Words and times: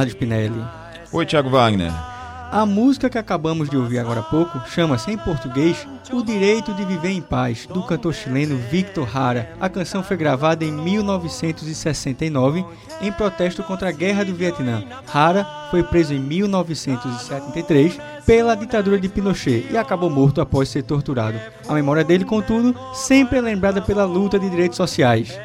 Leonardo 0.00 0.10
Spinelli. 0.10 0.64
Oi, 1.12 1.26
Thiago 1.26 1.50
Wagner. 1.50 1.92
A 2.50 2.66
música 2.66 3.08
que 3.08 3.18
acabamos 3.18 3.70
de 3.70 3.76
ouvir 3.76 4.00
agora 4.00 4.20
há 4.20 4.24
pouco 4.24 4.60
chama-se 4.68 5.12
em 5.12 5.16
português 5.16 5.86
O 6.12 6.20
Direito 6.22 6.74
de 6.74 6.84
Viver 6.84 7.10
em 7.10 7.20
Paz, 7.20 7.64
do 7.66 7.80
cantor 7.84 8.12
chileno 8.12 8.56
Victor 8.56 9.08
Hara. 9.16 9.52
A 9.60 9.68
canção 9.68 10.02
foi 10.02 10.16
gravada 10.16 10.64
em 10.64 10.72
1969 10.72 12.64
em 13.00 13.12
protesto 13.12 13.62
contra 13.62 13.90
a 13.90 13.92
Guerra 13.92 14.24
do 14.24 14.34
Vietnã. 14.34 14.82
Hara 15.12 15.46
foi 15.70 15.84
preso 15.84 16.12
em 16.12 16.18
1973 16.18 18.00
pela 18.26 18.56
ditadura 18.56 18.98
de 18.98 19.08
Pinochet 19.08 19.68
e 19.70 19.76
acabou 19.76 20.10
morto 20.10 20.40
após 20.40 20.68
ser 20.68 20.82
torturado. 20.82 21.38
A 21.68 21.74
memória 21.74 22.02
dele, 22.02 22.24
contudo, 22.24 22.74
sempre 22.94 23.38
é 23.38 23.40
lembrada 23.40 23.80
pela 23.80 24.04
luta 24.04 24.40
de 24.40 24.50
direitos 24.50 24.76
sociais. 24.76 25.38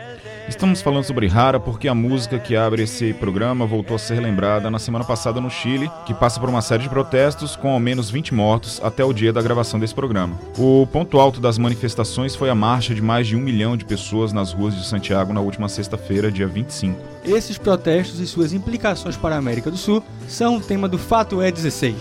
Estamos 0.48 0.80
falando 0.80 1.04
sobre 1.04 1.28
Rara 1.28 1.60
porque 1.60 1.88
a 1.88 1.96
música 1.96 2.38
que 2.38 2.56
abre 2.56 2.84
esse 2.84 3.14
programa 3.14 3.66
voltou 3.66 3.96
a 3.96 4.00
ser 4.00 4.20
lembrada 4.20 4.70
na 4.70 4.78
semana 4.78 5.04
passada 5.04 5.42
no 5.42 5.50
Chile, 5.50 5.90
que 6.06 6.14
passa 6.14 6.40
por 6.40 6.48
uma 6.48 6.62
série 6.62 6.84
de 6.84 6.90
protestos 6.90 7.56
com 7.56 7.72
ao 7.72 7.80
menos 7.80 8.12
20 8.12 8.32
mortos 8.34 8.80
até 8.84 9.04
o 9.04 9.12
dia 9.12 9.34
da 9.34 9.42
gravação 9.42 9.80
desse 9.80 9.96
programa. 9.96 10.40
O 10.56 10.86
ponto 10.86 11.20
alto 11.20 11.42
das 11.42 11.58
manifestações 11.58 12.36
foi 12.36 12.52
a 12.52 12.56
marcha 12.56 12.94
de 12.94 13.02
mais 13.02 13.26
de 13.26 13.36
um 13.36 13.40
milhão 13.40 13.76
de 13.76 13.86
pessoas 13.86 14.32
nas 14.32 14.54
ruas 14.54 14.76
de 14.76 14.86
Santiago 14.86 15.34
na 15.34 15.42
última 15.42 15.68
sexta-feira, 15.68 16.32
dia 16.32 16.48
25. 16.48 16.96
Esses 17.26 17.58
protestos 17.58 18.20
e 18.20 18.28
suas 18.28 18.54
implicações 18.54 19.18
para 19.18 19.36
a 19.36 19.40
América 19.40 19.72
do 19.72 19.78
Sul 19.78 20.04
são 20.28 20.58
o 20.58 20.62
tema 20.62 20.88
do 20.88 21.00
Fato 21.00 21.42
É 21.42 21.52
16. 21.52 21.96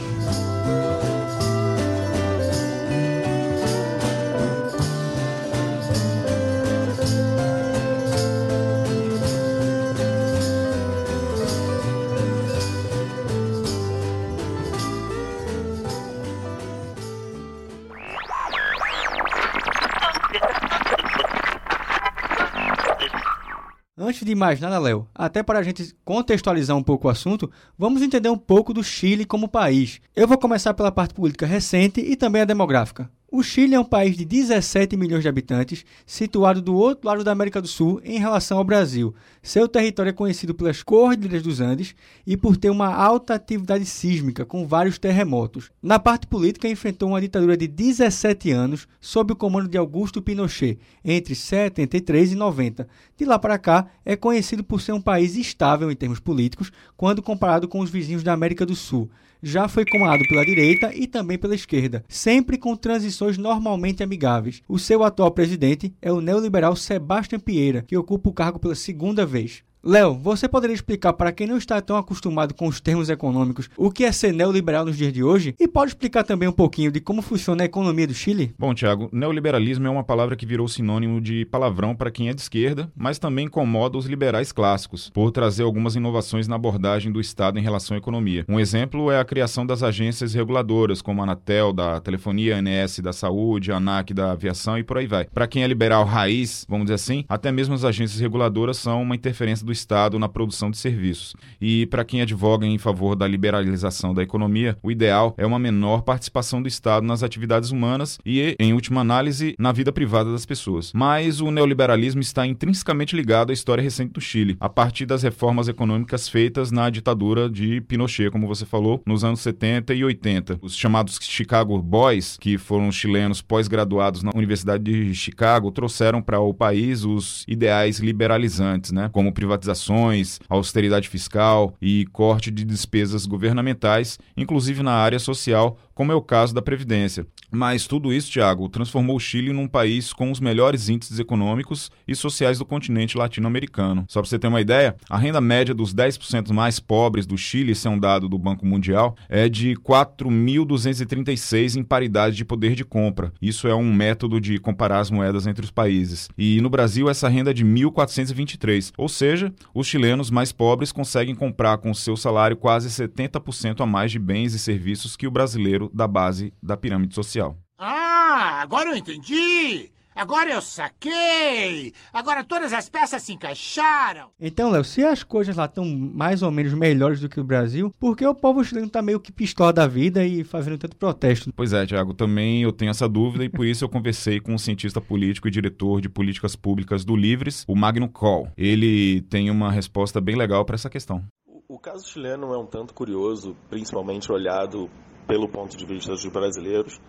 Mais 24.35 24.61
nada, 24.61 24.79
Léo, 24.79 25.07
até 25.15 25.43
para 25.43 25.59
a 25.59 25.63
gente 25.63 25.95
contextualizar 26.05 26.77
um 26.77 26.83
pouco 26.83 27.09
o 27.09 27.11
assunto, 27.11 27.51
vamos 27.79 28.03
entender 28.03 28.29
um 28.29 28.39
pouco 28.39 28.73
do 28.73 28.83
Chile 28.83 29.25
como 29.25 29.49
país. 29.49 30.01
Eu 30.15 30.29
vou 30.29 30.39
começar 30.39 30.75
pela 30.75 30.93
parte 30.93 31.15
política 31.15 31.47
recente 31.47 32.01
e 32.01 32.17
também 32.17 32.43
a 32.43 32.47
demográfica. 32.47 33.11
O 33.37 33.43
Chile 33.43 33.75
é 33.75 33.81
um 33.81 33.85
país 33.85 34.17
de 34.17 34.25
17 34.25 34.97
milhões 34.97 35.23
de 35.23 35.29
habitantes, 35.29 35.85
situado 36.07 36.63
do 36.63 36.73
outro 36.73 37.09
lado 37.09 37.25
da 37.25 37.33
América 37.33 37.61
do 37.61 37.67
Sul 37.67 38.01
em 38.05 38.17
relação 38.17 38.59
ao 38.59 38.63
Brasil. 38.63 39.13
Seu 39.43 39.67
território 39.67 40.11
é 40.11 40.13
conhecido 40.13 40.55
pelas 40.55 40.85
Cordilheiras 40.85 41.43
dos 41.43 41.61
Andes 41.61 41.97
e 42.25 42.37
por 42.37 42.57
ter 42.57 42.71
uma 42.71 42.95
alta 42.95 43.35
atividade 43.35 43.87
sísmica, 43.87 44.45
com 44.45 44.69
vários 44.69 45.01
terremotos. 45.01 45.73
Na 45.83 45.99
parte 45.99 46.29
política, 46.29 46.69
enfrentou 46.69 47.09
uma 47.09 47.21
ditadura 47.21 47.57
de 47.57 47.67
17 47.67 48.53
anos 48.53 48.87
sob 49.01 49.33
o 49.33 49.37
comando 49.37 49.69
de 49.69 49.77
Augusto 49.77 50.23
Pinochet, 50.23 50.79
entre 51.05 51.35
73 51.35 52.35
e 52.35 52.37
90. 52.37 52.87
De 53.17 53.25
lá 53.25 53.37
para 53.37 53.59
cá, 53.59 53.89
é 54.05 54.15
conhecido 54.15 54.63
por 54.63 54.81
ser 54.81 54.93
um 54.93 55.01
país 55.01 55.35
estável 55.35 55.91
em 55.91 55.97
termos 55.97 56.21
políticos 56.21 56.71
quando 56.97 57.21
comparado 57.21 57.67
com 57.67 57.81
os 57.81 57.91
vizinhos 57.91 58.23
da 58.23 58.33
América 58.33 58.65
do 58.65 58.77
Sul 58.77 59.11
já 59.45 59.69
foi 59.69 59.85
comandado 59.85 60.25
pela 60.29 60.45
direita 60.45 60.91
e 60.95 61.07
também 61.07 61.39
pela 61.39 61.55
esquerda, 61.55 62.03
sempre 62.09 62.57
com 62.57 62.75
transições 62.75 63.37
normalmente 63.37 64.03
amigáveis. 64.03 64.63
O 64.67 64.79
seu 64.79 65.05
atual 65.05 65.31
presidente 65.31 65.95
é 66.01 66.11
o 66.11 66.21
neoliberal 66.21 66.75
Sebastião 66.75 67.39
Pieira, 67.39 67.83
que 67.87 67.97
ocupa 67.97 68.31
o 68.31 68.33
cargo 68.33 68.59
pela 68.59 68.75
segunda 68.75 69.27
vez. 69.27 69.63
Léo, 69.87 70.15
você 70.15 70.49
poderia 70.49 70.73
explicar 70.73 71.13
para 71.13 71.31
quem 71.31 71.47
não 71.47 71.59
está 71.59 71.79
tão 71.79 71.99
acostumado 71.99 72.55
com 72.55 72.67
os 72.67 72.81
termos 72.81 73.11
econômicos 73.11 73.69
o 73.77 73.91
que 73.91 74.05
é 74.05 74.13
ser 74.13 74.33
neoliberal 74.33 74.87
nos 74.87 74.97
dias 74.97 75.13
de 75.13 75.23
hoje? 75.23 75.55
E 75.61 75.69
pode 75.69 75.91
explicar 75.91 76.25
também 76.25 76.49
um 76.49 76.53
pouquinho 76.53 76.91
de 76.91 77.01
como 77.01 77.21
funciona 77.21 77.63
a 77.63 77.67
economia 77.67 78.07
do 78.07 78.15
Chile? 78.15 78.55
Bom, 78.59 78.75
Thiago, 78.75 79.11
neoliberalismo 79.13 79.87
é 79.87 79.91
uma 79.91 80.03
palavra 80.03 80.37
que 80.37 80.47
virou 80.47 80.67
sinônimo 80.69 81.21
de 81.21 81.45
palavrão 81.45 81.95
para 81.95 82.11
quem 82.11 82.31
é 82.31 82.33
de 82.33 82.41
esquerda, 82.41 82.91
mas 82.97 83.19
também 83.19 83.45
incomoda 83.45 83.99
os 83.99 84.07
liberais 84.07 84.53
clássicos, 84.53 85.11
por 85.11 85.31
trazer 85.31 85.65
algumas 85.65 85.95
inovações 85.97 86.49
na 86.49 86.57
abordagem 86.57 87.13
do 87.13 87.21
Estado 87.21 87.59
em 87.59 87.63
relação 87.63 87.95
à 87.95 87.99
economia. 87.99 88.47
Um 88.49 88.59
exemplo 88.59 89.11
é 89.11 89.21
a 89.21 89.25
criação 89.25 89.67
das 89.67 89.83
agências 89.83 90.33
reguladoras, 90.33 91.03
como 91.03 91.21
a 91.21 91.25
Anatel 91.25 91.75
da 91.75 92.01
telefonia, 92.01 92.57
a 92.57 92.59
ANS 92.59 93.01
da 93.01 93.13
saúde, 93.13 93.71
a 93.71 93.77
ANAC 93.77 94.15
da 94.15 94.33
aviação 94.33 94.79
e 94.79 94.83
por 94.83 94.97
aí 94.97 95.07
vai. 95.07 95.27
Para 95.27 95.47
quem 95.47 95.63
é 95.63 95.67
liberal 95.67 96.07
raiz, 96.07 96.65
vamos 96.67 96.87
dizer 96.87 96.95
assim, 96.95 97.27
até 97.29 97.53
mesmo 97.53 97.75
as 97.75 97.85
agências 97.85 98.19
reguladoras 98.19 98.79
são 98.79 99.03
uma 99.03 99.15
interferência 99.15 99.67
do 99.67 99.74
Estado 99.75 100.19
na 100.19 100.29
produção 100.29 100.71
de 100.71 100.79
serviços. 100.79 101.35
E 101.61 101.87
para 101.87 102.05
quem 102.05 102.23
advoga 102.23 102.67
em 102.67 102.79
favor 102.79 103.15
da 103.15 103.29
liberalização 103.29 104.15
da 104.15 104.23
economia, 104.23 104.79
o 104.83 104.91
ideal 104.91 105.35
é 105.37 105.45
uma 105.45 105.59
menor 105.59 106.03
participação 106.03 106.63
do 106.63 106.69
Estado 106.69 107.07
nas 107.07 107.23
atividades 107.23 107.71
humanas 107.71 108.19
e, 108.25 108.57
em 108.59 108.73
última 108.73 109.01
análise, 109.01 109.55
na 109.59 109.73
vida 109.73 109.93
privada 109.93 110.33
das 110.33 110.47
pessoas. 110.47 110.93
Mas 110.95 111.41
o 111.41 111.51
neoliberalismo 111.51 112.21
está 112.21 112.47
intrinsecamente 112.47 113.17
ligado 113.17 113.51
à 113.51 113.53
história 113.53 113.83
recente 113.83 114.13
do 114.13 114.21
Chile, 114.21 114.57
a 114.61 114.69
partir 114.69 115.07
das 115.07 115.23
reformas 115.23 115.69
econômicas 115.69 116.29
feitas 116.29 116.71
na 116.71 116.89
ditadura 116.89 117.51
de 117.51 117.81
Pinochet, 117.83 118.31
como 118.31 118.47
você 118.47 118.65
falou, 118.65 119.03
nos 119.05 119.25
anos 119.25 119.41
70 119.41 119.95
e 119.95 120.05
80. 120.05 120.59
Os 120.63 120.77
chamados 120.77 121.19
Chicago 121.21 121.81
Boys, 121.83 122.37
que 122.41 122.57
foram 122.57 122.91
chilenos 122.93 123.43
pós-graduados 123.43 124.23
na 124.23 124.31
Universidade 124.35 124.85
de 124.85 125.15
Chicago, 125.15 125.71
trouxeram 125.71 126.23
para 126.23 126.41
o 126.41 126.55
país 126.55 127.05
os 127.05 127.45
ideais 127.49 127.99
liberalizantes, 127.99 128.93
né, 128.93 129.09
como 129.13 129.33
privatização 129.33 129.64
privatizações, 129.65 130.39
austeridade 130.49 131.09
fiscal 131.09 131.75
e 131.81 132.07
corte 132.13 132.51
de 132.51 132.65
despesas 132.65 133.27
governamentais, 133.27 134.19
inclusive 134.37 134.83
na 134.83 134.93
área 134.93 135.19
social, 135.19 135.79
como 135.95 136.13
é 136.13 136.15
o 136.15 136.23
caso 136.23 136.55
da 136.55 136.61
Previdência. 136.61 137.27
Mas 137.51 137.87
tudo 137.87 138.13
isso, 138.13 138.31
Tiago, 138.31 138.69
transformou 138.69 139.17
o 139.17 139.21
Chile 139.21 139.53
num 139.53 139.69
país 139.69 140.13
com 140.13 140.31
os 140.31 140.41
melhores 140.41 140.89
índices 140.89 141.19
econômicos 141.19 141.91
e 142.07 142.15
sociais 142.15 142.59
do 142.59 142.65
continente 142.65 143.17
latino-americano. 143.17 144.05
Só 144.09 144.21
para 144.21 144.29
você 144.29 144.39
ter 144.39 144.49
uma 144.49 144.61
ideia, 144.61 144.97
a 145.09 145.17
renda 145.17 145.41
média 145.41 145.75
dos 145.75 145.95
10% 145.95 146.53
mais 146.53 146.81
pobres 146.81 147.27
do 147.27 147.39
Chile, 147.39 147.73
esse 147.73 147.87
é 147.87 147.91
um 147.91 147.99
dado 147.99 148.29
do 148.29 148.39
Banco 148.39 148.67
Mundial, 148.67 149.17
é 149.29 149.49
de 149.49 149.75
4.236 149.77 151.77
em 151.77 151.85
paridade 151.85 152.37
de 152.37 152.45
poder 152.45 152.75
de 152.75 152.85
compra. 152.85 153.33
Isso 153.41 153.69
é 153.69 153.75
um 153.75 153.93
método 153.93 154.41
de 154.41 154.59
comparar 154.59 154.99
as 154.99 155.11
moedas 155.11 155.47
entre 155.47 155.65
os 155.65 155.71
países. 155.71 156.29
E 156.37 156.61
no 156.61 156.71
Brasil, 156.71 157.09
essa 157.09 157.29
renda 157.29 157.51
é 157.51 157.55
de 157.55 157.65
1.423, 157.65 158.93
ou 158.99 159.09
seja, 159.09 159.53
os 159.73 159.87
chilenos 159.87 160.31
mais 160.31 160.51
pobres 160.51 160.91
conseguem 160.91 161.35
comprar 161.35 161.79
com 161.79 161.95
seu 161.95 162.17
salário 162.17 162.57
quase 162.57 162.89
70% 162.89 163.81
a 163.81 163.87
mais 163.87 164.11
de 164.11 164.19
bens 164.19 164.55
e 164.55 164.59
serviços 164.59 165.17
que 165.17 165.27
o 165.27 165.31
brasileiro 165.31 165.84
da 165.93 166.07
base 166.07 166.53
da 166.63 166.77
pirâmide 166.77 167.15
social. 167.15 167.57
Ah, 167.79 168.61
agora 168.63 168.91
eu 168.91 168.97
entendi! 168.97 169.91
Agora 170.15 170.49
eu 170.49 170.63
saquei! 170.63 171.93
Agora 172.13 172.45
todas 172.45 172.73
as 172.73 172.89
peças 172.89 173.21
se 173.21 173.33
encaixaram! 173.33 174.31
Então, 174.39 174.71
Léo, 174.71 174.85
se 174.85 175.03
as 175.05 175.25
coisas 175.25 175.57
lá 175.57 175.65
estão 175.65 175.85
mais 175.85 176.41
ou 176.41 176.53
menos 176.53 176.73
melhores 176.73 177.21
do 177.21 177.29
que 177.29 177.41
o 177.41 177.45
Brasil, 177.45 177.93
por 177.99 178.17
que 178.17 178.25
o 178.25 178.35
povo 178.35 178.63
chileno 178.63 178.89
tá 178.89 179.03
meio 179.03 179.19
que 179.19 179.33
pistola 179.33 179.73
da 179.73 179.89
vida 179.89 180.25
e 180.25 180.45
fazendo 180.45 180.79
tanto 180.79 180.97
protesto? 180.97 181.53
Pois 181.53 181.73
é, 181.73 181.85
Tiago, 181.85 182.15
também 182.15 182.63
eu 182.63 182.71
tenho 182.71 182.93
essa 182.93 183.09
dúvida 183.09 183.45
e 183.45 183.49
por 183.49 183.67
isso 183.67 183.85
eu 183.85 183.89
conversei 183.89 184.39
com 184.39 184.55
um 184.55 184.59
cientista 184.59 185.01
político 185.01 185.49
e 185.49 185.51
diretor 185.51 186.01
de 186.01 186.09
políticas 186.09 186.55
públicas 186.55 187.05
do 187.05 187.17
Livres, 187.17 187.65
o 187.67 187.75
Magno 187.75 188.09
Kohl. 188.09 188.49
Ele 188.57 189.21
tem 189.23 189.51
uma 189.51 189.73
resposta 189.73 190.21
bem 190.21 190.37
legal 190.37 190.65
para 190.65 190.77
essa 190.77 190.89
questão. 190.89 191.25
O 191.67 191.79
caso 191.79 192.09
chileno 192.09 192.55
é 192.55 192.59
um 192.59 192.67
tanto 192.67 192.95
curioso, 192.95 193.57
principalmente 193.69 194.31
olhado 194.31 194.89
pelo 195.27 195.49
ponto 195.49 195.77
de 195.77 195.85
vista 195.87 196.13
dos 196.13 196.27
brasileiros, 196.27 197.01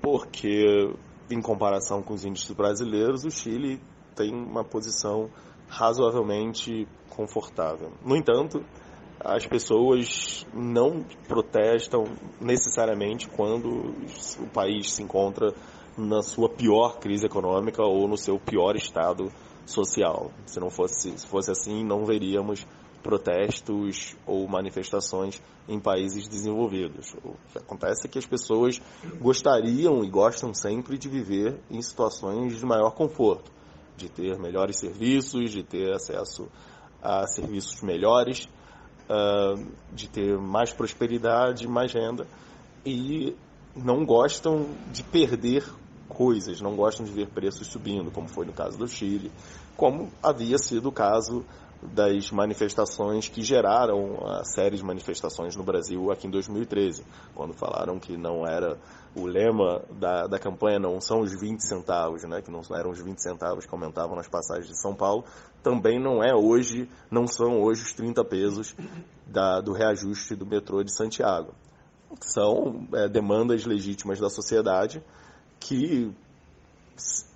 porque, 0.00 0.92
em 1.30 1.40
comparação 1.40 2.02
com 2.02 2.14
os 2.14 2.24
índices 2.24 2.50
brasileiros, 2.52 3.24
o 3.24 3.30
Chile 3.30 3.80
tem 4.14 4.34
uma 4.34 4.64
posição 4.64 5.30
razoavelmente 5.68 6.86
confortável. 7.08 7.92
No 8.04 8.16
entanto, 8.16 8.64
as 9.22 9.46
pessoas 9.46 10.46
não 10.54 11.04
protestam 11.28 12.04
necessariamente 12.40 13.28
quando 13.28 13.94
o 14.38 14.46
país 14.52 14.92
se 14.92 15.02
encontra 15.02 15.54
na 15.96 16.22
sua 16.22 16.48
pior 16.48 16.98
crise 16.98 17.26
econômica 17.26 17.82
ou 17.82 18.08
no 18.08 18.16
seu 18.16 18.38
pior 18.38 18.74
estado 18.76 19.30
social. 19.66 20.30
Se 20.46 20.58
não 20.58 20.70
fosse, 20.70 21.18
se 21.18 21.26
fosse 21.26 21.50
assim, 21.50 21.84
não 21.84 22.04
veríamos 22.04 22.66
protestos 23.02 24.16
ou 24.26 24.46
manifestações 24.46 25.42
em 25.68 25.78
países 25.80 26.28
desenvolvidos. 26.28 27.14
O 27.24 27.34
que 27.52 27.58
acontece 27.58 28.06
é 28.06 28.10
que 28.10 28.18
as 28.18 28.26
pessoas 28.26 28.80
gostariam 29.20 30.04
e 30.04 30.10
gostam 30.10 30.52
sempre 30.54 30.98
de 30.98 31.08
viver 31.08 31.58
em 31.70 31.80
situações 31.80 32.58
de 32.58 32.64
maior 32.64 32.90
conforto, 32.90 33.50
de 33.96 34.08
ter 34.08 34.38
melhores 34.38 34.78
serviços, 34.78 35.50
de 35.50 35.62
ter 35.62 35.92
acesso 35.92 36.48
a 37.02 37.26
serviços 37.26 37.80
melhores, 37.82 38.48
ah, 39.08 39.54
de 39.92 40.08
ter 40.08 40.38
mais 40.38 40.72
prosperidade, 40.72 41.66
mais 41.66 41.92
renda 41.92 42.26
e 42.84 43.36
não 43.74 44.04
gostam 44.04 44.66
de 44.92 45.02
perder 45.02 45.64
coisas, 46.08 46.60
não 46.60 46.74
gostam 46.76 47.04
de 47.04 47.12
ver 47.12 47.28
preços 47.28 47.68
subindo, 47.68 48.10
como 48.10 48.28
foi 48.28 48.44
no 48.44 48.52
caso 48.52 48.76
do 48.76 48.86
Chile, 48.86 49.30
como 49.76 50.10
havia 50.22 50.58
sido 50.58 50.88
o 50.88 50.92
caso 50.92 51.44
das 51.82 52.30
manifestações 52.30 53.28
que 53.28 53.42
geraram 53.42 54.18
a 54.26 54.44
série 54.44 54.76
de 54.76 54.84
manifestações 54.84 55.56
no 55.56 55.62
Brasil 55.62 56.10
aqui 56.10 56.26
em 56.26 56.30
2013, 56.30 57.04
quando 57.34 57.54
falaram 57.54 57.98
que 57.98 58.16
não 58.16 58.46
era 58.46 58.78
o 59.14 59.26
lema 59.26 59.82
da, 59.98 60.26
da 60.26 60.38
campanha 60.38 60.78
não 60.78 61.00
são 61.00 61.20
os 61.20 61.38
20 61.38 61.60
centavos, 61.60 62.22
né, 62.24 62.42
que 62.42 62.50
não 62.50 62.60
eram 62.76 62.90
os 62.90 63.00
20 63.00 63.18
centavos 63.18 63.66
que 63.66 63.74
aumentavam 63.74 64.14
nas 64.14 64.28
passagens 64.28 64.68
de 64.68 64.80
São 64.80 64.94
Paulo, 64.94 65.24
também 65.62 65.98
não 65.98 66.22
é 66.22 66.34
hoje, 66.34 66.88
não 67.10 67.26
são 67.26 67.60
hoje 67.62 67.82
os 67.82 67.92
30 67.92 68.24
pesos 68.24 68.74
da, 69.26 69.60
do 69.60 69.72
reajuste 69.72 70.34
do 70.34 70.46
metrô 70.46 70.82
de 70.82 70.94
Santiago. 70.94 71.54
São 72.20 72.86
é, 72.92 73.08
demandas 73.08 73.64
legítimas 73.64 74.18
da 74.20 74.28
sociedade 74.28 75.02
que, 75.58 76.12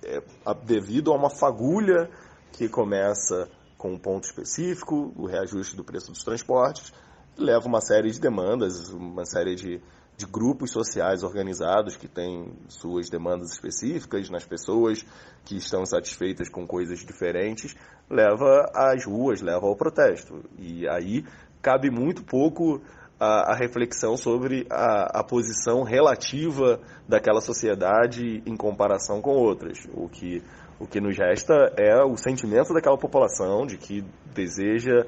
é, 0.03 0.21
devido 0.63 1.11
a 1.11 1.15
uma 1.15 1.29
fagulha 1.29 2.09
que 2.51 2.69
começa 2.69 3.49
com 3.85 3.93
um 3.93 3.99
ponto 3.99 4.23
específico, 4.23 5.13
o 5.15 5.27
reajuste 5.27 5.75
do 5.75 5.83
preço 5.83 6.11
dos 6.11 6.23
transportes, 6.23 6.91
leva 7.37 7.67
uma 7.67 7.81
série 7.81 8.09
de 8.09 8.19
demandas, 8.19 8.89
uma 8.89 9.25
série 9.25 9.53
de, 9.53 9.79
de 10.17 10.25
grupos 10.25 10.71
sociais 10.71 11.21
organizados 11.21 11.95
que 11.95 12.07
têm 12.07 12.51
suas 12.67 13.11
demandas 13.11 13.51
específicas 13.51 14.27
nas 14.31 14.43
pessoas 14.43 15.05
que 15.43 15.57
estão 15.57 15.83
insatisfeitas 15.83 16.49
com 16.49 16.65
coisas 16.65 17.05
diferentes, 17.05 17.75
leva 18.09 18.71
às 18.73 19.05
ruas, 19.05 19.41
leva 19.41 19.67
ao 19.67 19.75
protesto. 19.75 20.43
E 20.57 20.87
aí 20.87 21.23
cabe 21.61 21.91
muito 21.91 22.23
pouco 22.23 22.81
a, 23.19 23.51
a 23.51 23.55
reflexão 23.55 24.17
sobre 24.17 24.65
a, 24.67 25.19
a, 25.19 25.23
posição 25.23 25.83
relativa 25.83 26.79
daquela 27.07 27.39
sociedade 27.39 28.41
em 28.47 28.55
comparação 28.55 29.21
com 29.21 29.35
outras. 29.35 29.87
O 29.93 30.09
que, 30.09 30.43
o 30.79 30.85
que 30.85 30.99
nos 30.99 31.17
resta 31.17 31.53
é 31.77 32.03
o 32.03 32.17
sentimento 32.17 32.73
daquela 32.73 32.97
população 32.97 33.65
de 33.65 33.77
que 33.77 34.03
deseja 34.33 35.05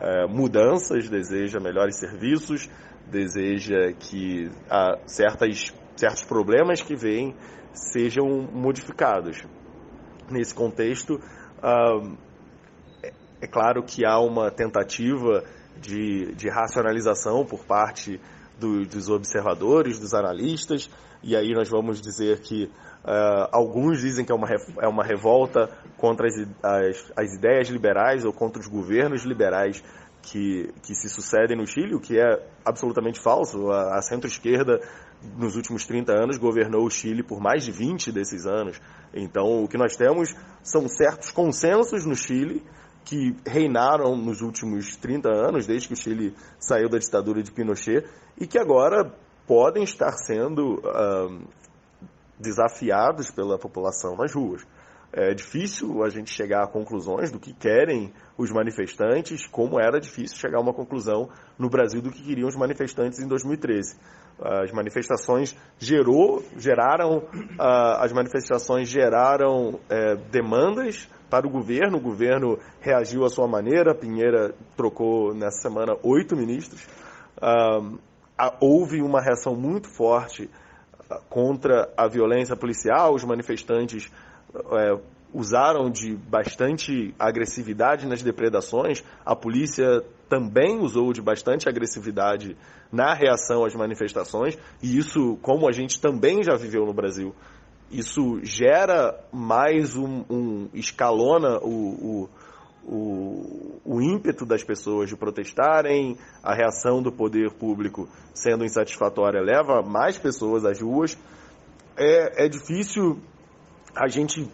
é, 0.00 0.26
mudanças, 0.26 1.08
deseja 1.08 1.58
melhores 1.58 1.96
serviços, 1.96 2.68
deseja 3.10 3.92
que 3.98 4.50
ah, 4.70 4.98
certas, 5.06 5.74
certos 5.96 6.24
problemas 6.24 6.82
que 6.82 6.94
vêm 6.94 7.34
sejam 7.72 8.26
modificados. 8.52 9.42
Nesse 10.30 10.54
contexto, 10.54 11.18
ah, 11.62 12.00
é, 13.02 13.12
é 13.40 13.46
claro 13.46 13.82
que 13.82 14.04
há 14.04 14.18
uma 14.20 14.50
tentativa 14.50 15.42
de, 15.80 16.32
de 16.34 16.48
racionalização 16.48 17.44
por 17.44 17.64
parte 17.64 18.20
do, 18.58 18.84
dos 18.84 19.08
observadores, 19.08 19.98
dos 19.98 20.14
analistas, 20.14 20.90
e 21.22 21.34
aí 21.34 21.52
nós 21.52 21.68
vamos 21.68 22.00
dizer 22.00 22.40
que 22.40 22.70
uh, 23.08 23.48
alguns 23.50 24.00
dizem 24.00 24.24
que 24.24 24.30
é 24.30 24.34
uma, 24.34 24.48
é 24.80 24.86
uma 24.86 25.02
revolta 25.02 25.70
contra 25.96 26.26
as, 26.26 26.34
as, 26.62 27.12
as, 27.16 27.34
ideias 27.34 27.68
liberais 27.68 28.24
ou 28.24 28.32
contra 28.32 28.60
os 28.60 28.68
governos 28.68 29.24
liberais 29.24 29.82
que, 30.20 30.70
que 30.82 30.94
se 30.94 31.08
sucedem 31.08 31.56
no 31.56 31.66
Chile, 31.66 31.94
o 31.94 32.00
que 32.00 32.20
é 32.20 32.46
absolutamente 32.64 33.18
falso. 33.18 33.70
A, 33.70 33.96
a 33.96 34.02
centro-esquerda, 34.02 34.80
nos 35.36 35.56
últimos 35.56 35.86
30 35.86 36.12
anos, 36.12 36.36
governou 36.36 36.84
o 36.84 36.90
Chile 36.90 37.22
por 37.22 37.40
mais 37.40 37.64
de 37.64 37.72
20 37.72 38.12
desses 38.12 38.46
anos. 38.46 38.78
Então, 39.14 39.64
o 39.64 39.68
que 39.68 39.78
nós 39.78 39.96
temos 39.96 40.34
são 40.62 40.86
certos 40.86 41.30
consensos 41.30 42.04
no 42.04 42.14
Chile 42.14 42.62
que 43.04 43.34
reinaram 43.46 44.14
nos 44.14 44.42
últimos 44.42 44.96
30 44.96 45.30
anos, 45.30 45.66
desde 45.66 45.88
que 45.88 45.94
o 45.94 45.96
Chile 45.96 46.34
saiu 46.60 46.90
da 46.90 46.98
ditadura 46.98 47.42
de 47.42 47.50
Pinochet, 47.50 48.04
e 48.38 48.46
que 48.46 48.58
agora 48.58 49.10
podem 49.46 49.82
estar 49.82 50.12
sendo 50.12 50.74
uh, 50.74 51.48
desafiados 52.38 53.30
pela 53.30 53.58
população 53.58 54.16
nas 54.16 54.32
ruas. 54.34 54.66
É 55.10 55.32
difícil 55.32 56.04
a 56.04 56.10
gente 56.10 56.30
chegar 56.30 56.62
a 56.62 56.66
conclusões 56.66 57.32
do 57.32 57.40
que 57.40 57.54
querem 57.54 58.12
os 58.36 58.52
manifestantes, 58.52 59.46
como 59.46 59.80
era 59.80 59.98
difícil 59.98 60.36
chegar 60.36 60.58
a 60.58 60.60
uma 60.60 60.74
conclusão 60.74 61.30
no 61.58 61.70
Brasil 61.70 62.02
do 62.02 62.10
que 62.10 62.22
queriam 62.22 62.46
os 62.46 62.56
manifestantes 62.56 63.18
em 63.18 63.26
2013. 63.26 63.96
As 64.38 64.70
manifestações 64.70 65.56
gerou, 65.78 66.44
geraram, 66.56 67.18
uh, 67.18 67.98
as 68.00 68.12
manifestações 68.12 68.88
geraram 68.88 69.80
é, 69.88 70.14
demandas 70.30 71.08
para 71.28 71.46
o 71.46 71.50
governo. 71.50 71.96
O 71.96 72.00
governo 72.00 72.58
reagiu 72.80 73.24
à 73.24 73.30
sua 73.30 73.48
maneira. 73.48 73.94
Pinheira 73.94 74.54
trocou 74.76 75.34
nessa 75.34 75.62
semana 75.62 75.96
oito 76.04 76.36
ministros. 76.36 76.86
Uh, 77.38 77.98
houve 78.60 79.02
uma 79.02 79.20
reação 79.20 79.56
muito 79.56 79.88
forte 79.88 80.48
ah, 80.48 80.67
contra 81.28 81.92
a 81.96 82.06
violência 82.08 82.56
policial. 82.56 83.14
Os 83.14 83.24
manifestantes 83.24 84.10
uh, 84.54 85.00
usaram 85.32 85.90
de 85.90 86.14
bastante 86.14 87.14
agressividade 87.18 88.06
nas 88.06 88.22
depredações. 88.22 89.04
A 89.24 89.36
polícia 89.36 90.02
também 90.28 90.78
usou 90.78 91.12
de 91.12 91.22
bastante 91.22 91.68
agressividade 91.68 92.56
na 92.92 93.14
reação 93.14 93.64
às 93.64 93.74
manifestações. 93.74 94.58
E 94.82 94.98
isso, 94.98 95.38
como 95.42 95.68
a 95.68 95.72
gente 95.72 96.00
também 96.00 96.42
já 96.42 96.54
viveu 96.56 96.84
no 96.84 96.92
Brasil 96.92 97.34
isso 97.90 98.40
gera 98.42 99.18
mais 99.32 99.96
um, 99.96 100.24
um 100.28 100.68
escalona 100.74 101.58
o, 101.58 101.68
o, 101.68 102.30
o, 102.88 103.80
o, 103.84 104.00
ímpeto 104.00 104.46
das 104.46 104.64
pessoas 104.64 105.10
de 105.10 105.16
protestarem, 105.16 106.16
a 106.42 106.54
reação 106.54 107.02
do 107.02 107.12
poder 107.12 107.50
público 107.52 108.08
sendo 108.32 108.64
insatisfatória 108.64 109.40
leva 109.42 109.82
mais 109.82 110.16
pessoas 110.16 110.64
às 110.64 110.80
ruas. 110.80 111.18
É, 111.96 112.46
é 112.46 112.48
difícil 112.48 113.18
a 113.94 114.08
gente 114.08 114.50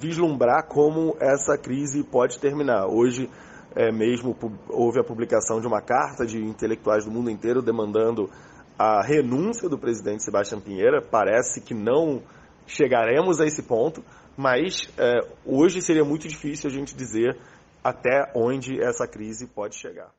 vislumbrar 0.00 0.66
como 0.66 1.16
essa 1.20 1.56
crise 1.56 2.02
pode 2.02 2.40
terminar. 2.40 2.86
Hoje 2.86 3.30
é, 3.74 3.92
mesmo 3.92 4.36
houve 4.68 4.98
a 4.98 5.04
publicação 5.04 5.60
de 5.60 5.66
uma 5.66 5.80
carta 5.80 6.26
de 6.26 6.42
intelectuais 6.42 7.04
do 7.04 7.10
mundo 7.10 7.30
inteiro 7.30 7.62
demandando 7.62 8.28
a 8.76 9.00
renúncia 9.00 9.68
do 9.68 9.78
presidente 9.78 10.24
Sebastião 10.24 10.60
Pinheira. 10.60 11.00
Parece 11.00 11.60
que 11.60 11.72
não 11.72 12.20
chegaremos 12.66 13.40
a 13.40 13.46
esse 13.46 13.62
ponto, 13.62 14.02
mas 14.36 14.88
é, 14.98 15.20
hoje 15.44 15.80
seria 15.80 16.04
muito 16.04 16.26
difícil 16.26 16.68
a 16.68 16.72
gente 16.72 16.96
dizer 16.96 17.38
até 17.86 18.32
onde 18.34 18.82
essa 18.82 19.06
crise 19.06 19.46
pode 19.46 19.76
chegar. 19.76 20.10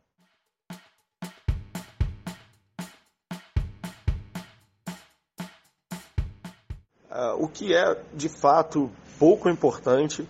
Uh, 7.11 7.43
o 7.43 7.49
que 7.49 7.75
é 7.75 8.01
de 8.13 8.29
fato 8.29 8.89
pouco 9.19 9.49
importante 9.49 10.25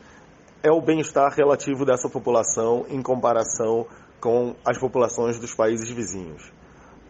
é 0.64 0.72
o 0.72 0.82
bem-estar 0.82 1.32
relativo 1.32 1.86
dessa 1.86 2.10
população 2.10 2.88
em 2.90 3.04
comparação 3.04 3.86
com 4.20 4.56
as 4.66 4.80
populações 4.80 5.38
dos 5.38 5.54
países 5.54 5.92
vizinhos. 5.92 6.52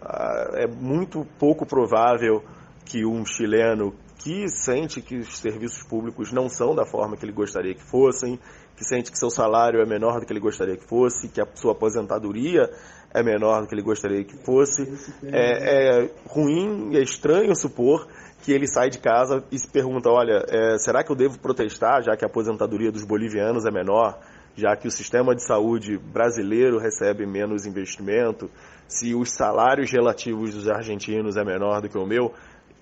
Uh, 0.01 0.57
é 0.57 0.67
muito 0.67 1.25
pouco 1.39 1.65
provável 1.65 2.43
que 2.83 3.05
um 3.05 3.25
chileno 3.25 3.95
que 4.17 4.49
sente 4.49 5.01
que 5.01 5.15
os 5.15 5.37
serviços 5.37 5.83
públicos 5.83 6.33
não 6.33 6.49
são 6.49 6.75
da 6.75 6.85
forma 6.85 7.15
que 7.15 7.23
ele 7.23 7.31
gostaria 7.31 7.73
que 7.73 7.83
fossem, 7.83 8.37
que 8.77 8.85
sente 8.85 9.11
que 9.11 9.17
seu 9.17 9.31
salário 9.31 9.81
é 9.81 9.85
menor 9.85 10.19
do 10.19 10.25
que 10.25 10.31
ele 10.31 10.39
gostaria 10.39 10.77
que 10.77 10.85
fosse, 10.85 11.27
que 11.27 11.41
a 11.41 11.47
sua 11.55 11.71
aposentadoria 11.71 12.69
é 13.11 13.23
menor 13.23 13.61
do 13.61 13.67
que 13.67 13.73
ele 13.73 13.81
gostaria 13.81 14.23
que 14.23 14.37
fosse. 14.45 14.83
É, 15.23 16.03
é 16.03 16.09
ruim 16.27 16.93
e 16.93 16.97
é 16.97 17.01
estranho 17.01 17.55
supor 17.55 18.07
que 18.43 18.51
ele 18.51 18.67
sai 18.67 18.89
de 18.89 18.99
casa 18.99 19.43
e 19.51 19.57
se 19.57 19.67
pergunta: 19.67 20.09
olha, 20.09 20.45
é, 20.47 20.77
será 20.77 21.03
que 21.03 21.11
eu 21.11 21.15
devo 21.15 21.39
protestar 21.39 22.03
já 22.03 22.15
que 22.15 22.23
a 22.23 22.27
aposentadoria 22.27 22.91
dos 22.91 23.03
bolivianos 23.03 23.65
é 23.65 23.71
menor? 23.71 24.19
Já 24.55 24.75
que 24.75 24.87
o 24.87 24.91
sistema 24.91 25.35
de 25.35 25.43
saúde 25.43 25.97
brasileiro 25.97 26.79
recebe 26.79 27.27
menos 27.27 27.65
investimento, 27.65 28.49
se 28.87 29.13
os 29.13 29.31
salários 29.31 29.91
relativos 29.91 30.53
dos 30.53 30.67
argentinos 30.67 31.35
é 31.35 31.43
menor 31.43 31.81
do 31.81 31.89
que 31.89 31.97
o 31.97 32.07
meu, 32.07 32.33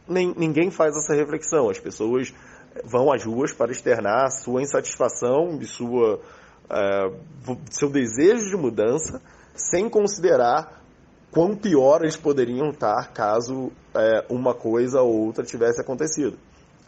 nem, 0.08 0.34
ninguém 0.36 0.72
faz 0.72 0.96
essa 0.96 1.14
reflexão. 1.14 1.70
As 1.70 1.80
pessoas 1.80 2.34
vão 2.84 3.12
às 3.12 3.24
ruas 3.24 3.54
para 3.54 3.72
externar 3.72 4.30
sua 4.32 4.62
insatisfação 4.62 5.58
e 5.62 5.66
sua, 5.66 6.20
uh, 6.66 7.58
seu 7.70 7.90
desejo 7.90 8.50
de 8.50 8.58
mudança, 8.58 9.22
sem 9.54 9.90
considerar 9.90 10.84
quão 11.32 11.56
pior 11.56 12.02
eles 12.02 12.18
poderiam 12.18 12.70
estar 12.70 13.12
caso 13.14 13.66
uh, 13.66 13.72
uma 14.30 14.54
coisa 14.54 15.02
ou 15.02 15.26
outra 15.26 15.44
tivesse 15.44 15.82
acontecido. 15.82 16.38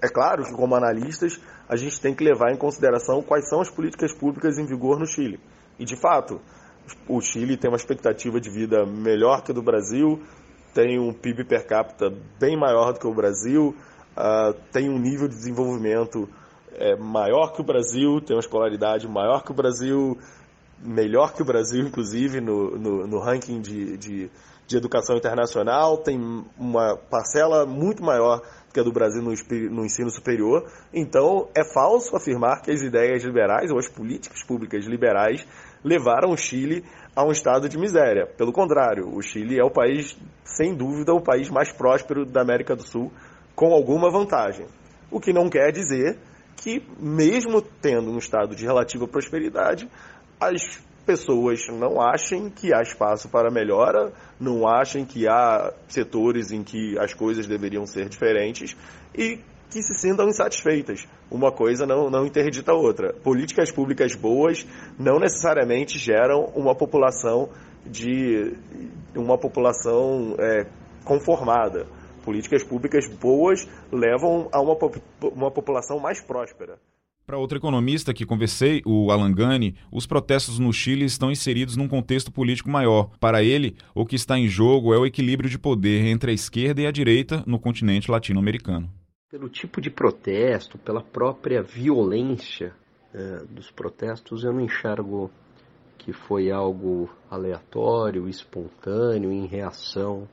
é 0.02 0.08
claro 0.08 0.44
que, 0.44 0.54
como 0.54 0.76
analistas, 0.76 1.40
a 1.68 1.76
gente 1.76 2.00
tem 2.00 2.14
que 2.14 2.24
levar 2.24 2.52
em 2.52 2.58
consideração 2.58 3.22
quais 3.22 3.50
são 3.50 3.62
as 3.62 3.70
políticas 3.70 4.14
públicas 4.14 4.58
em 4.58 4.66
vigor 4.66 5.00
no 5.00 5.06
Chile. 5.06 5.40
E, 5.80 5.86
de 5.86 5.96
fato, 5.96 6.40
o 7.08 7.20
Chile 7.20 7.58
tem 7.58 7.70
uma 7.70 7.78
expectativa 7.78 8.40
de 8.40 8.50
vida 8.50 8.86
melhor 8.86 9.42
que 9.44 9.52
a 9.52 9.56
do 9.56 9.62
Brasil, 9.62 10.22
tem 10.78 11.00
um 11.00 11.12
PIB 11.12 11.44
per 11.44 11.66
capita 11.66 12.14
bem 12.40 12.56
maior 12.56 12.94
do 12.94 13.00
que 13.00 13.08
o 13.08 13.14
Brasil, 13.16 13.76
uh, 14.16 14.54
tem 14.72 14.88
um 14.88 15.00
nível 15.00 15.28
de 15.28 15.34
desenvolvimento 15.34 16.30
é, 16.76 16.96
maior 16.96 17.52
que 17.52 17.62
o 17.62 17.64
Brasil, 17.64 18.22
tem 18.22 18.36
uma 18.36 18.42
escolaridade 18.42 19.08
maior 19.08 19.44
que 19.44 19.50
o 19.50 19.56
Brasil, 19.56 20.16
melhor 20.78 21.34
que 21.34 21.42
o 21.42 21.46
Brasil, 21.46 21.82
inclusive, 21.82 22.40
no, 22.40 22.78
no, 22.78 23.08
no 23.08 23.20
ranking 23.20 23.60
de, 23.60 23.98
de, 23.98 24.30
de, 24.68 24.78
educação 24.78 25.18
internacional, 25.18 25.98
tem 25.98 26.46
uma 26.56 26.96
parcela 26.96 27.66
muito 27.66 28.04
maior 28.04 28.44
que 28.72 28.80
a 28.80 28.84
do 28.84 28.92
Brasil 28.92 29.24
no, 29.24 29.34
no 29.72 29.84
ensino 29.84 30.12
superior. 30.12 30.70
Então, 30.94 31.48
é 31.56 31.64
falso 31.74 32.16
afirmar 32.16 32.62
que 32.62 32.70
as 32.70 32.84
ideias 32.84 33.24
liberais 33.24 33.72
ou 33.72 33.80
as 33.80 33.88
políticas 33.88 34.44
públicas 34.44 34.86
liberais 34.86 35.44
levaram 35.84 36.30
o 36.30 36.38
Chile 36.38 36.86
a 37.18 37.24
um 37.26 37.32
estado 37.32 37.68
de 37.68 37.80
miséria. 37.80 38.28
Pelo 38.28 38.54
contrário, 38.54 39.10
o 39.12 39.24
Chile 39.24 39.60
é 39.60 39.64
o 39.64 39.72
país, 39.72 40.16
sem 40.46 40.76
dúvida, 40.76 41.16
o 41.16 41.20
país 41.20 41.50
mais 41.50 41.72
próspero 41.72 42.24
da 42.24 42.44
América 42.44 42.76
do 42.76 42.84
Sul, 42.84 43.12
com 43.56 43.74
alguma 43.74 44.12
vantagem. 44.12 44.68
O 45.10 45.20
que 45.20 45.34
não 45.34 45.50
quer 45.50 45.72
dizer 45.72 46.20
que, 46.56 46.80
mesmo 47.00 47.60
tendo 47.60 48.12
um 48.12 48.20
estado 48.20 48.56
de 48.56 48.64
relativa 48.64 49.08
prosperidade, 49.08 49.90
as 50.40 50.62
pessoas 51.08 51.66
não 51.70 52.00
achem 52.00 52.52
que 52.52 52.72
há 52.72 52.84
espaço 52.84 53.28
para 53.30 53.50
melhora, 53.50 54.14
não 54.40 54.68
achem 54.68 55.04
que 55.04 55.28
há 55.28 55.74
setores 55.88 56.52
em 56.52 56.64
que 56.64 57.00
as 57.00 57.16
coisas 57.16 57.48
deveriam 57.48 57.88
ser 57.88 58.10
diferentes 58.10 58.78
e 59.18 59.40
que 59.70 59.82
se 59.82 59.94
sintam 59.94 60.28
insatisfeitas. 60.28 61.08
Uma 61.30 61.52
coisa 61.52 61.86
não, 61.86 62.10
não 62.10 62.26
interdita 62.26 62.72
a 62.72 62.76
outra. 62.76 63.14
Políticas 63.14 63.72
públicas 63.72 64.16
boas 64.16 64.66
não 64.98 65.20
necessariamente 65.20 66.00
geram 66.00 66.46
uma 66.56 66.76
população 66.76 67.50
de 67.86 68.54
uma 69.16 69.38
população 69.38 70.36
é, 70.40 70.66
conformada. 71.04 71.88
Políticas 72.24 72.64
públicas 72.64 73.08
boas 73.08 73.68
levam 73.92 74.50
a 74.52 74.62
uma, 74.62 74.78
uma 75.34 75.52
população 75.52 76.00
mais 76.00 76.20
próspera. 76.20 76.78
Para 77.26 77.38
outro 77.38 77.58
economista 77.58 78.14
que 78.14 78.26
conversei, 78.26 78.82
o 78.86 79.12
Alangani, 79.12 79.76
os 79.92 80.06
protestos 80.06 80.60
no 80.60 80.72
Chile 80.72 81.04
estão 81.04 81.30
inseridos 81.30 81.76
num 81.76 81.88
contexto 81.88 82.32
político 82.32 82.70
maior. 82.70 83.10
Para 83.20 83.44
ele, 83.44 83.76
o 83.94 84.06
que 84.06 84.16
está 84.16 84.40
em 84.40 84.48
jogo 84.48 84.94
é 84.94 84.98
o 84.98 85.06
equilíbrio 85.06 85.50
de 85.50 85.60
poder 85.60 86.06
entre 86.06 86.32
a 86.32 86.34
esquerda 86.34 86.82
e 86.82 86.88
a 86.88 86.92
direita 86.92 87.44
no 87.46 87.60
continente 87.60 88.10
latino-americano 88.10 88.90
pelo 89.30 89.50
tipo 89.50 89.82
de 89.82 89.90
protesto, 89.90 90.78
pela 90.78 91.02
própria 91.02 91.62
violência 91.62 92.74
é, 93.14 93.44
dos 93.50 93.70
protestos, 93.70 94.44
eu 94.44 94.54
não 94.54 94.62
enxergo 94.62 95.30
que 95.98 96.14
foi 96.14 96.50
algo 96.50 97.10
aleatório, 97.30 98.30
espontâneo, 98.30 99.32
em 99.32 99.46
reação 99.46 100.28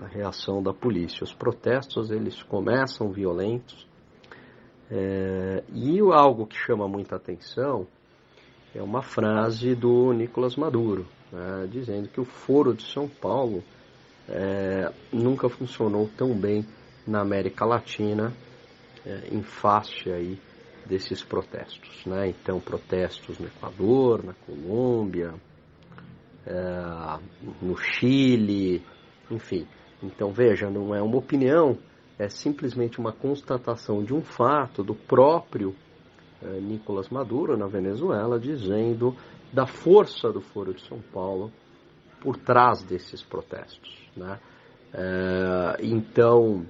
à 0.00 0.06
reação 0.06 0.62
da 0.62 0.72
polícia. 0.72 1.24
Os 1.24 1.34
protestos 1.34 2.10
eles 2.10 2.40
começam 2.44 3.10
violentos 3.10 3.86
é, 4.88 5.64
e 5.74 5.98
algo 6.12 6.46
que 6.46 6.56
chama 6.56 6.86
muita 6.86 7.16
atenção 7.16 7.88
é 8.72 8.82
uma 8.82 9.02
frase 9.02 9.74
do 9.74 10.12
Nicolás 10.12 10.54
Maduro, 10.54 11.06
né, 11.32 11.66
dizendo 11.68 12.08
que 12.08 12.20
o 12.20 12.24
Foro 12.24 12.74
de 12.74 12.84
São 12.84 13.08
Paulo 13.08 13.64
é, 14.28 14.92
nunca 15.12 15.48
funcionou 15.48 16.08
tão 16.16 16.32
bem 16.34 16.64
na 17.06 17.20
América 17.20 17.64
Latina 17.64 18.32
é, 19.04 19.28
em 19.30 19.42
face 19.42 20.10
aí 20.10 20.38
desses 20.84 21.22
protestos. 21.22 22.04
Né? 22.04 22.28
Então, 22.28 22.60
protestos 22.60 23.38
no 23.38 23.46
Equador, 23.46 24.24
na 24.24 24.34
Colômbia, 24.34 25.34
é, 26.46 27.18
no 27.62 27.76
Chile, 27.76 28.82
enfim. 29.30 29.66
Então, 30.02 30.32
veja, 30.32 30.70
não 30.70 30.94
é 30.94 31.02
uma 31.02 31.16
opinião, 31.16 31.78
é 32.18 32.28
simplesmente 32.28 32.98
uma 32.98 33.12
constatação 33.12 34.02
de 34.02 34.14
um 34.14 34.22
fato 34.22 34.82
do 34.82 34.94
próprio 34.94 35.74
é, 36.42 36.60
Nicolás 36.60 37.08
Maduro 37.08 37.56
na 37.56 37.66
Venezuela, 37.66 38.38
dizendo 38.38 39.14
da 39.52 39.66
força 39.66 40.30
do 40.32 40.40
Foro 40.40 40.74
de 40.74 40.82
São 40.82 41.00
Paulo 41.12 41.50
por 42.20 42.36
trás 42.36 42.82
desses 42.82 43.22
protestos. 43.22 44.10
Né? 44.16 44.38
É, 44.92 45.76
então, 45.82 46.66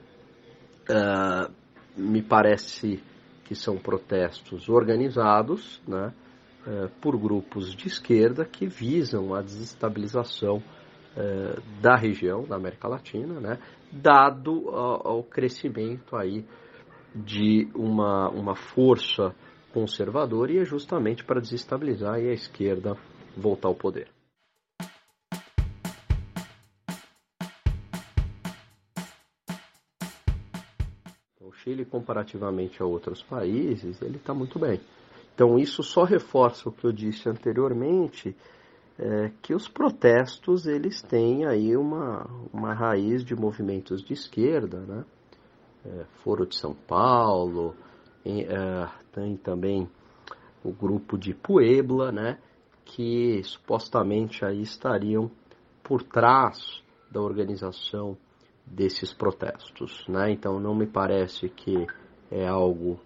uh, 0.88 1.52
me 1.96 2.22
parece 2.22 3.02
que 3.44 3.54
são 3.54 3.76
protestos 3.76 4.68
organizados 4.68 5.80
né, 5.86 6.12
uh, 6.66 6.88
por 7.00 7.16
grupos 7.16 7.74
de 7.74 7.86
esquerda 7.86 8.44
que 8.44 8.66
visam 8.66 9.34
a 9.34 9.42
desestabilização 9.42 10.56
uh, 10.56 11.80
da 11.80 11.96
região, 11.96 12.42
da 12.44 12.56
América 12.56 12.88
Latina, 12.88 13.40
né, 13.40 13.58
dado 13.92 14.68
ao 14.70 15.22
crescimento 15.22 16.16
aí 16.16 16.44
de 17.14 17.68
uma, 17.74 18.28
uma 18.28 18.54
força 18.54 19.34
conservadora 19.72 20.52
e 20.52 20.58
é 20.58 20.64
justamente 20.64 21.24
para 21.24 21.40
desestabilizar 21.40 22.14
a 22.14 22.20
esquerda 22.20 22.96
voltar 23.36 23.68
ao 23.68 23.74
poder. 23.74 24.15
Chile, 31.66 31.84
comparativamente 31.84 32.80
a 32.80 32.86
outros 32.86 33.24
países, 33.24 34.00
ele 34.00 34.18
está 34.18 34.32
muito 34.32 34.56
bem. 34.56 34.80
Então, 35.34 35.58
isso 35.58 35.82
só 35.82 36.04
reforça 36.04 36.68
o 36.68 36.72
que 36.72 36.86
eu 36.86 36.92
disse 36.92 37.28
anteriormente, 37.28 38.36
é, 38.96 39.32
que 39.42 39.52
os 39.52 39.66
protestos 39.66 40.68
eles 40.68 41.02
têm 41.02 41.44
aí 41.44 41.76
uma, 41.76 42.24
uma 42.52 42.72
raiz 42.72 43.24
de 43.24 43.34
movimentos 43.34 44.00
de 44.00 44.12
esquerda, 44.12 44.78
né? 44.78 45.04
É, 45.84 46.04
Foro 46.22 46.46
de 46.46 46.56
São 46.56 46.72
Paulo, 46.72 47.74
em, 48.24 48.42
é, 48.42 48.88
tem 49.12 49.36
também 49.36 49.88
o 50.62 50.72
grupo 50.72 51.18
de 51.18 51.34
Puebla, 51.34 52.12
né? 52.12 52.38
Que 52.84 53.42
supostamente 53.42 54.44
aí 54.44 54.62
estariam 54.62 55.28
por 55.82 56.04
trás 56.04 56.80
da 57.10 57.20
organização 57.20 58.16
desses 58.66 59.12
protestos. 59.12 60.04
Né? 60.08 60.32
Então 60.32 60.58
não 60.58 60.74
me 60.74 60.86
parece 60.86 61.48
que 61.48 61.86
é 62.30 62.46
algo 62.46 62.98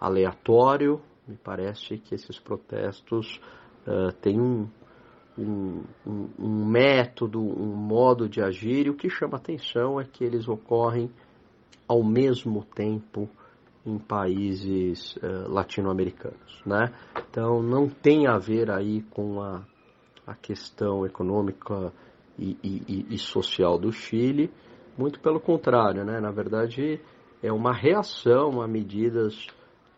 aleatório, 0.00 1.00
me 1.26 1.36
parece 1.36 1.98
que 1.98 2.14
esses 2.14 2.38
protestos 2.38 3.40
uh, 3.86 4.12
têm 4.22 4.40
um, 4.40 4.68
um, 5.36 5.82
um, 6.38 6.64
método, 6.64 7.40
um 7.40 7.74
modo 7.74 8.28
de 8.28 8.40
agir, 8.40 8.86
e 8.86 8.90
o 8.90 8.94
que 8.94 9.10
chama 9.10 9.36
atenção 9.36 10.00
é 10.00 10.04
que 10.04 10.24
eles 10.24 10.48
ocorrem 10.48 11.10
ao 11.86 12.02
mesmo 12.02 12.64
tempo 12.64 13.28
em 13.84 13.98
países 13.98 15.16
uh, 15.16 15.48
latino-americanos. 15.48 16.62
Né? 16.64 16.92
Então 17.30 17.62
não 17.62 17.88
tem 17.88 18.26
a 18.26 18.38
ver 18.38 18.70
aí 18.70 19.02
com 19.10 19.42
a, 19.42 19.64
a 20.26 20.34
questão 20.34 21.04
econômica 21.04 21.92
e, 22.38 22.56
e, 22.62 23.06
e 23.10 23.18
social 23.18 23.78
do 23.78 23.92
Chile, 23.92 24.50
muito 24.98 25.20
pelo 25.20 25.40
contrário, 25.40 26.04
né? 26.04 26.20
Na 26.20 26.32
verdade, 26.32 27.00
é 27.42 27.52
uma 27.52 27.72
reação 27.72 28.60
a 28.60 28.66
medidas 28.66 29.46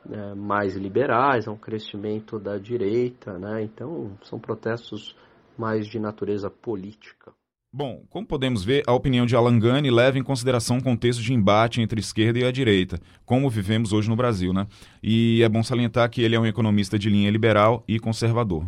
né, 0.04 0.34
mais 0.34 0.76
liberais, 0.76 1.48
a 1.48 1.52
um 1.52 1.56
crescimento 1.56 2.38
da 2.38 2.58
direita, 2.58 3.38
né? 3.38 3.62
Então, 3.62 4.12
são 4.22 4.38
protestos 4.38 5.16
mais 5.56 5.86
de 5.86 5.98
natureza 5.98 6.50
política. 6.50 7.32
Bom, 7.72 8.02
como 8.10 8.26
podemos 8.26 8.64
ver, 8.64 8.82
a 8.84 8.92
opinião 8.92 9.24
de 9.24 9.36
Alan 9.36 9.56
Gani 9.56 9.90
leva 9.92 10.18
em 10.18 10.24
consideração 10.24 10.78
um 10.78 10.80
contexto 10.80 11.22
de 11.22 11.32
embate 11.32 11.80
entre 11.80 12.00
a 12.00 12.02
esquerda 12.02 12.40
e 12.40 12.44
a 12.44 12.50
direita, 12.50 12.98
como 13.24 13.48
vivemos 13.48 13.92
hoje 13.92 14.08
no 14.08 14.16
Brasil, 14.16 14.52
né? 14.52 14.66
E 15.00 15.40
é 15.42 15.48
bom 15.48 15.62
salientar 15.62 16.10
que 16.10 16.20
ele 16.20 16.34
é 16.34 16.40
um 16.40 16.46
economista 16.46 16.98
de 16.98 17.08
linha 17.08 17.30
liberal 17.30 17.84
e 17.86 18.00
conservador. 18.00 18.66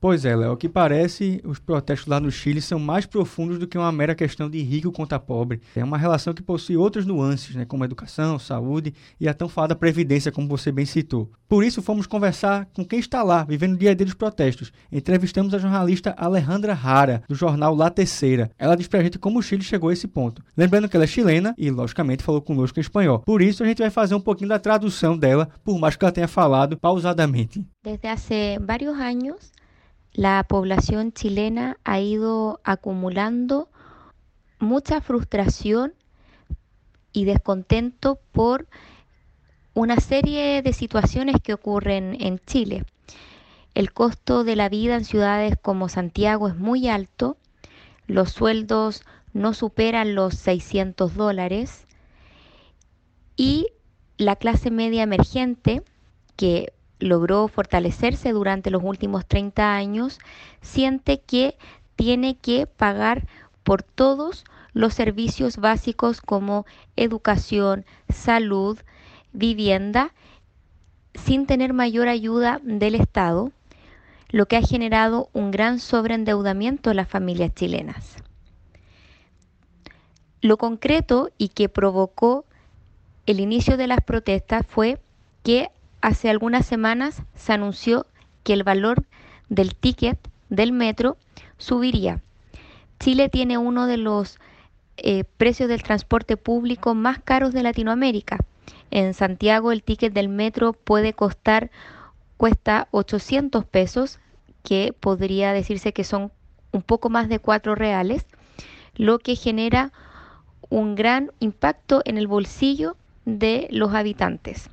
Pois 0.00 0.24
é, 0.24 0.34
Léo, 0.34 0.52
o 0.52 0.56
que 0.56 0.66
parece, 0.66 1.42
os 1.44 1.58
protestos 1.58 2.08
lá 2.08 2.18
no 2.18 2.30
Chile 2.30 2.62
são 2.62 2.78
mais 2.78 3.04
profundos 3.04 3.58
do 3.58 3.66
que 3.66 3.76
uma 3.76 3.92
mera 3.92 4.14
questão 4.14 4.48
de 4.48 4.58
rico 4.62 4.90
contra 4.90 5.20
pobre. 5.20 5.60
É 5.76 5.84
uma 5.84 5.98
relação 5.98 6.32
que 6.32 6.42
possui 6.42 6.74
outras 6.74 7.04
nuances, 7.04 7.54
né, 7.54 7.66
como 7.66 7.84
educação, 7.84 8.38
saúde 8.38 8.94
e 9.20 9.28
a 9.28 9.34
tão 9.34 9.46
falada 9.46 9.76
previdência, 9.76 10.32
como 10.32 10.48
você 10.48 10.72
bem 10.72 10.86
citou. 10.86 11.30
Por 11.46 11.62
isso, 11.62 11.82
fomos 11.82 12.06
conversar 12.06 12.66
com 12.72 12.82
quem 12.82 12.98
está 12.98 13.22
lá, 13.22 13.44
vivendo 13.44 13.74
o 13.74 13.76
dia 13.76 13.90
a 13.90 13.94
dia 13.94 14.06
dos 14.06 14.14
protestos. 14.14 14.72
Entrevistamos 14.90 15.52
a 15.52 15.58
jornalista 15.58 16.14
Alejandra 16.16 16.72
Rara, 16.72 17.22
do 17.28 17.34
jornal 17.34 17.74
La 17.74 17.90
Terceira. 17.90 18.50
Ela 18.58 18.76
diz 18.76 18.88
pra 18.88 19.02
gente 19.02 19.18
como 19.18 19.38
o 19.38 19.42
Chile 19.42 19.62
chegou 19.62 19.90
a 19.90 19.92
esse 19.92 20.08
ponto. 20.08 20.42
Lembrando 20.56 20.88
que 20.88 20.96
ela 20.96 21.04
é 21.04 21.08
chilena 21.08 21.54
e, 21.58 21.70
logicamente, 21.70 22.22
falou 22.22 22.40
conosco 22.40 22.78
em 22.78 22.80
espanhol. 22.80 23.18
Por 23.18 23.42
isso, 23.42 23.62
a 23.62 23.66
gente 23.66 23.82
vai 23.82 23.90
fazer 23.90 24.14
um 24.14 24.20
pouquinho 24.20 24.48
da 24.48 24.58
tradução 24.58 25.18
dela, 25.18 25.50
por 25.62 25.78
mais 25.78 25.94
que 25.94 26.02
ela 26.02 26.12
tenha 26.12 26.28
falado 26.28 26.78
pausadamente. 26.78 27.62
Desde 27.82 28.06
há 28.08 28.16
vários 28.64 28.96
anos, 28.96 29.50
la 30.12 30.44
población 30.44 31.12
chilena 31.12 31.78
ha 31.84 32.00
ido 32.00 32.60
acumulando 32.64 33.68
mucha 34.58 35.00
frustración 35.00 35.94
y 37.12 37.24
descontento 37.24 38.18
por 38.32 38.66
una 39.74 39.96
serie 39.96 40.62
de 40.62 40.72
situaciones 40.72 41.36
que 41.42 41.54
ocurren 41.54 42.16
en 42.20 42.38
Chile. 42.40 42.84
El 43.74 43.92
costo 43.92 44.44
de 44.44 44.56
la 44.56 44.68
vida 44.68 44.96
en 44.96 45.04
ciudades 45.04 45.54
como 45.60 45.88
Santiago 45.88 46.48
es 46.48 46.56
muy 46.56 46.88
alto, 46.88 47.36
los 48.06 48.32
sueldos 48.32 49.02
no 49.32 49.54
superan 49.54 50.14
los 50.14 50.34
600 50.34 51.14
dólares 51.14 51.86
y 53.36 53.68
la 54.18 54.36
clase 54.36 54.70
media 54.70 55.04
emergente, 55.04 55.82
que 56.36 56.72
logró 57.00 57.48
fortalecerse 57.48 58.32
durante 58.32 58.70
los 58.70 58.82
últimos 58.84 59.26
30 59.26 59.74
años, 59.74 60.18
siente 60.60 61.20
que 61.20 61.56
tiene 61.96 62.36
que 62.36 62.66
pagar 62.66 63.26
por 63.64 63.82
todos 63.82 64.44
los 64.72 64.94
servicios 64.94 65.56
básicos 65.56 66.20
como 66.20 66.64
educación, 66.96 67.84
salud, 68.08 68.78
vivienda, 69.32 70.12
sin 71.14 71.46
tener 71.46 71.72
mayor 71.72 72.08
ayuda 72.08 72.60
del 72.62 72.94
Estado, 72.94 73.50
lo 74.30 74.46
que 74.46 74.56
ha 74.56 74.62
generado 74.62 75.28
un 75.32 75.50
gran 75.50 75.80
sobreendeudamiento 75.80 76.90
en 76.90 76.96
las 76.96 77.08
familias 77.08 77.52
chilenas. 77.54 78.16
Lo 80.40 80.56
concreto 80.56 81.30
y 81.36 81.48
que 81.48 81.68
provocó 81.68 82.44
el 83.26 83.40
inicio 83.40 83.76
de 83.76 83.86
las 83.86 84.00
protestas 84.00 84.64
fue 84.66 85.00
que 85.42 85.70
hace 86.00 86.30
algunas 86.30 86.66
semanas 86.66 87.22
se 87.34 87.52
anunció 87.52 88.06
que 88.42 88.52
el 88.52 88.62
valor 88.62 89.04
del 89.48 89.74
ticket 89.74 90.18
del 90.48 90.72
metro 90.72 91.16
subiría. 91.58 92.20
Chile 92.98 93.28
tiene 93.28 93.58
uno 93.58 93.86
de 93.86 93.96
los 93.96 94.38
eh, 94.96 95.24
precios 95.36 95.68
del 95.68 95.82
transporte 95.82 96.36
público 96.36 96.94
más 96.94 97.18
caros 97.18 97.52
de 97.52 97.62
Latinoamérica. 97.62 98.38
En 98.90 99.14
Santiago 99.14 99.72
el 99.72 99.82
ticket 99.82 100.12
del 100.12 100.28
metro 100.28 100.72
puede 100.72 101.12
costar 101.12 101.70
cuesta 102.36 102.88
800 102.90 103.64
pesos, 103.64 104.18
que 104.62 104.94
podría 104.98 105.52
decirse 105.52 105.92
que 105.92 106.04
son 106.04 106.32
un 106.72 106.82
poco 106.82 107.10
más 107.10 107.28
de 107.28 107.38
4 107.38 107.74
reales, 107.74 108.26
lo 108.94 109.18
que 109.18 109.36
genera 109.36 109.92
un 110.68 110.94
gran 110.94 111.32
impacto 111.40 112.02
en 112.04 112.18
el 112.18 112.26
bolsillo 112.26 112.96
de 113.24 113.68
los 113.70 113.94
habitantes. 113.94 114.70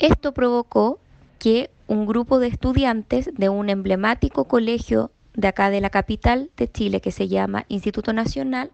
Esto 0.00 0.32
provocó 0.32 0.98
que 1.38 1.70
un 1.86 2.06
grupo 2.06 2.38
de 2.38 2.48
estudiantes 2.48 3.30
de 3.34 3.50
un 3.50 3.68
emblemático 3.68 4.46
colegio 4.46 5.10
de 5.34 5.48
acá 5.48 5.68
de 5.68 5.82
la 5.82 5.90
capital 5.90 6.50
de 6.56 6.72
Chile 6.72 7.02
que 7.02 7.12
se 7.12 7.28
llama 7.28 7.66
Instituto 7.68 8.14
Nacional 8.14 8.70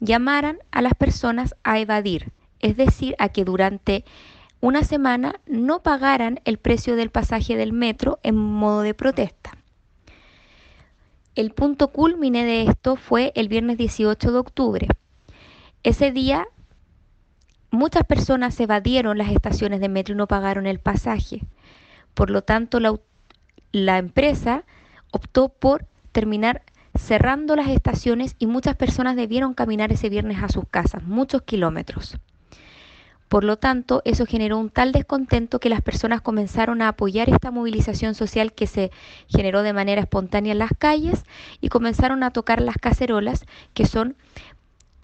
llamaran 0.00 0.58
a 0.70 0.80
las 0.80 0.94
personas 0.94 1.54
a 1.62 1.78
evadir, 1.78 2.32
es 2.60 2.74
decir, 2.74 3.14
a 3.18 3.28
que 3.28 3.44
durante 3.44 4.06
una 4.62 4.82
semana 4.82 5.40
no 5.46 5.82
pagaran 5.82 6.40
el 6.46 6.56
precio 6.56 6.96
del 6.96 7.10
pasaje 7.10 7.56
del 7.58 7.74
metro 7.74 8.18
en 8.22 8.36
modo 8.36 8.80
de 8.80 8.94
protesta. 8.94 9.58
El 11.34 11.50
punto 11.50 11.88
culmine 11.88 12.46
de 12.46 12.62
esto 12.62 12.96
fue 12.96 13.30
el 13.34 13.48
viernes 13.48 13.76
18 13.76 14.32
de 14.32 14.38
octubre. 14.38 14.88
Ese 15.82 16.12
día 16.12 16.48
muchas 17.76 18.04
personas 18.04 18.58
evadieron 18.58 19.18
las 19.18 19.30
estaciones 19.30 19.80
de 19.80 19.88
metro 19.88 20.14
y 20.14 20.16
no 20.16 20.26
pagaron 20.26 20.66
el 20.66 20.80
pasaje. 20.80 21.42
Por 22.14 22.30
lo 22.30 22.42
tanto, 22.42 22.80
la, 22.80 23.98
empresa 23.98 24.64
optó 25.12 25.50
por 25.50 25.86
terminar 26.12 26.62
cerrando 26.94 27.54
las 27.56 27.68
estaciones 27.68 28.34
y 28.38 28.46
muchas 28.46 28.74
personas 28.74 29.16
debieron 29.16 29.54
caminar 29.54 29.92
ese 29.92 30.08
viernes 30.08 30.42
a 30.42 30.48
sus 30.48 30.64
casas, 30.68 31.04
muchos 31.04 31.42
kilómetros. 31.42 32.16
Por 33.28 33.44
lo 33.44 33.56
tanto, 33.58 34.02
eso 34.04 34.24
generó 34.24 34.56
un 34.56 34.70
tal 34.70 34.92
descontento 34.92 35.58
que 35.58 35.68
las 35.68 35.82
personas 35.82 36.22
comenzaron 36.22 36.80
a 36.80 36.88
apoyar 36.88 37.28
esta 37.28 37.50
movilización 37.50 38.14
social 38.14 38.52
que 38.52 38.66
se 38.66 38.92
generó 39.28 39.62
de 39.62 39.72
manera 39.72 40.00
espontánea 40.00 40.52
en 40.52 40.60
las 40.60 40.70
calles 40.78 41.24
y 41.60 41.68
comenzaron 41.68 42.22
a 42.22 42.30
tocar 42.30 42.62
las 42.62 42.76
cacerolas, 42.76 43.44
que 43.74 43.84
son 43.84 44.16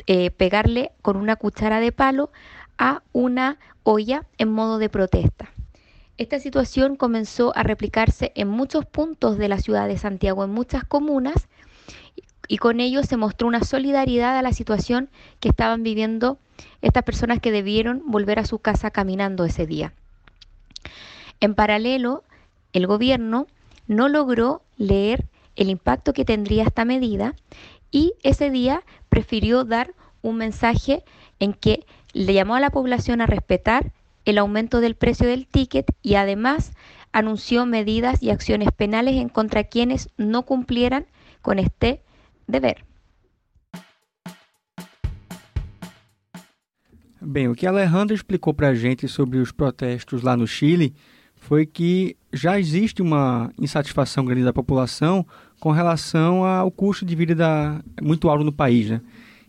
eh, 0.07 0.31
pegarle 0.31 0.93
con 1.03 1.17
una 1.17 1.37
cuchara 1.37 1.79
de 1.79 1.93
palo 1.93 2.33
a 2.79 3.03
una 3.13 3.59
olla 3.83 4.27
en 4.39 4.51
modo 4.53 4.79
de 4.79 4.89
protesta. 4.89 5.51
Esta 6.19 6.39
situación 6.39 6.97
comenzó 6.97 7.57
a 7.57 7.63
replicarse 7.63 8.33
en 8.35 8.49
muchos 8.49 8.85
puntos 8.87 9.39
de 9.39 9.49
la 9.49 9.59
ciudad 9.59 9.89
de 9.89 9.99
Santiago, 9.99 10.45
en 10.45 10.51
muchas 10.51 10.85
comunas, 10.85 11.49
y 12.49 12.59
con 12.59 12.81
ello 12.81 13.03
se 13.03 13.17
mostró 13.17 13.49
una 13.49 13.65
solidaridad 13.65 14.37
a 14.37 14.43
la 14.43 14.53
situación 14.53 15.09
que 15.41 15.49
estaban 15.49 15.83
viviendo 15.83 16.39
estas 16.83 17.03
personas 17.03 17.41
que 17.41 17.51
debieron 17.51 18.03
volver 18.07 18.39
a 18.39 18.45
su 18.45 18.59
casa 18.59 18.91
caminando 18.91 19.45
ese 19.45 19.67
día. 19.67 19.95
En 21.41 21.55
paralelo, 21.55 22.25
el 22.73 22.87
gobierno 22.87 23.47
no 23.87 24.09
logró 24.09 24.63
leer 24.77 25.27
el 25.57 25.71
impacto 25.71 26.13
que 26.13 26.25
tendría 26.25 26.65
esta 26.65 26.85
medida 26.85 27.35
y 27.91 28.15
ese 28.23 28.51
día 28.51 28.83
prefirió 29.09 29.65
dar 29.65 29.95
un 30.23 30.37
mensaje 30.37 31.05
en 31.41 31.53
que 31.53 31.85
le 32.13 32.35
llamó 32.35 32.55
a 32.55 32.61
la 32.61 32.71
población 32.71 33.21
a 33.21 33.27
respetar 33.27 33.93
el 34.25 34.39
aumento 34.39 34.81
del 34.81 34.95
precio 34.95 35.27
del 35.27 35.47
ticket 35.47 35.87
y 36.03 36.15
además 36.15 36.73
anunció 37.13 37.67
medidas 37.67 38.23
y 38.23 38.31
acciones 38.31 38.69
penales 38.73 39.17
en 39.17 39.29
contra 39.29 39.65
quienes 39.65 40.09
no 40.17 40.43
cumplieran 40.45 41.07
con 41.43 41.59
este 41.59 42.01
dever. 42.47 42.85
Bem, 47.21 47.49
o 47.49 47.55
que 47.55 47.67
a 47.67 47.71
Alejandra 47.71 48.17
explicou 48.17 48.53
para 48.53 48.69
a 48.69 48.75
gente 48.75 49.07
sobre 49.07 49.39
os 49.39 49.53
protestos 49.53 50.23
lá 50.23 50.37
no 50.37 50.47
Chile 50.47 50.93
foi 51.37 51.67
que 51.67 52.17
já 52.33 52.59
existe 52.59 53.01
uma 53.01 53.53
insatisfação 53.59 54.25
grande 54.25 54.45
da 54.45 54.53
população 54.53 55.25
com 55.61 55.71
relação 55.71 56.45
ao 56.45 56.71
custo 56.71 57.05
de 57.05 57.15
vida 57.15 57.35
da, 57.35 57.81
muito 58.01 58.29
alto 58.29 58.43
no 58.43 58.53
país. 58.53 58.91
Né? 58.91 59.01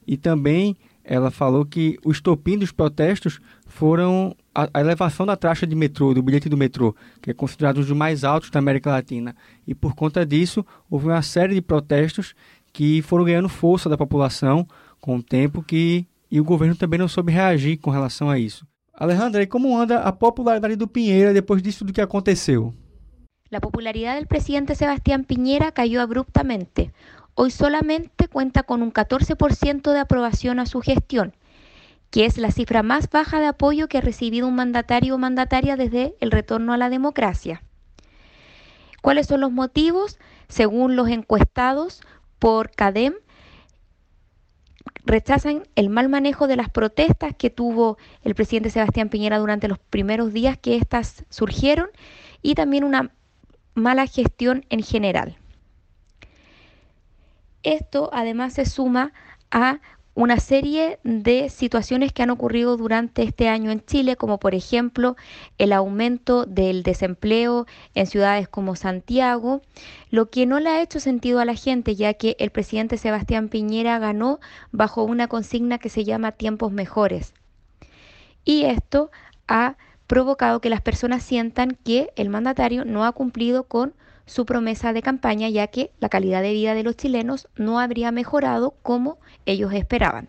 E 0.06 0.18
também 0.18 0.76
ela 1.04 1.30
falou 1.30 1.66
que 1.66 1.98
o 2.06 2.12
estopim 2.12 2.58
dos 2.58 2.72
protestos 2.72 3.40
foram 3.68 4.36
a, 4.54 4.70
a, 4.74 4.80
elevação 4.80 5.26
da 5.26 5.36
taxa 5.36 5.68
de 5.68 5.76
metrô, 5.76 6.14
do 6.14 6.24
bilhete 6.24 6.48
do 6.48 6.58
metrô, 6.58 6.96
que 7.22 7.32
é 7.32 7.34
considerado 7.34 7.78
um 7.78 7.82
dos 7.82 7.92
mais 7.92 8.24
altos 8.24 8.50
da 8.50 8.60
América 8.60 8.92
Latina. 8.92 9.36
E 9.68 9.76
por 9.76 9.96
conta 9.96 10.26
disso, 10.26 10.66
houve 10.90 11.08
uma 11.08 11.22
série 11.22 11.56
de 11.56 11.62
protestos 11.62 12.34
que 12.72 13.02
foram 13.02 13.26
ganhando 13.26 13.50
força 13.50 13.90
da 13.90 13.98
população 13.98 14.66
com 15.00 15.18
o 15.18 15.24
tempo 15.24 15.62
que 15.62 16.08
e 16.32 16.42
o 16.42 16.44
governo 16.44 16.76
também 16.76 16.98
não 16.98 17.08
soube 17.08 17.32
reagir 17.32 17.78
com 17.78 17.92
relação 17.92 18.28
a 18.28 18.40
isso. 18.40 18.66
Alejandra, 18.92 19.44
e 19.44 19.48
como 19.48 19.78
anda 19.78 20.00
a 20.00 20.12
popularidade 20.12 20.76
do 20.76 20.88
Pinheira 20.88 21.32
depois 21.32 21.62
disso 21.62 21.86
do 21.86 21.94
que 21.94 22.02
aconteceu? 22.02 22.74
A 23.52 23.62
popularidade 23.62 24.22
do 24.22 24.28
presidente 24.28 24.74
Sebastián 24.74 25.26
Piñera 25.26 25.72
cayó 25.72 26.02
abruptamente. 26.02 26.92
Hoy 27.36 27.50
solamente 27.52 28.28
cuenta 28.28 28.64
con 28.64 28.84
un 28.84 28.94
14% 28.94 29.92
de 29.92 30.00
aprobación 30.00 30.60
a 30.60 30.66
su 30.66 30.82
gestión, 30.82 31.34
que 32.12 32.26
es 32.26 32.38
la 32.38 32.52
cifra 32.52 32.84
más 32.84 33.10
baja 33.10 33.40
de 33.40 33.48
apoyo 33.48 33.88
que 33.88 33.98
ha 33.98 34.02
recibido 34.02 34.48
un 34.48 34.56
mandatario 34.56 35.16
o 35.16 35.18
mandataria 35.18 35.76
desde 35.76 36.16
el 36.20 36.30
retorno 36.30 36.74
a 36.74 36.78
la 36.78 36.90
democracia. 36.90 37.64
¿Cuáles 39.02 39.28
son 39.28 39.42
los 39.42 39.52
motivos? 39.52 40.20
Según 40.48 40.96
los 40.96 41.10
encuestados 41.10 42.02
por 42.38 42.70
CADEM, 42.70 43.16
rechazan 45.04 45.64
el 45.76 45.90
mal 45.90 46.10
manejo 46.10 46.46
de 46.48 46.56
las 46.56 46.70
protestas 46.70 47.34
que 47.36 47.50
tuvo 47.50 47.98
el 48.22 48.36
presidente 48.36 48.70
Sebastián 48.70 49.10
Piñera 49.10 49.40
durante 49.40 49.68
los 49.68 49.80
primeros 49.80 50.34
días 50.34 50.58
que 50.58 50.76
éstas 50.76 51.26
surgieron 51.30 51.90
y 52.44 52.54
también 52.54 52.84
una 52.84 53.12
mala 53.74 54.06
gestión 54.06 54.66
en 54.70 54.84
general. 54.84 55.38
Esto 57.64 58.10
además 58.14 58.54
se 58.54 58.66
suma 58.66 59.14
a 59.52 59.80
una 60.16 60.40
serie 60.40 61.00
de 61.04 61.50
situaciones 61.50 62.14
que 62.14 62.22
han 62.22 62.30
ocurrido 62.30 62.78
durante 62.78 63.24
este 63.24 63.50
año 63.50 63.72
en 63.72 63.84
Chile, 63.84 64.16
como 64.16 64.38
por 64.40 64.54
ejemplo 64.54 65.16
el 65.58 65.74
aumento 65.74 66.46
del 66.46 66.84
desempleo 66.84 67.66
en 67.96 68.06
ciudades 68.06 68.48
como 68.48 68.76
Santiago, 68.76 69.62
lo 70.12 70.30
que 70.30 70.46
no 70.46 70.60
le 70.60 70.70
ha 70.70 70.82
hecho 70.82 71.00
sentido 71.00 71.40
a 71.40 71.46
la 71.46 71.56
gente, 71.56 71.96
ya 71.96 72.14
que 72.14 72.36
el 72.40 72.52
presidente 72.52 72.98
Sebastián 72.98 73.50
Piñera 73.50 73.98
ganó 73.98 74.40
bajo 74.72 75.04
una 75.04 75.28
consigna 75.28 75.80
que 75.80 75.90
se 75.90 76.04
llama 76.04 76.32
tiempos 76.32 76.72
mejores. 76.72 77.34
Y 78.46 78.66
esto 78.66 79.10
ha 79.48 79.78
provocado 80.06 80.62
que 80.62 80.70
las 80.70 80.82
personas 80.82 81.24
sientan 81.24 81.78
que 81.84 82.12
el 82.16 82.30
mandatario 82.30 82.86
no 82.86 83.06
ha 83.06 83.14
cumplido 83.14 83.64
con 83.64 83.96
su 84.26 84.46
promesa 84.46 84.94
de 84.94 85.02
campaña, 85.02 85.50
ya 85.50 85.68
que 85.68 85.92
la 86.00 86.10
calidad 86.10 86.42
de 86.42 86.54
vida 86.54 86.74
de 86.74 86.84
los 86.84 86.96
chilenos 86.96 87.48
no 87.56 87.80
habría 87.80 88.12
mejorado 88.12 88.76
como 88.82 89.18
ellos 89.46 89.74
esperaban. 89.74 90.28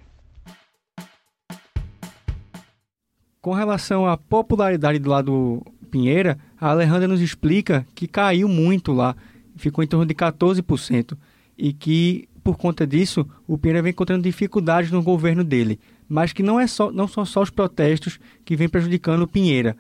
Com 3.41 3.53
relação 3.53 4.07
à 4.07 4.17
popularidade 4.17 4.99
do 4.99 5.11
lado 5.11 5.63
Pinheira, 5.91 6.39
a 6.59 6.71
Alejandra 6.71 7.07
nos 7.07 7.21
explica 7.21 7.87
que 7.95 8.09
caiu 8.09 8.49
muito 8.49 8.91
lá, 8.91 9.15
ficou 9.55 9.85
em 9.85 9.87
torno 9.87 10.07
de 10.07 10.15
14%, 10.15 11.15
e 11.57 11.75
que 11.75 12.27
por 12.43 12.57
conta 12.57 12.87
disso 12.87 13.29
o 13.47 13.57
Pinheira 13.59 13.83
vem 13.83 13.91
encontrando 13.91 14.23
dificuldades 14.23 14.91
no 14.91 15.03
governo 15.03 15.45
dele, 15.45 15.79
mas 16.09 16.33
que 16.33 16.43
não, 16.43 16.59
é 16.59 16.67
só, 16.67 16.91
não 16.91 17.07
são 17.07 17.25
só 17.25 17.43
os 17.43 17.51
protestos 17.51 18.19
que 18.45 18.57
vêm 18.57 18.69
prejudicando 18.69 19.23
o 19.23 19.29
Pinheira. 19.29 19.77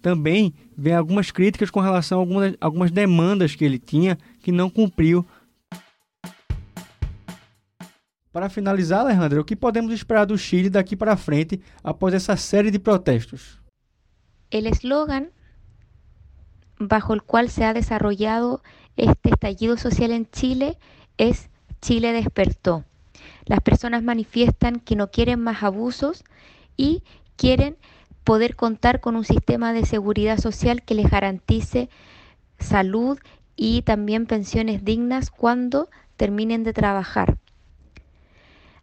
Também 0.00 0.54
vem 0.76 0.94
algumas 0.94 1.30
críticas 1.30 1.70
com 1.70 1.80
relação 1.80 2.18
a 2.18 2.22
algumas, 2.22 2.54
algumas 2.60 2.90
demandas 2.90 3.54
que 3.54 3.64
ele 3.64 3.78
tinha 3.78 4.16
que 4.40 4.52
não 4.52 4.70
cumpriu. 4.70 5.26
Para 8.32 8.48
finalizar, 8.48 9.00
Alejandra, 9.00 9.40
o 9.40 9.44
que 9.44 9.56
podemos 9.56 9.92
esperar 9.92 10.24
do 10.24 10.38
Chile 10.38 10.70
daqui 10.70 10.94
para 10.94 11.16
frente 11.16 11.60
após 11.82 12.14
essa 12.14 12.36
série 12.36 12.70
de 12.70 12.78
protestos? 12.78 13.58
O 14.52 14.56
eslogan 14.56 15.28
bajo 16.78 17.12
el 17.12 17.22
cual 17.22 17.48
se 17.48 17.64
ha 17.64 17.74
desarrollado 17.74 18.62
este 18.96 19.30
estallido 19.30 19.76
social 19.76 20.10
en 20.12 20.30
Chile 20.30 20.78
es 21.16 21.50
Chile 21.82 22.12
despertó. 22.12 22.84
Las 23.44 23.60
personas 23.60 24.02
manifiestan 24.02 24.80
que 24.80 24.96
no 24.96 25.10
quieren 25.10 25.40
más 25.40 25.62
abusos 25.62 26.24
y 26.76 27.02
quieren 27.36 27.76
poder 28.28 28.56
contar 28.56 29.00
con 29.00 29.16
un 29.16 29.24
sistema 29.24 29.72
de 29.72 29.86
seguridad 29.86 30.36
social 30.36 30.82
que 30.82 30.94
les 30.94 31.10
garantice 31.10 31.88
salud 32.58 33.18
y 33.56 33.80
también 33.80 34.26
pensiones 34.26 34.84
dignas 34.84 35.30
cuando 35.30 35.88
terminen 36.18 36.62
de 36.62 36.74
trabajar. 36.74 37.38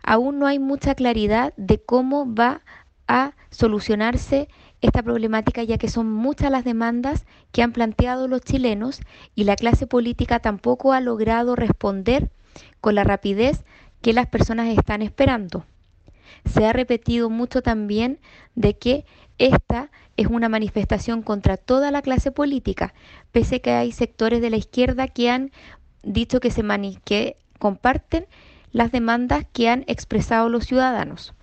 Aún 0.01 0.39
no 0.39 0.47
hay 0.47 0.57
mucha 0.57 0.95
claridad 0.95 1.53
de 1.57 1.77
cómo 1.77 2.33
va 2.33 2.63
a 3.07 3.33
solucionarse 3.51 4.49
esta 4.81 5.03
problemática 5.03 5.61
ya 5.61 5.77
que 5.77 5.89
son 5.89 6.11
muchas 6.11 6.49
las 6.49 6.63
demandas 6.63 7.27
que 7.51 7.61
han 7.61 7.71
planteado 7.71 8.27
los 8.27 8.41
chilenos 8.41 8.99
y 9.35 9.43
la 9.43 9.57
clase 9.57 9.85
política 9.85 10.39
tampoco 10.39 10.91
ha 10.91 11.01
logrado 11.01 11.55
responder 11.55 12.31
con 12.81 12.95
la 12.95 13.03
rapidez 13.03 13.63
que 14.01 14.11
las 14.11 14.25
personas 14.25 14.75
están 14.75 15.03
esperando. 15.03 15.67
Se 16.45 16.65
ha 16.65 16.73
repetido 16.73 17.29
mucho 17.29 17.61
también 17.61 18.19
de 18.55 18.75
que 18.77 19.05
esta 19.37 19.91
es 20.17 20.27
una 20.27 20.49
manifestación 20.49 21.21
contra 21.21 21.57
toda 21.57 21.91
la 21.91 22.01
clase 22.01 22.31
política, 22.31 22.93
pese 23.31 23.61
que 23.61 23.71
hay 23.71 23.91
sectores 23.91 24.41
de 24.41 24.49
la 24.49 24.57
izquierda 24.57 25.07
que 25.07 25.29
han 25.29 25.51
dicho 26.03 26.39
que, 26.39 26.51
se 26.51 26.63
que 27.03 27.37
comparten 27.59 28.27
las 28.71 28.91
demandas 28.91 29.45
que 29.51 29.69
han 29.69 29.83
expresado 29.87 30.49
los 30.49 30.65
ciudadanos. 30.65 31.33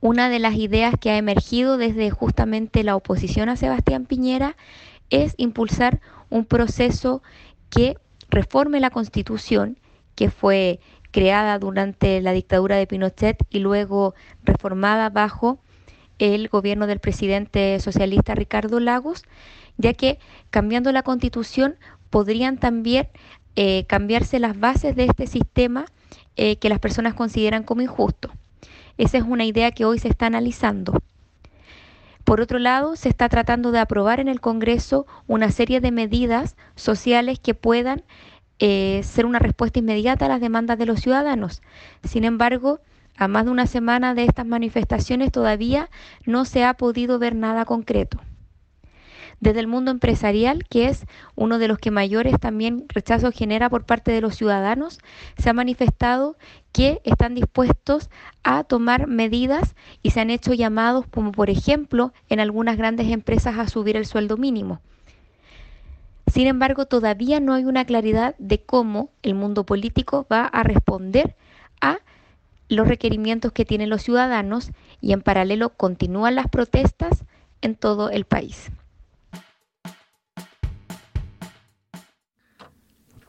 Una 0.00 0.28
de 0.28 0.38
las 0.38 0.54
ideas 0.54 0.94
que 1.00 1.10
ha 1.10 1.16
emergido 1.16 1.78
desde 1.78 2.10
justamente 2.10 2.84
la 2.84 2.96
oposición 2.96 3.48
a 3.48 3.56
Sebastián 3.56 4.04
Piñera 4.04 4.56
es 5.10 5.34
impulsar 5.36 6.00
un 6.30 6.44
proceso 6.44 7.22
que 7.70 7.96
reforme 8.28 8.80
la 8.80 8.90
constitución 8.90 9.78
que 10.14 10.30
fue 10.30 10.80
creada 11.12 11.58
durante 11.58 12.20
la 12.20 12.32
dictadura 12.32 12.76
de 12.76 12.86
Pinochet 12.86 13.38
y 13.48 13.60
luego 13.60 14.14
reformada 14.44 15.08
bajo 15.08 15.60
el 16.18 16.48
gobierno 16.48 16.86
del 16.86 17.00
presidente 17.00 17.78
socialista 17.80 18.34
Ricardo 18.34 18.80
Lagos, 18.80 19.24
ya 19.76 19.94
que 19.94 20.18
cambiando 20.50 20.92
la 20.92 21.02
constitución 21.02 21.76
podrían 22.10 22.58
también 22.58 23.08
eh, 23.56 23.84
cambiarse 23.86 24.38
las 24.38 24.58
bases 24.58 24.96
de 24.96 25.04
este 25.04 25.26
sistema 25.26 25.86
eh, 26.36 26.56
que 26.56 26.68
las 26.68 26.78
personas 26.78 27.14
consideran 27.14 27.62
como 27.62 27.82
injusto. 27.82 28.30
Esa 28.98 29.18
es 29.18 29.24
una 29.24 29.44
idea 29.44 29.72
que 29.72 29.84
hoy 29.84 29.98
se 29.98 30.08
está 30.08 30.26
analizando. 30.26 31.00
Por 32.24 32.40
otro 32.40 32.58
lado, 32.58 32.96
se 32.96 33.08
está 33.08 33.28
tratando 33.28 33.70
de 33.70 33.78
aprobar 33.78 34.18
en 34.20 34.28
el 34.28 34.40
Congreso 34.40 35.06
una 35.26 35.50
serie 35.50 35.80
de 35.80 35.92
medidas 35.92 36.56
sociales 36.74 37.38
que 37.38 37.54
puedan 37.54 38.02
eh, 38.58 39.02
ser 39.04 39.26
una 39.26 39.38
respuesta 39.38 39.78
inmediata 39.78 40.26
a 40.26 40.28
las 40.28 40.40
demandas 40.40 40.78
de 40.78 40.86
los 40.86 41.00
ciudadanos. 41.00 41.62
Sin 42.02 42.24
embargo, 42.24 42.80
a 43.16 43.28
más 43.28 43.44
de 43.44 43.50
una 43.50 43.66
semana 43.66 44.14
de 44.14 44.24
estas 44.24 44.46
manifestaciones 44.46 45.32
todavía 45.32 45.90
no 46.24 46.44
se 46.44 46.64
ha 46.64 46.74
podido 46.74 47.18
ver 47.18 47.34
nada 47.34 47.64
concreto. 47.64 48.20
Desde 49.38 49.60
el 49.60 49.66
mundo 49.66 49.90
empresarial, 49.90 50.64
que 50.64 50.88
es 50.88 51.04
uno 51.34 51.58
de 51.58 51.68
los 51.68 51.78
que 51.78 51.90
mayores 51.90 52.40
también 52.40 52.86
rechazo 52.88 53.32
genera 53.32 53.68
por 53.68 53.84
parte 53.84 54.10
de 54.10 54.22
los 54.22 54.34
ciudadanos, 54.34 54.98
se 55.36 55.50
ha 55.50 55.52
manifestado 55.52 56.36
que 56.72 57.00
están 57.04 57.34
dispuestos 57.34 58.08
a 58.42 58.64
tomar 58.64 59.06
medidas 59.08 59.74
y 60.02 60.10
se 60.12 60.20
han 60.20 60.30
hecho 60.30 60.54
llamados, 60.54 61.06
como 61.08 61.32
por 61.32 61.50
ejemplo 61.50 62.14
en 62.30 62.40
algunas 62.40 62.78
grandes 62.78 63.08
empresas, 63.08 63.58
a 63.58 63.68
subir 63.68 63.96
el 63.96 64.06
sueldo 64.06 64.38
mínimo. 64.38 64.80
Sin 66.32 66.46
embargo, 66.46 66.86
todavía 66.86 67.38
no 67.38 67.52
hay 67.52 67.64
una 67.66 67.84
claridad 67.84 68.34
de 68.38 68.60
cómo 68.60 69.10
el 69.22 69.34
mundo 69.34 69.64
político 69.64 70.26
va 70.30 70.46
a 70.46 70.62
responder 70.62 71.36
a 71.80 71.98
los 72.68 72.88
requerimientos 72.88 73.52
que 73.52 73.64
tienen 73.64 73.90
los 73.90 74.02
ciudadanos 74.02 74.70
y 75.00 75.12
en 75.12 75.22
paralelo 75.22 75.70
continúan 75.70 76.34
las 76.34 76.48
protestas 76.48 77.24
en 77.60 77.74
todo 77.74 78.10
el 78.10 78.24
país. 78.24 78.70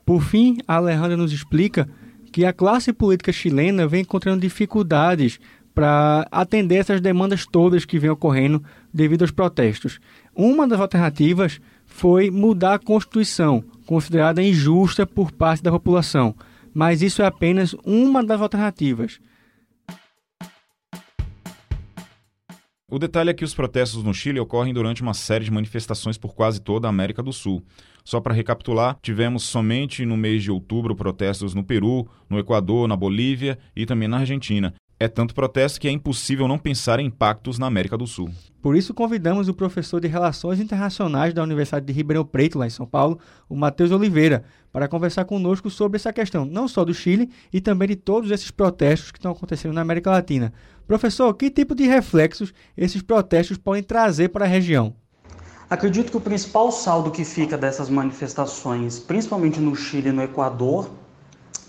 Por 0.06 0.22
fim, 0.22 0.58
a 0.68 0.78
Alejandra 0.78 1.18
nos 1.18 1.34
explica 1.34 1.88
que 2.32 2.46
a 2.46 2.54
classe 2.54 2.94
política 2.94 3.34
chilena 3.34 3.88
vem 3.88 4.02
encontrando 4.02 4.40
dificuldades 4.40 5.40
para 5.74 6.28
atender 6.32 6.80
essas 6.80 7.02
demandas 7.02 7.46
todas 7.46 7.86
que 7.86 8.00
vêm 8.00 8.10
ocorrendo 8.10 8.64
devido 8.94 9.24
aos 9.24 9.32
protestos. 9.32 10.00
Uma 10.34 10.68
das 10.68 10.80
alternativas 10.80 11.60
foi 11.86 12.32
mudar 12.32 12.76
a 12.76 12.80
Constituição, 12.80 13.64
considerada 13.86 14.42
injusta 14.42 15.06
por 15.06 15.32
parte 15.32 15.62
da 15.62 15.72
população, 15.72 16.36
mas 16.74 17.02
isso 17.02 17.22
é 17.22 17.26
apenas 17.26 17.76
uma 17.84 18.24
das 18.24 18.40
alternativas. 18.42 19.20
O 22.90 22.98
detalhe 22.98 23.30
é 23.30 23.34
que 23.34 23.44
os 23.44 23.54
protestos 23.54 24.02
no 24.02 24.14
Chile 24.14 24.40
ocorrem 24.40 24.74
durante 24.74 25.02
uma 25.02 25.14
série 25.14 25.44
de 25.44 25.52
manifestações 25.52 26.18
por 26.18 26.34
quase 26.34 26.62
toda 26.62 26.88
a 26.88 26.90
América 26.90 27.22
do 27.22 27.34
Sul. 27.34 27.62
Só 28.02 28.22
para 28.22 28.34
recapitular, 28.34 28.98
tivemos 29.02 29.44
somente 29.44 30.06
no 30.06 30.16
mês 30.16 30.42
de 30.42 30.50
outubro 30.50 30.96
protestos 30.96 31.54
no 31.54 31.66
Peru, 31.66 32.08
no 32.30 32.40
Equador, 32.40 32.88
na 32.88 32.96
Bolívia 32.96 33.60
e 33.76 33.86
também 33.86 34.08
na 34.08 34.20
Argentina. 34.20 34.74
É 34.98 35.10
tanto 35.10 35.36
protesto 35.36 35.82
que 35.82 35.88
é 35.90 35.92
impossível 35.92 36.48
não 36.48 36.58
pensar 36.58 37.00
em 37.00 37.08
impactos 37.08 37.60
na 37.60 37.68
América 37.68 37.98
do 37.98 38.08
Sul. 38.08 38.32
Por 38.62 38.76
isso, 38.76 38.94
convidamos 38.94 39.50
o 39.50 39.54
professor 39.54 40.00
de 40.00 40.08
Relações 40.08 40.60
Internacionais 40.60 41.34
da 41.34 41.44
Universidade 41.44 41.86
de 41.86 41.92
Ribeirão 41.92 42.26
Preto, 42.26 42.58
lá 42.58 42.66
em 42.66 42.72
São 42.72 42.88
Paulo, 42.88 43.20
o 43.50 43.56
Matheus 43.56 43.92
Oliveira, 43.92 44.46
para 44.72 44.88
conversar 44.88 45.26
conosco 45.26 45.70
sobre 45.70 45.98
essa 45.98 46.12
questão, 46.14 46.46
não 46.46 46.68
só 46.68 46.86
do 46.86 46.94
Chile 46.94 47.30
e 47.52 47.60
também 47.60 47.90
de 47.90 47.96
todos 47.96 48.32
esses 48.32 48.50
protestos 48.50 49.12
que 49.12 49.20
estão 49.20 49.34
acontecendo 49.34 49.74
na 49.74 49.82
América 49.82 50.10
Latina. 50.10 50.52
Professor, 50.88 51.34
que 51.34 51.50
tipo 51.50 51.76
de 51.76 51.86
reflexos 51.86 52.54
esses 52.78 53.02
protestos 53.02 53.58
podem 53.58 53.84
trazer 53.84 54.30
para 54.30 54.46
a 54.46 54.48
região? 54.48 54.96
Acredito 55.70 56.10
que 56.10 56.18
o 56.18 56.22
principal 56.22 56.72
saldo 56.72 57.12
que 57.12 57.26
fica 57.26 57.58
dessas 57.58 57.90
manifestações, 57.90 58.98
principalmente 58.98 59.60
no 59.60 59.76
Chile 59.76 60.10
e 60.10 60.12
no 60.14 60.24
Equador, 60.24 60.90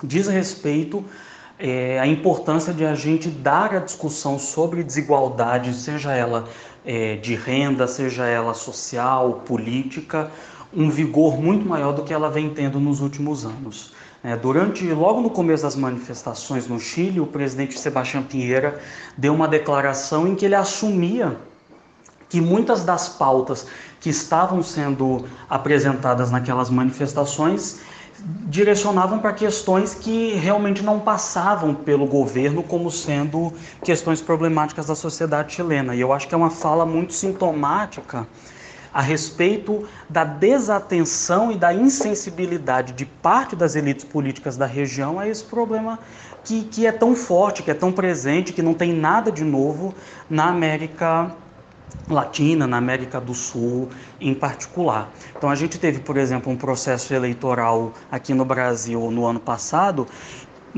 diz 0.04 0.28
respeito 0.28 1.04
é, 1.59 1.98
a 1.98 2.07
importância 2.07 2.72
de 2.72 2.87
a 2.87 2.94
gente 2.94 3.28
dar 3.28 3.74
a 3.74 3.81
discussão 3.81 4.38
sobre 4.38 4.85
desigualdade, 4.85 5.74
seja 5.74 6.12
ela 6.12 6.48
é, 6.85 7.16
de 7.16 7.35
renda, 7.35 7.88
seja 7.88 8.24
ela 8.24 8.54
social, 8.54 9.42
política, 9.44 10.31
um 10.72 10.88
vigor 10.88 11.40
muito 11.40 11.66
maior 11.66 11.92
do 11.92 12.04
que 12.04 12.14
ela 12.14 12.31
vem 12.31 12.50
tendo 12.50 12.78
nos 12.78 13.00
últimos 13.00 13.44
anos. 13.44 13.92
É, 14.28 14.36
durante, 14.36 14.84
logo 14.92 15.22
no 15.22 15.30
começo 15.30 15.62
das 15.62 15.74
manifestações 15.74 16.68
no 16.68 16.78
Chile, 16.78 17.18
o 17.18 17.26
presidente 17.26 17.78
Sebastião 17.78 18.22
Pinheira 18.22 18.78
deu 19.16 19.32
uma 19.32 19.48
declaração 19.48 20.28
em 20.28 20.34
que 20.34 20.44
ele 20.44 20.54
assumia 20.54 21.38
que 22.28 22.38
muitas 22.38 22.84
das 22.84 23.08
pautas 23.08 23.66
que 23.98 24.10
estavam 24.10 24.62
sendo 24.62 25.24
apresentadas 25.48 26.30
naquelas 26.30 26.68
manifestações 26.68 27.80
direcionavam 28.44 29.18
para 29.18 29.32
questões 29.32 29.94
que 29.94 30.34
realmente 30.34 30.82
não 30.82 31.00
passavam 31.00 31.74
pelo 31.74 32.04
governo 32.04 32.62
como 32.62 32.90
sendo 32.90 33.50
questões 33.82 34.20
problemáticas 34.20 34.88
da 34.88 34.94
sociedade 34.94 35.54
chilena. 35.54 35.94
E 35.94 36.02
eu 36.02 36.12
acho 36.12 36.28
que 36.28 36.34
é 36.34 36.36
uma 36.36 36.50
fala 36.50 36.84
muito 36.84 37.14
sintomática 37.14 38.28
a 38.98 39.00
respeito 39.00 39.87
da 40.11 40.24
desatenção 40.24 41.52
e 41.52 41.56
da 41.56 41.72
insensibilidade 41.72 42.92
de 42.94 43.06
parte 43.06 43.54
das 43.54 43.76
elites 43.76 44.04
políticas 44.04 44.56
da 44.56 44.66
região 44.66 45.20
a 45.20 45.28
esse 45.28 45.44
problema 45.44 46.00
que, 46.42 46.64
que 46.64 46.84
é 46.84 46.90
tão 46.90 47.14
forte, 47.14 47.62
que 47.62 47.70
é 47.70 47.74
tão 47.74 47.92
presente, 47.92 48.52
que 48.52 48.61
não 48.61 48.74
tem 48.74 48.92
nada 48.92 49.30
de 49.30 49.44
novo 49.44 49.94
na 50.28 50.48
América 50.48 51.32
Latina, 52.11 52.66
na 52.66 52.76
América 52.76 53.20
do 53.20 53.34
Sul 53.34 53.88
em 54.20 54.34
particular. 54.34 55.12
Então 55.37 55.48
a 55.48 55.54
gente 55.54 55.78
teve, 55.78 56.00
por 56.00 56.16
exemplo, 56.16 56.50
um 56.50 56.56
processo 56.56 57.14
eleitoral 57.14 57.92
aqui 58.11 58.34
no 58.34 58.44
Brasil 58.44 59.12
no 59.12 59.24
ano 59.24 59.38
passado 59.38 60.08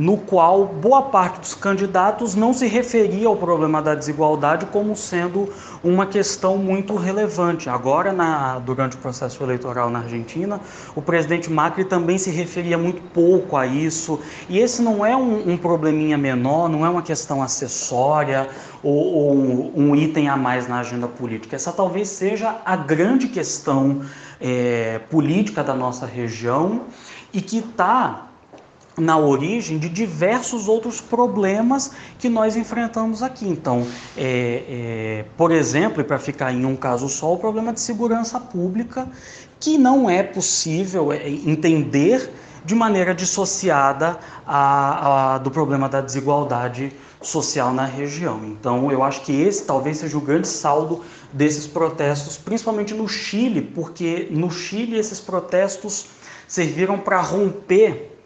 no 0.01 0.17
qual 0.17 0.65
boa 0.65 1.03
parte 1.03 1.41
dos 1.41 1.55
candidatos 1.55 2.35
não 2.35 2.55
se 2.55 2.67
referia 2.67 3.29
ao 3.29 3.37
problema 3.37 3.83
da 3.83 3.95
desigualdade 3.95 4.65
como 4.65 4.97
sendo 4.97 5.53
uma 5.85 6.07
questão 6.07 6.57
muito 6.57 6.97
relevante. 6.97 7.69
Agora, 7.69 8.11
na, 8.11 8.59
durante 8.61 8.97
o 8.97 8.99
processo 8.99 9.43
eleitoral 9.43 9.91
na 9.91 9.99
Argentina, 9.99 10.59
o 10.97 11.03
presidente 11.03 11.51
Macri 11.51 11.85
também 11.85 12.17
se 12.17 12.31
referia 12.31 12.79
muito 12.79 13.03
pouco 13.13 13.59
a 13.59 13.67
isso, 13.67 14.19
e 14.49 14.59
esse 14.59 14.81
não 14.81 15.05
é 15.05 15.15
um, 15.15 15.53
um 15.53 15.57
probleminha 15.59 16.17
menor, 16.17 16.71
não 16.71 16.87
é 16.87 16.89
uma 16.89 17.03
questão 17.03 17.43
acessória 17.43 18.49
ou, 18.83 18.95
ou 18.95 19.35
um, 19.35 19.73
um, 19.77 19.97
item 19.97 20.31
a 20.31 20.37
mais 20.37 20.67
na 20.67 20.81
agenda 20.81 21.09
política. 21.09 21.57
Essa 21.57 21.73
talvez 21.73 22.09
seja 22.09 22.57
a 22.65 22.75
grande 22.75 23.29
questão 23.29 24.01
é, 24.41 24.99
política 25.11 25.63
da 25.63 25.75
nossa 25.75 26.07
região 26.07 26.85
e 27.35 27.43
que 27.43 27.59
está 27.59 28.30
na 28.97 29.17
origem 29.17 29.79
de 29.79 29.89
diversos 29.89 30.69
outros 30.69 31.01
problemas 31.01 31.93
que 32.19 32.29
nós 32.29 32.57
enfrentamos 32.57 33.23
aqui. 33.23 33.49
Então, 33.49 33.87
é, 34.17 34.65
é, 34.69 35.25
por 35.37 35.53
exemplo, 35.53 36.01
e 36.01 36.05
para 36.05 36.19
ficar 36.19 36.53
em 36.53 36.65
um 36.65 36.77
caso 36.77 37.09
só, 37.09 37.33
o 37.33 37.39
problema 37.39 37.73
de 37.73 37.81
segurança 37.81 38.39
pública, 38.39 39.09
que 39.59 39.79
não 39.79 40.09
é 40.09 40.23
possível 40.23 41.13
é, 41.13 41.29
entender 41.29 42.31
de 42.65 42.75
maneira 42.75 43.15
dissociada 43.15 44.19
a, 44.47 45.35
a, 45.35 45.39
do 45.39 45.51
problema 45.51 45.89
da 45.89 46.01
desigualdade 46.01 46.93
social 47.23 47.73
na 47.73 47.85
região. 47.85 48.41
Então, 48.45 48.91
eu 48.91 49.03
acho 49.03 49.23
que 49.23 49.33
esse 49.33 49.65
talvez 49.65 49.99
seja 49.99 50.17
o 50.17 50.21
grande 50.21 50.49
saldo 50.49 51.03
desses 51.33 51.67
protestos, 51.67 52.37
principalmente 52.37 52.95
no 52.95 53.09
Chile, 53.09 53.63
porque 53.63 54.29
no 54.31 54.51
Chile 54.51 54.99
esses 54.99 55.21
protestos 55.21 56.07
serviram 56.47 56.99
para 56.99 57.21
romper 57.21 58.20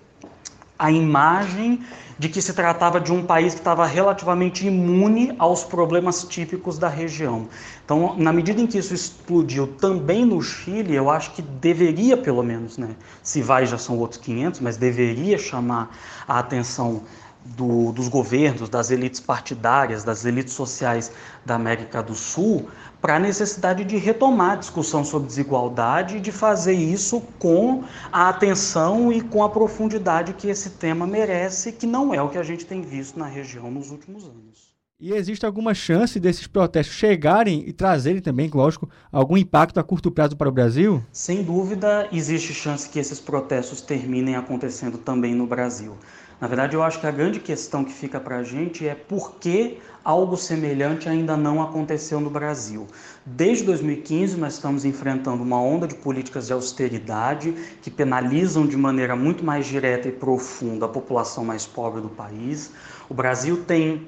a 0.85 0.90
imagem 0.90 1.81
de 2.18 2.29
que 2.29 2.42
se 2.42 2.53
tratava 2.53 3.01
de 3.01 3.11
um 3.11 3.25
país 3.25 3.55
que 3.55 3.61
estava 3.61 3.87
relativamente 3.87 4.66
imune 4.66 5.35
aos 5.38 5.64
problemas 5.64 6.25
típicos 6.25 6.79
da 6.79 6.88
região. 6.88 7.49
Então, 7.83 8.14
na 8.18 8.33
medida 8.35 8.61
em 8.61 8.66
que 8.66 8.77
isso 8.77 8.92
explodiu 8.92 9.66
também 9.66 10.27
no 10.27 10.42
Chile, 10.42 10.94
eu 10.94 11.09
acho 11.09 11.33
que 11.33 11.40
deveria, 11.40 12.18
pelo 12.18 12.42
menos, 12.42 12.77
né, 12.77 12.90
se 13.23 13.40
vai 13.40 13.64
já 13.64 13.79
são 13.79 13.97
outros 13.99 14.20
500, 14.20 14.61
mas 14.61 14.77
deveria 14.77 15.38
chamar 15.38 15.90
a 16.29 16.38
atenção 16.38 17.03
do, 17.44 17.90
dos 17.92 18.09
governos, 18.09 18.68
das 18.68 18.90
elites 18.90 19.20
partidárias, 19.20 20.05
das 20.05 20.27
elites 20.27 20.53
sociais 20.53 21.11
da 21.47 21.55
América 21.55 22.03
do 22.03 22.14
Sul, 22.14 22.68
para 23.05 23.17
a 23.17 23.19
necessidade 23.19 23.85
de 23.85 23.99
retomar 23.99 24.53
a 24.53 24.57
discussão 24.57 25.05
sobre 25.05 25.29
desigualdade 25.29 26.17
e 26.17 26.21
de 26.21 26.33
fazer 26.33 26.73
isso 26.73 27.21
com 27.38 27.85
a 28.11 28.31
atenção 28.31 29.12
e 29.12 29.21
com 29.21 29.45
a 29.45 29.51
profundidade 29.51 30.33
que 30.33 30.49
esse 30.49 30.71
tema 30.71 31.07
merece, 31.07 31.71
que 31.71 31.87
não 31.87 32.14
é 32.14 32.23
o 32.23 32.31
que 32.31 32.38
a 32.38 32.43
gente 32.43 32.64
tem 32.64 32.81
visto 32.81 33.19
na 33.19 33.27
região 33.27 33.71
nos 33.71 33.90
últimos 33.90 34.25
anos. 34.25 34.73
E 34.99 35.12
existe 35.12 35.45
alguma 35.45 35.75
chance 35.75 36.19
desses 36.19 36.47
protestos 36.47 36.97
chegarem 36.97 37.69
e 37.69 37.75
trazerem 37.75 38.23
também, 38.23 38.49
lógico, 38.49 38.88
algum 39.12 39.37
impacto 39.37 39.79
a 39.79 39.85
curto 39.85 40.11
prazo 40.11 40.35
para 40.35 40.49
o 40.49 40.53
Brasil? 40.53 41.05
Sem 41.12 41.43
dúvida, 41.43 42.09
existe 42.11 42.55
chance 42.55 42.88
que 42.88 42.99
esses 42.99 43.21
protestos 43.21 43.83
terminem 43.83 44.35
acontecendo 44.35 44.97
também 44.97 45.35
no 45.35 45.47
Brasil. 45.47 45.95
Na 46.44 46.48
verdade, 46.48 46.76
eu 46.76 46.83
acho 46.83 47.00
que 47.00 47.07
a 47.07 47.11
grande 47.11 47.40
questão 47.40 47.83
que 47.83 47.90
fica 47.90 48.20
para 48.20 48.37
a 48.37 48.42
gente 48.42 48.87
é 48.87 48.94
por 48.94 49.37
que 49.37 49.78
algo 50.04 50.37
semelhante 50.37 51.09
ainda 51.09 51.38
não 51.38 51.62
aconteceu 51.62 52.20
no 52.20 52.28
Brasil. 52.28 52.87
Desde 53.24 53.64
2015, 53.64 54.37
nós 54.37 54.52
estamos 54.52 54.85
enfrentando 54.85 55.42
uma 55.42 55.59
onda 55.59 55.88
de 55.88 55.94
políticas 55.94 56.48
de 56.48 56.52
austeridade 56.52 57.54
que 57.80 57.90
penalizam 57.90 58.66
de 58.66 58.76
maneira 58.76 59.16
muito 59.16 59.42
mais 59.42 59.64
direta 59.64 60.07
e 60.07 60.12
profunda 60.12 60.85
a 60.85 60.88
população 60.90 61.46
mais 61.46 61.64
pobre 61.64 62.02
do 62.02 62.11
país. 62.11 62.72
O 63.09 63.14
Brasil 63.14 63.64
tem 63.64 64.07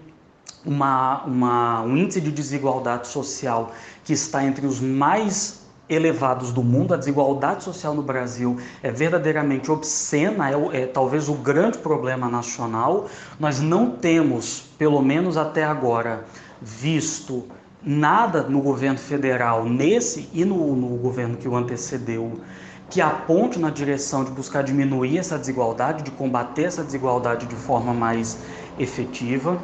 uma, 0.63 1.25
uma, 1.25 1.83
um 1.85 1.97
índice 1.97 2.21
de 2.21 2.31
desigualdade 2.31 3.09
social 3.09 3.73
que 4.05 4.13
está 4.13 4.45
entre 4.45 4.67
os 4.67 4.79
mais 4.79 5.66
elevados 5.89 6.53
do 6.53 6.63
mundo. 6.63 6.95
A 6.95 6.97
desigualdade 6.97 7.65
social 7.65 7.95
no 7.95 8.03
Brasil 8.03 8.59
é 8.83 8.91
verdadeiramente 8.91 9.71
obscena, 9.71 10.51
é, 10.51 10.83
é, 10.83 10.87
talvez 10.87 11.29
o 11.29 11.35
grande 11.35 11.79
problema 11.79 12.29
nacional. 12.29 13.09
Nós 13.39 13.61
não 13.61 13.91
temos, 13.91 14.65
pelo 14.79 15.01
menos 15.03 15.37
até 15.37 15.65
agora, 15.65 16.25
visto 16.61 17.45
nada 17.83 18.43
no 18.43 18.61
governo 18.61 18.99
federal, 18.99 19.65
nesse 19.65 20.29
e 20.33 20.45
no, 20.45 20.75
no 20.75 20.97
governo 20.97 21.37
que 21.37 21.49
o 21.49 21.55
antecedeu, 21.55 22.41
que 22.91 23.01
aponte 23.01 23.59
na 23.59 23.71
direção 23.71 24.25
de 24.25 24.31
buscar 24.31 24.63
diminuir 24.63 25.19
essa 25.19 25.39
desigualdade, 25.39 26.03
de 26.03 26.11
combater 26.11 26.65
essa 26.65 26.83
desigualdade 26.83 27.47
de 27.47 27.55
forma 27.55 27.93
mais 27.93 28.39
efetiva. 28.79 29.57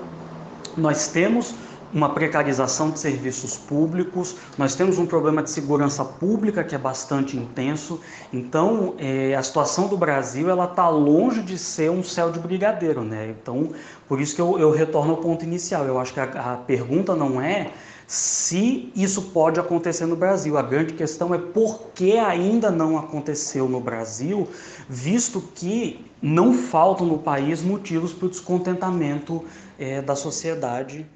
Nós 0.76 1.08
temos 1.08 1.54
uma 1.92 2.08
precarização 2.08 2.90
de 2.90 2.98
serviços 2.98 3.56
públicos, 3.56 4.36
nós 4.56 4.74
temos 4.74 4.98
um 4.98 5.04
problema 5.04 5.42
de 5.42 5.50
segurança 5.50 6.04
pública 6.04 6.64
que 6.64 6.74
é 6.74 6.78
bastante 6.78 7.36
intenso. 7.36 8.00
Então, 8.32 8.94
é, 8.98 9.34
a 9.34 9.42
situação 9.42 9.88
do 9.88 9.96
Brasil 9.96 10.48
ela 10.48 10.64
está 10.64 10.88
longe 10.88 11.42
de 11.42 11.58
ser 11.58 11.90
um 11.90 12.02
céu 12.02 12.30
de 12.30 12.38
brigadeiro, 12.38 13.02
né? 13.02 13.34
Então, 13.38 13.72
por 14.08 14.20
isso 14.20 14.34
que 14.34 14.40
eu, 14.40 14.58
eu 14.58 14.70
retorno 14.70 15.12
ao 15.12 15.18
ponto 15.18 15.44
inicial. 15.44 15.84
Eu 15.84 15.98
acho 15.98 16.14
que 16.14 16.20
a, 16.20 16.24
a 16.24 16.56
pergunta 16.56 17.14
não 17.14 17.40
é 17.40 17.72
se 18.06 18.90
isso 18.94 19.22
pode 19.30 19.60
acontecer 19.60 20.06
no 20.06 20.16
Brasil. 20.16 20.56
A 20.56 20.62
grande 20.62 20.94
questão 20.94 21.34
é 21.34 21.38
por 21.38 21.90
que 21.94 22.18
ainda 22.18 22.70
não 22.70 22.98
aconteceu 22.98 23.68
no 23.68 23.80
Brasil, 23.80 24.48
visto 24.88 25.42
que 25.54 26.04
não 26.20 26.54
faltam 26.54 27.06
no 27.06 27.18
país 27.18 27.62
motivos 27.62 28.12
para 28.12 28.26
o 28.26 28.30
descontentamento 28.30 29.44
é, 29.78 30.00
da 30.00 30.14
sociedade 30.14 31.06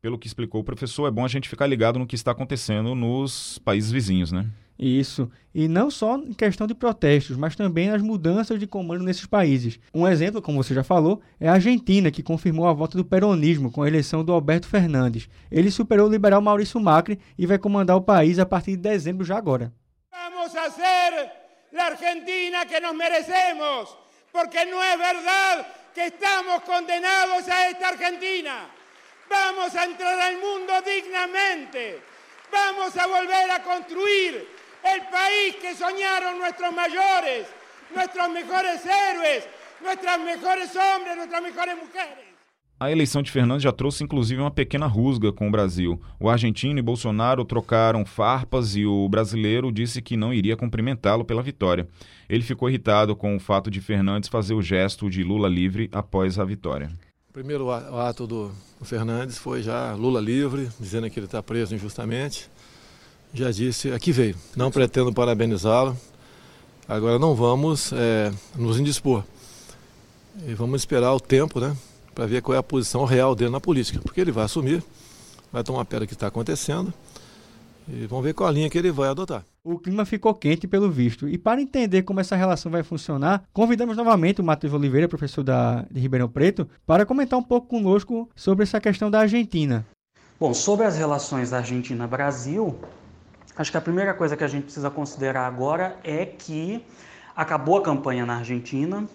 pelo 0.00 0.18
que 0.18 0.26
explicou 0.26 0.60
o 0.60 0.64
professor, 0.64 1.06
é 1.06 1.10
bom 1.10 1.24
a 1.24 1.28
gente 1.28 1.48
ficar 1.48 1.66
ligado 1.66 1.98
no 1.98 2.06
que 2.06 2.14
está 2.14 2.30
acontecendo 2.30 2.94
nos 2.94 3.58
países 3.58 3.90
vizinhos, 3.90 4.32
né? 4.32 4.46
Isso. 4.78 5.30
E 5.54 5.68
não 5.68 5.90
só 5.90 6.16
em 6.16 6.32
questão 6.32 6.66
de 6.66 6.74
protestos, 6.74 7.36
mas 7.36 7.54
também 7.54 7.90
as 7.90 8.00
mudanças 8.00 8.58
de 8.58 8.66
comando 8.66 9.04
nesses 9.04 9.26
países. 9.26 9.78
Um 9.94 10.08
exemplo, 10.08 10.40
como 10.40 10.62
você 10.62 10.72
já 10.72 10.82
falou, 10.82 11.20
é 11.38 11.46
a 11.46 11.52
Argentina, 11.52 12.10
que 12.10 12.22
confirmou 12.22 12.66
a 12.66 12.72
volta 12.72 12.96
do 12.96 13.04
peronismo 13.04 13.70
com 13.70 13.82
a 13.82 13.88
eleição 13.88 14.24
do 14.24 14.32
Alberto 14.32 14.66
Fernandes. 14.66 15.28
Ele 15.50 15.70
superou 15.70 16.08
o 16.08 16.10
liberal 16.10 16.40
Maurício 16.40 16.80
Macri 16.80 17.20
e 17.36 17.44
vai 17.44 17.58
comandar 17.58 17.94
o 17.94 18.00
país 18.00 18.38
a 18.38 18.46
partir 18.46 18.70
de 18.70 18.78
dezembro 18.78 19.22
já 19.22 19.36
agora. 19.36 19.70
Vamos 20.10 20.56
a 20.56 20.70
ser 20.70 21.30
a 21.78 21.84
Argentina 21.84 22.64
que 22.64 22.80
nos 22.80 22.96
merecemos, 22.96 23.94
porque 24.32 24.64
não 24.64 24.82
é 24.82 24.96
verdade 24.96 25.66
que 25.92 26.00
estamos 26.00 26.62
condenados 26.64 27.46
a 27.46 27.64
esta 27.66 27.88
Argentina. 27.88 28.79
Vamos 29.30 29.76
a 29.76 29.84
entrar 29.84 30.18
al 30.18 30.38
mundo 30.38 30.72
dignamente. 30.84 32.02
Vamos 32.50 32.96
a 32.96 33.06
volver 33.06 33.48
a 33.52 33.62
construir 33.62 34.44
el 34.82 35.02
país 35.08 35.54
que 35.62 35.74
soñaron 35.76 36.38
nuestros 36.40 36.74
mayores, 36.74 37.46
nuestros 37.94 38.28
mejores 38.30 38.84
héroes, 38.84 39.48
nuestras 39.80 40.18
mejores 40.18 40.74
hombres, 40.74 41.16
nuestras 41.16 41.42
mejores 41.42 41.76
mujeres. 41.76 42.30
A 42.80 42.90
eleição 42.90 43.22
de 43.22 43.30
Fernandes 43.30 43.62
já 43.62 43.70
trouxe 43.70 44.02
inclusive 44.02 44.40
uma 44.40 44.50
pequena 44.50 44.86
rusga 44.86 45.30
com 45.32 45.46
o 45.46 45.50
Brasil. 45.50 46.00
O 46.18 46.28
argentino 46.28 46.78
e 46.78 46.82
Bolsonaro 46.82 47.44
trocaram 47.44 48.04
farpas 48.06 48.74
e 48.74 48.84
o 48.86 49.08
brasileiro 49.08 49.70
disse 49.70 50.02
que 50.02 50.16
não 50.16 50.32
iria 50.32 50.56
cumprimentá-lo 50.56 51.24
pela 51.24 51.42
vitória. 51.42 51.86
Ele 52.28 52.42
ficou 52.42 52.68
irritado 52.68 53.14
com 53.14 53.36
o 53.36 53.40
fato 53.40 53.70
de 53.70 53.80
Fernandes 53.80 54.30
fazer 54.30 54.54
o 54.54 54.62
gesto 54.62 55.08
de 55.10 55.22
Lula 55.22 55.48
livre 55.48 55.88
após 55.92 56.38
a 56.38 56.44
vitória. 56.44 56.90
O 57.30 57.32
primeiro 57.32 57.70
ato 57.70 58.26
do 58.26 58.50
Fernandes 58.82 59.38
foi 59.38 59.62
já 59.62 59.94
Lula 59.94 60.20
livre, 60.20 60.68
dizendo 60.80 61.08
que 61.08 61.16
ele 61.16 61.26
está 61.26 61.40
preso 61.40 61.72
injustamente. 61.72 62.50
Já 63.32 63.52
disse, 63.52 63.92
aqui 63.92 64.10
veio. 64.10 64.34
Não 64.56 64.68
pretendo 64.68 65.12
parabenizá-lo. 65.12 65.96
Agora 66.88 67.20
não 67.20 67.36
vamos 67.36 67.92
é, 67.92 68.32
nos 68.56 68.80
indispor. 68.80 69.22
E 70.44 70.54
vamos 70.54 70.80
esperar 70.80 71.14
o 71.14 71.20
tempo, 71.20 71.60
né? 71.60 71.76
Para 72.16 72.26
ver 72.26 72.42
qual 72.42 72.56
é 72.56 72.58
a 72.58 72.64
posição 72.64 73.04
real 73.04 73.36
dele 73.36 73.52
na 73.52 73.60
política. 73.60 74.00
Porque 74.00 74.20
ele 74.20 74.32
vai 74.32 74.46
assumir, 74.46 74.82
vai 75.52 75.62
tomar 75.62 75.84
pé 75.84 76.00
do 76.00 76.08
que 76.08 76.14
está 76.14 76.26
acontecendo. 76.26 76.92
E 77.88 78.06
vamos 78.06 78.24
ver 78.24 78.34
qual 78.34 78.48
a 78.48 78.52
linha 78.52 78.68
que 78.68 78.76
ele 78.76 78.90
vai 78.90 79.08
adotar. 79.08 79.44
O 79.62 79.78
clima 79.78 80.06
ficou 80.06 80.34
quente 80.34 80.66
pelo 80.66 80.90
visto. 80.90 81.28
E 81.28 81.36
para 81.36 81.60
entender 81.60 82.02
como 82.02 82.18
essa 82.18 82.34
relação 82.34 82.72
vai 82.72 82.82
funcionar, 82.82 83.42
convidamos 83.52 83.94
novamente 83.94 84.40
o 84.40 84.44
Matheus 84.44 84.72
Oliveira, 84.72 85.06
professor 85.06 85.44
da, 85.44 85.82
de 85.90 86.00
Ribeirão 86.00 86.30
Preto, 86.30 86.66
para 86.86 87.04
comentar 87.04 87.38
um 87.38 87.42
pouco 87.42 87.68
conosco 87.68 88.28
sobre 88.34 88.62
essa 88.62 88.80
questão 88.80 89.10
da 89.10 89.20
Argentina. 89.20 89.84
Bom, 90.38 90.54
sobre 90.54 90.86
as 90.86 90.96
relações 90.96 91.50
da 91.50 91.58
Argentina-Brasil, 91.58 92.74
acho 93.54 93.70
que 93.70 93.76
a 93.76 93.82
primeira 93.82 94.14
coisa 94.14 94.34
que 94.34 94.44
a 94.44 94.48
gente 94.48 94.64
precisa 94.64 94.90
considerar 94.90 95.46
agora 95.46 95.98
é 96.02 96.24
que 96.24 96.82
acabou 97.36 97.76
a 97.76 97.82
campanha 97.82 98.24
na 98.24 98.38
Argentina, 98.38 99.06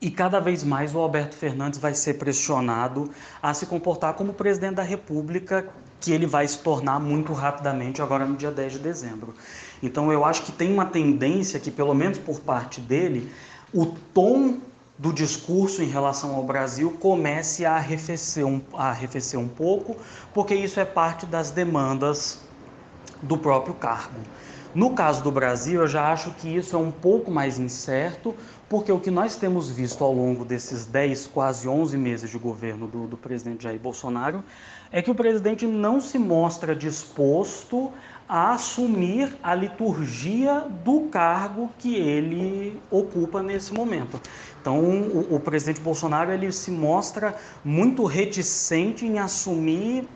e 0.00 0.10
cada 0.10 0.40
vez 0.40 0.64
mais 0.64 0.94
o 0.94 0.98
Alberto 0.98 1.36
Fernandes 1.36 1.78
vai 1.78 1.92
ser 1.92 2.14
pressionado 2.14 3.10
a 3.42 3.52
se 3.52 3.66
comportar 3.66 4.14
como 4.14 4.32
presidente 4.32 4.76
da 4.76 4.82
República 4.82 5.68
que 6.00 6.12
ele 6.12 6.26
vai 6.26 6.46
se 6.46 6.58
tornar 6.58 7.00
muito 7.00 7.32
rapidamente 7.32 8.00
agora 8.00 8.24
no 8.24 8.36
dia 8.36 8.50
10 8.50 8.74
de 8.74 8.78
dezembro. 8.78 9.34
Então 9.82 10.12
eu 10.12 10.24
acho 10.24 10.42
que 10.42 10.52
tem 10.52 10.72
uma 10.72 10.86
tendência 10.86 11.58
que, 11.58 11.70
pelo 11.70 11.94
menos 11.94 12.18
por 12.18 12.40
parte 12.40 12.80
dele, 12.80 13.32
o 13.72 13.86
tom 13.86 14.58
do 14.96 15.12
discurso 15.12 15.82
em 15.82 15.88
relação 15.88 16.34
ao 16.34 16.42
Brasil 16.42 16.96
comece 16.98 17.64
a 17.64 17.76
arrefecer 17.76 18.44
um, 18.44 18.60
a 18.74 18.88
arrefecer 18.88 19.38
um 19.38 19.46
pouco, 19.46 19.96
porque 20.34 20.54
isso 20.54 20.80
é 20.80 20.84
parte 20.84 21.24
das 21.24 21.50
demandas 21.52 22.40
do 23.22 23.38
próprio 23.38 23.74
cargo. 23.74 24.20
No 24.74 24.90
caso 24.90 25.22
do 25.22 25.32
Brasil, 25.32 25.80
eu 25.80 25.88
já 25.88 26.12
acho 26.12 26.30
que 26.32 26.54
isso 26.54 26.76
é 26.76 26.78
um 26.78 26.90
pouco 26.90 27.30
mais 27.30 27.58
incerto, 27.58 28.34
porque 28.68 28.92
o 28.92 29.00
que 29.00 29.10
nós 29.10 29.34
temos 29.34 29.70
visto 29.70 30.04
ao 30.04 30.12
longo 30.12 30.44
desses 30.44 30.84
10, 30.84 31.28
quase 31.28 31.66
11 31.66 31.96
meses 31.96 32.30
de 32.30 32.38
governo 32.38 32.86
do, 32.86 33.06
do 33.06 33.16
presidente 33.16 33.64
Jair 33.64 33.80
Bolsonaro 33.80 34.44
é 34.92 35.00
que 35.00 35.10
o 35.10 35.14
presidente 35.14 35.66
não 35.66 36.00
se 36.00 36.18
mostra 36.18 36.76
disposto 36.76 37.90
a 38.28 38.52
assumir 38.52 39.34
a 39.42 39.54
liturgia 39.54 40.60
do 40.84 41.08
cargo 41.08 41.70
que 41.78 41.94
ele 41.94 42.78
ocupa 42.90 43.42
nesse 43.42 43.72
momento. 43.72 44.20
Então, 44.60 44.78
o, 44.78 45.36
o, 45.36 45.40
presidente 45.40 45.80
Bolsonaro 45.80 46.30
ele 46.30 46.52
se 46.52 46.70
mostra 46.70 47.34
muito 47.64 48.04
reticente 48.04 49.06
em 49.06 49.18
assumir 49.18 50.06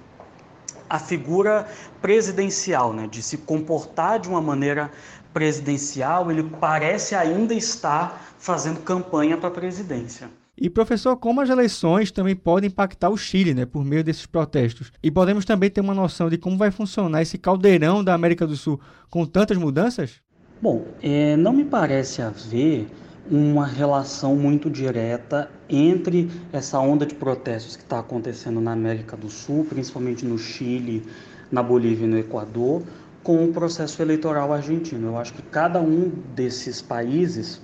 a 0.92 0.98
figura 0.98 1.66
presidencial, 2.02 2.92
né, 2.92 3.08
de 3.10 3.22
se 3.22 3.38
comportar 3.38 4.20
de 4.20 4.28
uma 4.28 4.42
maneira 4.42 4.90
presidencial. 5.32 6.30
Ele 6.30 6.42
parece 6.42 7.14
ainda 7.14 7.54
estar 7.54 8.34
fazendo 8.38 8.80
campanha 8.80 9.38
para 9.38 9.48
a 9.48 9.52
presidência. 9.52 10.28
E 10.54 10.68
professor, 10.68 11.16
como 11.16 11.40
as 11.40 11.48
eleições 11.48 12.10
também 12.10 12.36
podem 12.36 12.68
impactar 12.68 13.08
o 13.08 13.16
Chile, 13.16 13.54
né, 13.54 13.64
por 13.64 13.82
meio 13.82 14.04
desses 14.04 14.26
protestos? 14.26 14.92
E 15.02 15.10
podemos 15.10 15.46
também 15.46 15.70
ter 15.70 15.80
uma 15.80 15.94
noção 15.94 16.28
de 16.28 16.36
como 16.36 16.58
vai 16.58 16.70
funcionar 16.70 17.22
esse 17.22 17.38
caldeirão 17.38 18.04
da 18.04 18.12
América 18.12 18.46
do 18.46 18.54
Sul 18.54 18.78
com 19.08 19.24
tantas 19.24 19.56
mudanças? 19.56 20.20
Bom, 20.60 20.84
é, 21.02 21.38
não 21.38 21.54
me 21.54 21.64
parece 21.64 22.20
haver 22.20 22.86
uma 23.30 23.66
relação 23.66 24.36
muito 24.36 24.68
direta 24.68 25.50
entre 25.72 26.30
essa 26.52 26.78
onda 26.78 27.06
de 27.06 27.14
protestos 27.14 27.76
que 27.76 27.82
está 27.82 27.98
acontecendo 27.98 28.60
na 28.60 28.72
América 28.72 29.16
do 29.16 29.30
Sul, 29.30 29.64
principalmente 29.64 30.24
no 30.24 30.38
Chile, 30.38 31.02
na 31.50 31.62
Bolívia 31.62 32.04
e 32.04 32.08
no 32.08 32.18
Equador, 32.18 32.82
com 33.22 33.44
o 33.44 33.52
processo 33.52 34.02
eleitoral 34.02 34.52
argentino. 34.52 35.08
Eu 35.08 35.18
acho 35.18 35.32
que 35.32 35.42
cada 35.42 35.80
um 35.80 36.12
desses 36.34 36.82
países 36.82 37.60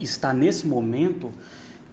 está 0.00 0.32
nesse 0.32 0.66
momento 0.66 1.30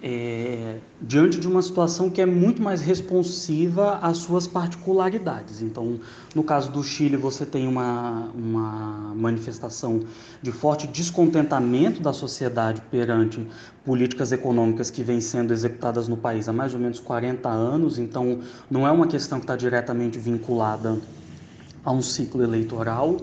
é, 0.01 0.77
diante 1.01 1.39
de 1.39 1.47
uma 1.47 1.61
situação 1.61 2.09
que 2.09 2.21
é 2.21 2.25
muito 2.25 2.61
mais 2.61 2.81
responsiva 2.81 3.97
às 4.01 4.17
suas 4.17 4.47
particularidades. 4.47 5.61
Então, 5.61 5.99
no 6.33 6.43
caso 6.43 6.71
do 6.71 6.81
Chile, 6.81 7.17
você 7.17 7.45
tem 7.45 7.67
uma, 7.67 8.29
uma 8.33 9.13
manifestação 9.15 10.01
de 10.41 10.51
forte 10.51 10.87
descontentamento 10.87 12.01
da 12.01 12.13
sociedade 12.13 12.81
perante 12.89 13.45
políticas 13.83 14.31
econômicas 14.31 14.89
que 14.89 15.03
vêm 15.03 15.19
sendo 15.19 15.51
executadas 15.51 16.07
no 16.07 16.15
país 16.15 16.47
há 16.47 16.53
mais 16.53 16.73
ou 16.73 16.79
menos 16.79 16.99
40 16.99 17.49
anos. 17.49 17.99
Então, 17.99 18.39
não 18.69 18.87
é 18.87 18.91
uma 18.91 19.07
questão 19.07 19.39
que 19.39 19.43
está 19.43 19.55
diretamente 19.55 20.17
vinculada 20.17 20.97
a 21.83 21.91
um 21.91 22.01
ciclo 22.01 22.41
eleitoral. 22.41 23.17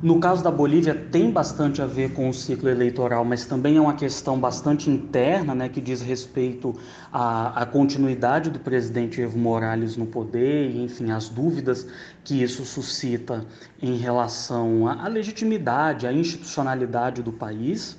No 0.00 0.20
caso 0.20 0.44
da 0.44 0.50
Bolívia, 0.50 0.94
tem 0.94 1.28
bastante 1.28 1.82
a 1.82 1.86
ver 1.86 2.12
com 2.12 2.28
o 2.28 2.32
ciclo 2.32 2.68
eleitoral, 2.68 3.24
mas 3.24 3.44
também 3.46 3.78
é 3.78 3.80
uma 3.80 3.94
questão 3.94 4.38
bastante 4.38 4.88
interna, 4.88 5.56
né, 5.56 5.68
que 5.68 5.80
diz 5.80 6.00
respeito 6.00 6.72
à, 7.12 7.62
à 7.62 7.66
continuidade 7.66 8.48
do 8.48 8.60
presidente 8.60 9.20
Evo 9.20 9.36
Morales 9.36 9.96
no 9.96 10.06
poder, 10.06 10.70
e, 10.70 10.84
enfim, 10.84 11.10
as 11.10 11.28
dúvidas 11.28 11.84
que 12.22 12.40
isso 12.40 12.64
suscita 12.64 13.44
em 13.82 13.96
relação 13.96 14.86
à, 14.86 15.04
à 15.04 15.08
legitimidade, 15.08 16.06
à 16.06 16.12
institucionalidade 16.12 17.20
do 17.20 17.32
país. 17.32 17.98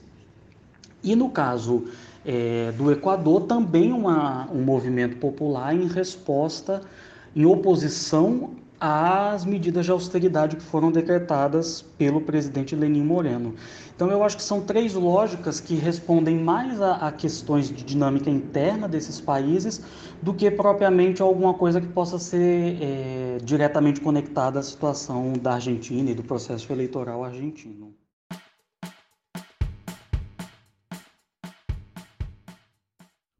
E 1.03 1.17
no 1.17 1.29
caso 1.29 1.83
é, 2.25 2.71
do 2.77 2.93
Equador, 2.93 3.41
também 3.41 3.91
uma, 3.91 4.49
um 4.53 4.61
movimento 4.61 5.17
popular 5.17 5.75
em 5.75 5.87
resposta, 5.87 6.81
em 7.35 7.45
oposição 7.45 8.51
às 8.79 9.43
medidas 9.43 9.85
de 9.85 9.91
austeridade 9.91 10.55
que 10.55 10.63
foram 10.63 10.91
decretadas 10.91 11.81
pelo 11.97 12.21
presidente 12.21 12.75
Lenin 12.75 13.03
Moreno. 13.03 13.55
Então, 13.95 14.09
eu 14.09 14.23
acho 14.23 14.37
que 14.37 14.43
são 14.43 14.61
três 14.61 14.93
lógicas 14.93 15.59
que 15.59 15.75
respondem 15.75 16.37
mais 16.37 16.81
a, 16.81 17.07
a, 17.07 17.11
questões 17.11 17.67
de 17.67 17.83
dinâmica 17.83 18.29
interna 18.29 18.87
desses 18.87 19.19
países 19.19 19.81
do 20.21 20.33
que 20.33 20.49
propriamente 20.49 21.21
alguma 21.21 21.53
coisa 21.53 21.81
que 21.81 21.87
possa 21.87 22.17
ser 22.17 22.77
é, 22.81 23.37
diretamente 23.43 23.99
conectada 23.99 24.59
à 24.59 24.63
situação 24.63 25.33
da 25.33 25.55
Argentina 25.55 26.11
e 26.11 26.13
do 26.13 26.23
processo 26.23 26.71
eleitoral 26.71 27.25
argentino. 27.25 27.93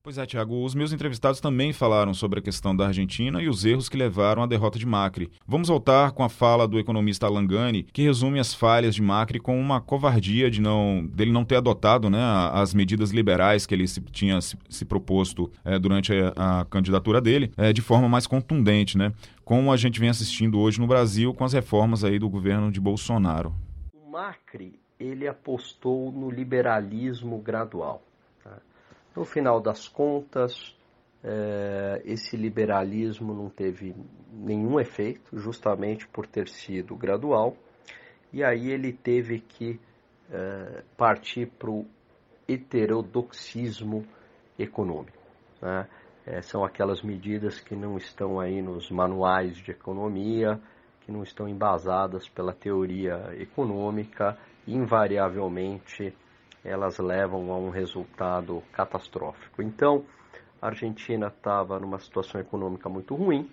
Pois 0.02 0.18
é, 0.18 0.26
Tiago, 0.26 0.64
os 0.64 0.74
meus 0.74 0.94
entrevistados 0.94 1.42
também 1.42 1.74
falaram 1.74 2.14
sobre 2.14 2.40
a 2.40 2.42
questão 2.42 2.74
da 2.74 2.88
Argentina 2.88 3.42
e 3.42 3.50
os 3.50 3.66
erros 3.66 3.90
que 3.90 3.98
levaram 3.98 4.42
à 4.42 4.46
derrota 4.46 4.80
de 4.80 4.86
Macri. 4.86 5.30
Vamos 5.46 5.68
voltar 5.68 6.14
com 6.14 6.24
a 6.24 6.30
fala 6.30 6.66
do 6.66 6.80
economista 6.80 7.26
Alangani, 7.26 7.84
que 7.84 8.04
resume 8.04 8.40
as 8.40 8.54
falhas 8.54 8.96
de 8.96 9.02
Macri 9.02 9.42
com 9.42 9.60
uma 9.60 9.82
covardia 9.82 10.50
de 10.50 10.62
não, 10.62 11.06
dele 11.06 11.34
não 11.34 11.44
ter 11.44 11.58
adotado 11.58 12.10
né, 12.10 12.18
as 12.54 12.74
medidas 12.74 13.12
liberais 13.12 13.66
que 13.66 13.76
ele 13.76 13.86
se, 13.90 14.00
tinha 14.00 14.40
se, 14.40 14.58
se 14.70 14.86
proposto 14.86 15.52
é, 15.66 15.78
durante 15.78 16.14
a, 16.14 16.62
a, 16.62 16.66
candidatura 16.66 17.20
dele 17.20 17.52
é, 17.58 17.74
de 17.74 17.82
forma 17.82 18.08
mais 18.08 18.26
contundente, 18.26 18.98
né? 18.98 19.12
Como 19.44 19.70
a 19.70 19.76
gente 19.76 20.00
vem 20.00 20.08
assistindo 20.08 20.60
hoje 20.60 20.80
no 20.80 20.88
Brasil 20.88 21.34
com 21.34 21.44
as 21.44 21.52
reformas 21.52 22.06
aí 22.06 22.18
do 22.18 22.30
governo 22.30 22.72
de 22.72 22.80
Bolsonaro. 22.80 23.54
O 23.94 24.12
Macri, 24.12 24.80
ele 24.98 25.28
apostou 25.28 26.10
no 26.10 26.32
liberalismo 26.32 27.38
gradual 27.40 28.09
no 29.20 29.26
final 29.26 29.60
das 29.60 29.86
contas, 29.86 30.74
é, 31.22 32.02
esse 32.06 32.38
liberalismo 32.38 33.34
não 33.34 33.50
teve 33.50 33.94
nenhum 34.32 34.80
efeito, 34.80 35.38
justamente 35.38 36.08
por 36.08 36.26
ter 36.26 36.48
sido 36.48 36.96
gradual, 36.96 37.58
e 38.32 38.42
aí 38.42 38.72
ele 38.72 38.94
teve 38.94 39.42
que 39.42 39.78
é, 40.32 40.84
partir 40.96 41.48
para 41.48 41.70
o 41.70 41.86
heterodoxismo 42.48 44.06
econômico. 44.58 45.22
Né? 45.62 45.86
É, 46.26 46.42
são 46.42 46.64
aquelas 46.64 47.02
medidas 47.02 47.60
que 47.60 47.76
não 47.76 47.98
estão 47.98 48.40
aí 48.40 48.62
nos 48.62 48.90
manuais 48.90 49.58
de 49.58 49.72
economia, 49.72 50.58
que 51.02 51.12
não 51.12 51.24
estão 51.24 51.46
embasadas 51.46 52.30
pela 52.30 52.54
teoria 52.54 53.36
econômica, 53.38 54.38
invariavelmente 54.66 56.16
elas 56.64 56.98
levam 57.00 57.52
a 57.52 57.58
um 57.58 57.70
resultado 57.70 58.62
catastrófico. 58.74 59.62
Então, 59.62 60.06
a 60.62 60.68
Argentina 60.68 61.28
estava 61.28 61.80
numa 61.80 62.00
situação 62.00 62.40
econômica 62.40 62.90
muito 62.90 63.16
ruim 63.16 63.50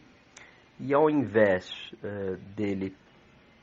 e 0.78 0.92
ao 0.92 1.08
invés 1.08 1.70
eh, 2.02 2.36
dele 2.54 2.94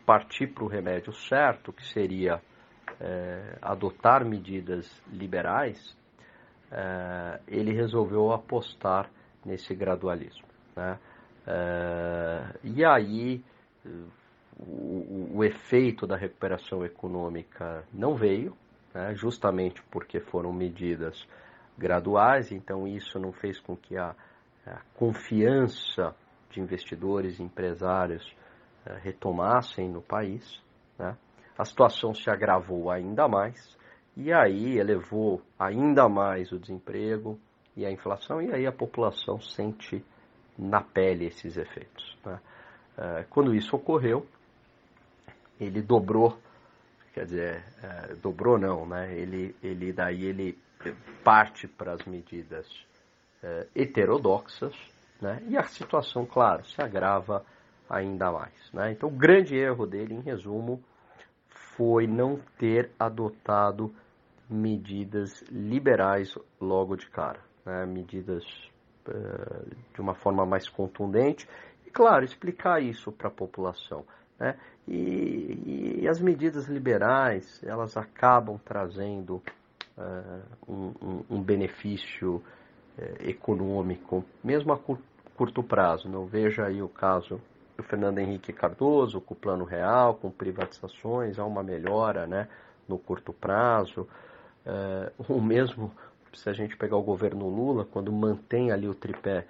partir 0.05 0.47
para 0.47 0.63
o 0.63 0.67
remédio 0.67 1.13
certo, 1.13 1.71
que 1.71 1.85
seria 1.85 2.41
eh, 2.99 3.57
adotar 3.61 4.25
medidas 4.25 5.01
liberais, 5.11 5.95
eh, 6.71 7.39
ele 7.47 7.73
resolveu 7.73 8.31
apostar 8.31 9.09
nesse 9.45 9.75
gradualismo. 9.75 10.47
Né? 10.75 10.97
e 12.63 12.83
aí 12.85 13.43
o, 14.57 15.37
o 15.37 15.43
efeito 15.43 16.07
da 16.07 16.15
recuperação 16.15 16.85
econômica 16.85 17.83
não 17.93 18.15
veio, 18.15 18.57
né, 18.93 19.13
justamente 19.15 19.81
porque 19.91 20.19
foram 20.19 20.53
medidas 20.53 21.25
graduais, 21.77 22.51
então 22.51 22.87
isso 22.87 23.19
não 23.19 23.31
fez 23.31 23.59
com 23.59 23.75
que 23.75 23.97
a, 23.97 24.15
a 24.65 24.81
confiança 24.95 26.15
de 26.51 26.61
investidores 26.61 27.39
e 27.39 27.43
empresários 27.43 28.23
uh, 28.85 28.93
retomassem 29.01 29.89
no 29.89 30.01
país. 30.01 30.61
Né? 30.97 31.17
A 31.57 31.65
situação 31.65 32.13
se 32.13 32.29
agravou 32.29 32.91
ainda 32.91 33.27
mais 33.27 33.77
e 34.15 34.31
aí 34.31 34.77
elevou 34.77 35.41
ainda 35.57 36.07
mais 36.07 36.51
o 36.51 36.59
desemprego 36.59 37.39
e 37.75 37.85
a 37.85 37.91
inflação, 37.91 38.39
e 38.39 38.53
aí 38.53 38.67
a 38.67 38.71
população 38.71 39.41
sente 39.41 40.05
na 40.55 40.81
pele 40.81 41.25
esses 41.25 41.57
efeitos. 41.57 42.15
Né? 42.23 42.39
Uh, 42.95 43.27
quando 43.31 43.55
isso 43.55 43.75
ocorreu, 43.75 44.27
ele 45.59 45.81
dobrou 45.81 46.37
quer 47.13 47.25
dizer, 47.25 47.63
é, 47.83 48.15
dobrou 48.15 48.57
não, 48.57 48.85
né? 48.85 49.13
Ele, 49.15 49.55
ele 49.61 49.93
daí 49.93 50.25
ele 50.25 50.57
parte 51.23 51.67
para 51.67 51.93
as 51.93 52.03
medidas 52.05 52.67
é, 53.41 53.67
heterodoxas, 53.75 54.75
né? 55.21 55.41
E 55.47 55.57
a 55.57 55.63
situação, 55.63 56.25
claro, 56.25 56.65
se 56.65 56.81
agrava 56.81 57.45
ainda 57.89 58.31
mais, 58.31 58.71
né? 58.73 58.91
Então, 58.91 59.09
o 59.09 59.11
grande 59.11 59.55
erro 59.55 59.85
dele, 59.85 60.13
em 60.15 60.21
resumo, 60.21 60.83
foi 61.75 62.07
não 62.07 62.39
ter 62.57 62.91
adotado 62.99 63.93
medidas 64.49 65.43
liberais 65.49 66.37
logo 66.59 66.95
de 66.95 67.09
cara, 67.09 67.39
né? 67.65 67.85
medidas 67.85 68.43
uh, 69.07 69.75
de 69.93 70.01
uma 70.01 70.13
forma 70.13 70.45
mais 70.45 70.67
contundente. 70.69 71.47
claro, 71.91 72.25
explicar 72.25 72.81
isso 72.81 73.11
para 73.11 73.27
a 73.27 73.31
população. 73.31 74.05
Né? 74.39 74.57
E, 74.87 76.01
e, 76.01 76.07
as 76.07 76.19
medidas 76.19 76.67
liberais, 76.67 77.61
elas 77.63 77.95
acabam 77.95 78.59
trazendo 78.63 79.41
uh, 79.97 80.71
um, 80.71 81.23
um, 81.29 81.41
benefício 81.41 82.35
uh, 82.35 82.43
econômico, 83.27 84.25
mesmo 84.43 84.73
a 84.73 84.79
curto 85.35 85.63
prazo. 85.63 86.09
Não 86.09 86.25
veja 86.25 86.65
aí 86.65 86.81
o 86.81 86.89
caso 86.89 87.39
do 87.77 87.83
Fernando 87.83 88.19
Henrique 88.19 88.51
Cardoso 88.51 89.21
com 89.21 89.33
o 89.33 89.37
Plano 89.37 89.63
Real, 89.63 90.15
com 90.15 90.29
privatizações, 90.29 91.39
há 91.39 91.45
uma 91.45 91.63
melhora 91.63 92.27
né, 92.27 92.49
no 92.87 92.99
curto 92.99 93.31
prazo. 93.31 94.07
Uh, 94.65 95.33
o 95.33 95.41
mesmo, 95.41 95.91
se 96.33 96.49
a 96.49 96.53
gente 96.53 96.75
pegar 96.75 96.97
o 96.97 97.03
governo 97.03 97.47
Lula, 97.47 97.85
quando 97.85 98.11
mantém 98.11 98.71
ali 98.71 98.87
o 98.87 98.93
tripé 98.93 99.47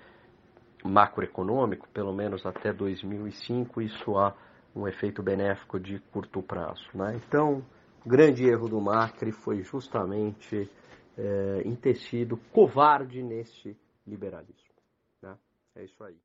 macroeconômico, 0.84 1.88
pelo 1.90 2.14
menos 2.14 2.46
até 2.46 2.72
2005, 2.72 3.82
isso 3.82 4.18
há 4.18 4.34
um 4.76 4.88
efeito 4.88 5.22
benéfico 5.22 5.80
de 5.80 6.00
curto 6.12 6.42
prazo. 6.42 6.86
Né? 6.94 7.20
Então, 7.28 7.64
o 8.06 8.10
grande 8.10 8.46
erro 8.46 8.68
do 8.68 8.82
Macri 8.82 9.32
foi 9.32 9.64
justamente 9.64 10.70
é, 11.18 11.62
em 11.66 11.76
ter 11.76 11.96
sido 11.96 12.38
covarde 12.52 13.22
nesse 13.22 13.78
liberalismo. 14.06 14.74
Né? 15.22 15.36
É 15.76 15.84
isso 15.84 16.04
aí. 16.04 16.16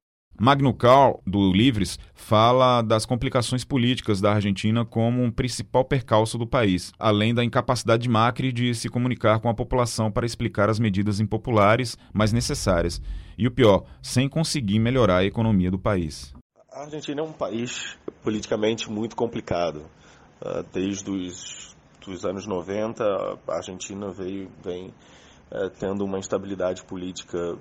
Magno 0.41 0.73
Cal, 0.73 1.21
do 1.27 1.53
Livres, 1.53 1.99
fala 2.15 2.81
das 2.81 3.05
complicações 3.05 3.65
políticas 3.65 4.21
da 4.21 4.33
Argentina 4.33 4.85
como 4.85 5.21
um 5.21 5.33
principal 5.33 5.85
percalço 5.85 6.39
do 6.39 6.47
país, 6.47 6.93
além 6.97 7.35
da 7.35 7.45
incapacidade 7.45 8.05
de 8.05 8.09
Macri 8.09 8.53
de 8.53 8.73
se 8.73 8.89
comunicar 8.89 9.41
com 9.41 9.49
a 9.49 9.55
população 9.55 10.13
para 10.13 10.27
explicar 10.27 10.71
as 10.71 10.79
medidas 10.79 11.19
impopulares, 11.19 11.97
mas 12.13 12.33
necessárias. 12.33 13.03
E 13.37 13.49
o 13.49 13.51
pior, 13.51 13.85
sem 14.01 14.29
conseguir 14.29 14.79
melhorar 14.79 15.19
a 15.19 15.25
economia 15.25 15.73
do 15.73 15.79
país. 15.79 16.38
A 16.79 16.83
Argentina 16.83 17.21
é 17.21 17.25
um 17.25 17.33
país 17.33 17.99
politicamente 18.23 18.89
muito 18.89 19.17
complicado. 19.17 19.85
Ah, 20.41 20.63
desde 20.73 21.11
os 21.11 21.77
dos 22.01 22.25
anos 22.25 22.47
90, 22.47 23.03
a 23.49 23.57
Argentina 23.57 24.13
veio, 24.13 24.49
vem 24.63 24.95
é, 25.51 25.71
tendo 25.71 26.05
uma 26.05 26.21
instabilidade 26.21 26.85
política 26.85 27.59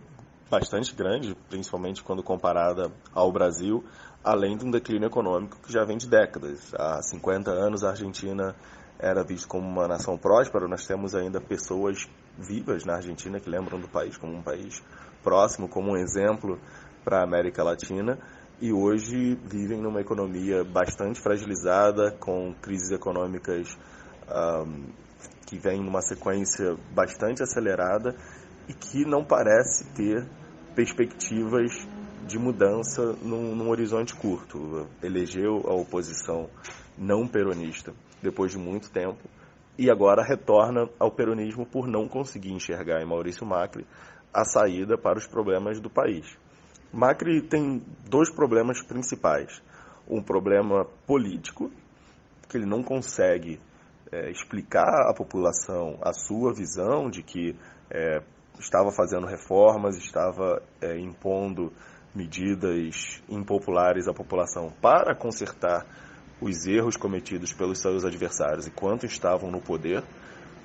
bastante 0.52 0.94
grande, 0.94 1.36
principalmente 1.50 2.04
quando 2.04 2.22
comparada 2.22 2.92
ao 3.12 3.32
Brasil, 3.32 3.84
além 4.24 4.56
de 4.56 4.64
um 4.64 4.70
declínio 4.70 5.08
econômico 5.08 5.58
que 5.64 5.74
já 5.74 5.84
vem 5.84 5.98
de 5.98 6.08
décadas. 6.08 6.72
Há 6.76 7.02
50 7.02 7.50
anos 7.50 7.84
a 7.84 7.90
Argentina 7.90 8.56
era 9.00 9.24
vista 9.24 9.48
como 9.48 9.68
uma 9.68 9.88
nação 9.88 10.16
próspera, 10.16 10.68
nós 10.68 10.86
temos 10.86 11.16
ainda 11.16 11.42
pessoas 11.42 12.08
vivas 12.38 12.86
na 12.86 12.98
Argentina 12.98 13.40
que 13.40 13.50
lembram 13.50 13.80
do 13.80 13.88
país 13.88 14.16
como 14.16 14.38
um 14.38 14.44
país 14.44 14.84
próximo, 15.24 15.68
como 15.68 15.94
um 15.94 15.98
exemplo 15.98 16.62
para 17.04 17.22
a 17.22 17.24
América 17.24 17.64
Latina 17.64 18.20
e 18.60 18.74
hoje 18.74 19.36
vivem 19.46 19.80
numa 19.82 20.02
economia 20.02 20.64
bastante 20.64 21.22
fragilizada, 21.22 22.12
com 22.20 22.54
crises 22.62 22.92
econômicas 22.92 23.78
um, 24.30 24.86
que 25.46 25.58
vêm 25.58 25.84
numa 25.84 26.02
sequência 26.02 26.76
bastante 26.92 27.44
acelerada 27.44 28.16
e 28.68 28.74
que 28.74 29.06
não 29.06 29.24
parece 29.24 29.86
ter 29.94 30.28
perspectivas 30.76 31.88
de 32.26 32.38
mudança 32.38 33.16
num, 33.22 33.56
num 33.56 33.70
horizonte 33.70 34.16
curto. 34.16 34.88
Elegeu 35.02 35.64
a 35.66 35.74
oposição 35.74 36.50
não 36.98 37.28
peronista 37.28 37.94
depois 38.22 38.52
de 38.52 38.58
muito 38.58 38.92
tempo 38.92 39.30
e 39.78 39.90
agora 39.92 40.24
retorna 40.24 40.90
ao 41.00 41.12
peronismo 41.12 41.66
por 41.66 41.88
não 41.88 42.08
conseguir 42.08 42.52
enxergar 42.52 43.02
em 43.02 43.06
Maurício 43.06 43.46
Macri 43.46 43.86
a 44.34 44.44
saída 44.44 44.98
para 44.98 45.18
os 45.18 45.28
problemas 45.28 45.80
do 45.80 45.90
país. 45.90 46.38
Macri 46.92 47.42
tem 47.42 47.82
dois 48.10 48.30
problemas 48.30 48.82
principais. 48.82 49.62
Um 50.10 50.22
problema 50.22 50.86
político, 51.06 51.72
que 52.48 52.58
ele 52.58 52.66
não 52.66 52.82
consegue 52.82 53.60
é, 54.12 54.32
explicar 54.32 55.10
à 55.10 55.14
população 55.14 55.98
a 56.02 56.14
sua 56.14 56.54
visão 56.54 57.10
de 57.10 57.22
que 57.22 57.56
é, 57.90 58.22
estava 58.60 58.92
fazendo 58.92 59.28
reformas, 59.28 59.98
estava 59.98 60.62
é, 60.82 60.98
impondo 60.98 61.72
medidas 62.16 63.22
impopulares 63.30 64.08
à 64.08 64.14
população 64.14 64.72
para 64.82 65.16
consertar 65.16 65.86
os 66.42 66.66
erros 66.66 66.96
cometidos 66.96 67.54
pelos 67.54 67.80
seus 67.80 68.06
adversários 68.06 68.68
enquanto 68.68 69.06
estavam 69.06 69.52
no 69.52 69.62
poder, 69.62 70.04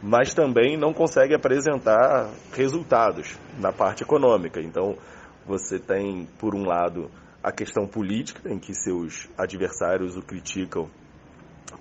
mas 0.03 0.35
também 0.35 0.77
não 0.77 0.93
consegue 0.93 1.35
apresentar 1.35 2.31
resultados 2.53 3.39
na 3.59 3.73
parte 3.73 4.03
econômica. 4.03 4.61
Então, 4.61 4.97
você 5.47 5.78
tem, 5.78 6.26
por 6.38 6.55
um 6.55 6.64
lado, 6.64 7.11
a 7.43 7.51
questão 7.51 7.86
política, 7.86 8.53
em 8.53 8.59
que 8.59 8.74
seus 8.74 9.28
adversários 9.36 10.16
o 10.16 10.22
criticam 10.22 10.88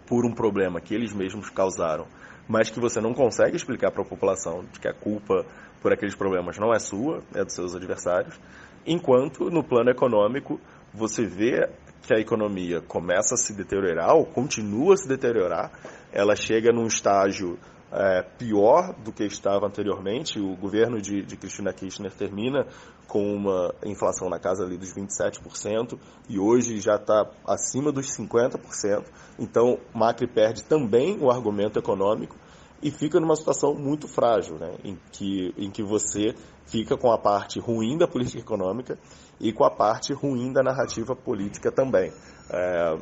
por 0.08 0.26
um 0.26 0.34
problema 0.34 0.82
que 0.82 0.94
eles 0.94 1.14
mesmos 1.14 1.50
causaram, 1.50 2.08
mas 2.48 2.70
que 2.70 2.80
você 2.80 3.00
não 3.00 3.14
consegue 3.14 3.56
explicar 3.56 3.92
para 3.92 4.02
a 4.02 4.06
população 4.06 4.64
de 4.72 4.80
que 4.80 4.88
a 4.88 4.94
culpa 4.94 5.46
por 5.82 5.94
aqueles 5.94 6.16
problemas 6.16 6.58
não 6.58 6.74
é 6.74 6.80
sua, 6.80 7.22
é 7.34 7.44
dos 7.44 7.54
seus 7.54 7.76
adversários. 7.76 8.40
Enquanto, 8.86 9.50
no 9.50 9.64
plano 9.64 9.90
econômico, 9.90 10.60
você 10.94 11.26
vê 11.26 11.70
que 12.02 12.14
a 12.14 12.20
economia 12.20 12.82
começa 12.82 13.36
a 13.36 13.38
se 13.38 13.54
deteriorar, 13.54 14.16
ou 14.16 14.26
continua 14.26 14.94
a 14.96 14.98
se 14.98 15.08
deteriorar, 15.08 15.72
ela 16.12 16.36
chega 16.36 16.72
num 16.72 16.88
estágio 16.88 17.58
é, 17.92 18.22
pior 18.38 18.94
do 19.04 19.12
que 19.12 19.24
estava 19.24 19.68
anteriormente. 19.68 20.40
O 20.40 20.56
governo 20.56 21.02
de, 21.02 21.24
de 21.24 21.36
Cristina 21.36 21.74
Kirchner 21.74 22.12
termina 22.14 22.66
com 23.08 23.36
uma 23.36 23.74
inflação 23.86 24.30
na 24.30 24.40
casa 24.40 24.64
ali 24.64 24.78
dos 24.78 24.94
27% 24.94 26.00
e 26.30 26.40
hoje 26.40 26.80
já 26.80 26.96
está 26.96 27.30
acima 27.46 27.92
dos 27.92 28.08
50%. 28.18 29.04
Então, 29.38 29.78
Macri 29.94 30.28
perde 30.28 30.64
também 30.64 31.18
o 31.20 31.30
argumento 31.30 31.78
econômico 31.78 32.38
e 32.82 32.90
fica 32.90 33.20
numa 33.20 33.36
situação 33.36 33.76
muito 33.76 34.08
frágil, 34.08 34.58
né? 34.58 34.74
em, 34.84 34.98
que, 35.12 35.54
em 35.58 35.70
que 35.70 35.84
você 35.84 36.34
fica 36.66 36.98
com 36.98 37.12
a 37.12 37.18
parte 37.18 37.60
ruim 37.60 37.98
da 37.98 38.08
política 38.08 38.40
econômica 38.40 38.98
e 39.40 39.52
com 39.52 39.66
a 39.66 39.70
parte 39.70 40.14
ruim 40.14 40.54
da 40.54 40.64
narrativa 40.64 41.16
política 41.16 41.72
também. 41.72 42.12
É, 42.50 42.98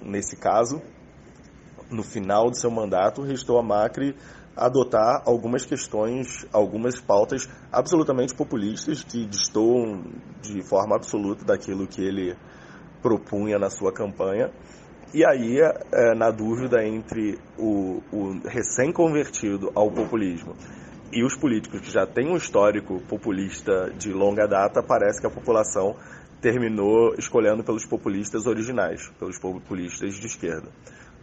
nesse 0.00 0.36
caso, 0.36 0.80
no 1.90 2.02
final 2.02 2.50
do 2.50 2.58
seu 2.58 2.70
mandato, 2.70 3.22
restou 3.22 3.58
a 3.58 3.62
Macri 3.62 4.16
adotar 4.56 5.22
algumas 5.26 5.64
questões, 5.64 6.46
algumas 6.52 7.00
pautas 7.00 7.48
absolutamente 7.72 8.34
populistas 8.34 9.02
que 9.02 9.26
destoam 9.26 10.04
de 10.40 10.62
forma 10.62 10.94
absoluta 10.94 11.44
daquilo 11.44 11.86
que 11.86 12.02
ele 12.02 12.36
propunha 13.02 13.58
na 13.58 13.68
sua 13.68 13.92
campanha. 13.92 14.50
E 15.12 15.24
aí, 15.24 15.60
é, 15.60 16.14
na 16.14 16.30
dúvida 16.30 16.84
entre 16.84 17.38
o, 17.58 18.02
o 18.12 18.40
recém-convertido 18.48 19.70
ao 19.74 19.90
populismo 19.90 20.56
e 21.12 21.22
os 21.24 21.36
políticos 21.36 21.80
que 21.80 21.90
já 21.90 22.06
têm 22.06 22.28
um 22.28 22.36
histórico 22.36 23.00
populista 23.08 23.90
de 23.96 24.12
longa 24.12 24.46
data, 24.46 24.82
parece 24.82 25.20
que 25.20 25.26
a 25.26 25.30
população 25.30 25.94
terminou 26.40 27.14
escolhendo 27.16 27.62
pelos 27.62 27.86
populistas 27.86 28.46
originais, 28.46 29.08
pelos 29.18 29.38
populistas 29.38 30.14
de 30.14 30.26
esquerda. 30.26 30.68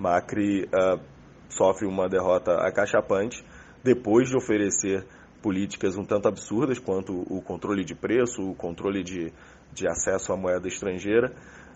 Macri 0.01 0.63
uh, 0.63 0.99
sofre 1.47 1.85
uma 1.85 2.09
derrota 2.09 2.55
acachapante 2.55 3.45
depois 3.83 4.29
de 4.29 4.35
oferecer 4.35 5.05
políticas 5.43 5.95
um 5.95 6.03
tanto 6.03 6.27
absurdas 6.27 6.79
quanto 6.79 7.13
o 7.13 7.41
controle 7.41 7.83
de 7.83 7.93
preço, 7.93 8.41
o 8.41 8.55
controle 8.55 9.03
de, 9.03 9.31
de 9.71 9.87
acesso 9.87 10.33
à 10.33 10.37
moeda 10.37 10.67
estrangeira, 10.67 11.31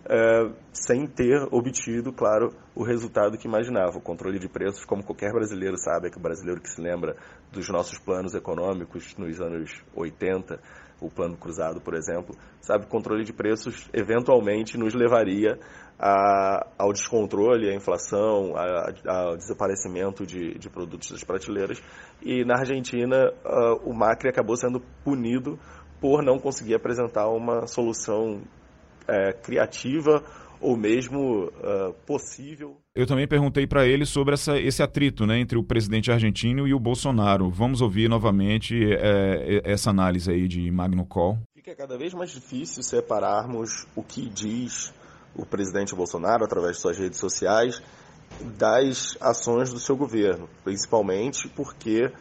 uh, 0.05 0.55
sem 0.73 1.05
ter 1.05 1.47
obtido, 1.51 2.11
claro, 2.11 2.51
o 2.73 2.84
resultado 2.84 3.38
que 3.38 3.47
imaginava. 3.47 3.97
O 3.97 4.01
controle 4.01 4.39
de 4.39 4.49
preços, 4.49 4.86
como 4.86 5.03
qualquer 5.03 5.32
brasileiro 5.32 5.78
sabe, 5.78 6.07
é 6.07 6.09
que 6.09 6.17
o 6.17 6.21
brasileiro 6.21 6.61
que 6.61 6.69
se 6.69 6.82
lembra 6.82 7.15
dos 7.51 7.69
nossos 7.69 7.99
planos 7.99 8.34
econômicos 8.34 9.15
nos 9.17 9.39
anos 9.39 9.84
80, 9.95 10.59
o 11.01 11.09
plano 11.09 11.38
cruzado, 11.38 11.82
por 11.82 11.93
exemplo, 11.93 12.36
sabe 12.61 12.84
que 12.84 12.88
o 12.88 12.91
controle 12.91 13.23
de 13.23 13.34
preços 13.34 13.89
eventualmente 13.93 14.78
nos 14.78 14.93
levaria 14.93 15.59
a, 16.00 16.68
ao 16.78 16.91
descontrole, 16.91 17.70
à 17.70 17.76
inflação, 17.76 18.54
ao 19.08 19.38
desaparecimento 19.38 20.26
de, 20.26 20.58
de, 20.58 20.70
produtos 20.70 21.12
das 21.12 21.24
prateleiras. 21.24 21.82
E 22.22 22.43
na 22.43 22.60
Argentina, 22.60 23.32
o 23.84 23.93
Macri 23.93 24.30
acabou 24.30 24.58
sendo 24.58 24.82
punido 25.04 25.58
por 26.00 26.22
não 26.22 26.38
conseguir 26.38 26.76
apresentar 26.76 27.30
uma 27.30 27.66
solução 27.68 28.41
é, 29.08 29.34
criativa 29.34 30.24
ou 30.60 30.76
mesmo 30.76 31.46
uh, 31.46 31.93
possível. 32.06 32.78
Eu 32.96 33.06
também 33.06 33.28
perguntei 33.28 33.68
para 33.68 33.86
ele 33.86 34.06
sobre 34.06 34.34
essa, 34.34 34.58
esse 34.58 34.82
atrito 34.82 35.26
né, 35.26 35.39
entre 35.39 35.58
o 35.58 35.64
presidente 35.64 36.12
argentino 36.12 36.68
e 36.68 36.74
o 36.74 36.80
Bolsonaro. 36.80 37.50
Vamos 37.50 37.82
ouvir 37.82 38.10
novamente 38.10 38.76
é, 38.93 39.62
essa 39.64 39.89
análise 39.89 40.32
aí 40.32 40.48
de 40.48 40.72
Magno 40.72 41.06
Col. 41.06 41.38
Fica 41.54 41.76
cada 41.76 41.98
vez 41.98 42.14
mais 42.14 42.32
difícil 42.32 42.82
separarmos 42.82 43.86
o 43.96 44.02
que 44.02 44.30
diz 44.30 44.93
o 45.36 45.45
presidente 45.45 45.95
Bolsonaro, 45.95 46.45
através 46.45 46.77
de 46.77 46.81
suas 46.81 46.97
redes 46.97 47.19
sociais, 47.19 47.81
das 48.57 49.17
ações 49.21 49.71
do 49.71 49.79
seu 49.79 49.95
governo, 49.95 50.49
principalmente 50.63 51.47
porque 51.49 52.11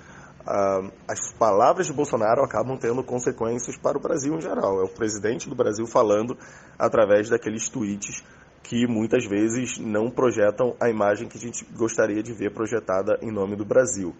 as 1.08 1.32
palavras 1.38 1.86
de 1.86 1.92
Bolsonaro 1.92 2.42
acabam 2.42 2.76
tendo 2.76 3.02
consequências 3.02 3.78
para 3.78 3.96
o 3.96 4.00
Brasil 4.00 4.34
em 4.34 4.40
geral. 4.40 4.80
É 4.80 4.84
o 4.84 4.88
presidente 4.88 5.48
do 5.48 5.54
Brasil 5.54 5.86
falando 5.86 6.36
através 6.78 7.30
daqueles 7.30 7.68
tweets 7.68 8.22
que 8.62 8.86
muitas 8.86 9.26
vezes 9.26 9.78
não 9.78 10.10
projetam 10.10 10.74
a 10.80 10.88
imagem 10.88 11.28
que 11.28 11.36
a 11.36 11.40
gente 11.40 11.64
gostaria 11.76 12.22
de 12.22 12.32
ver 12.32 12.52
projetada 12.52 13.18
em 13.22 13.30
nome 13.30 13.56
do 13.56 13.64
Brasil. 13.64 14.14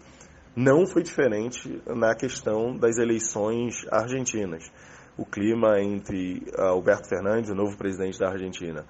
Não 0.57 0.87
foi 0.87 1.03
diferente 1.03 1.83
na 1.87 2.15
questão 2.15 2.77
das 2.77 2.97
eleições 2.97 3.87
argentinas. 3.91 4.71
O 5.17 5.25
clima 5.25 5.81
entre 5.81 6.43
Alberto 6.59 7.09
Fernandes, 7.09 7.51
o 7.51 7.55
novo 7.55 7.77
presidente 7.77 8.19
da 8.19 8.31
Argentina, 8.31 8.85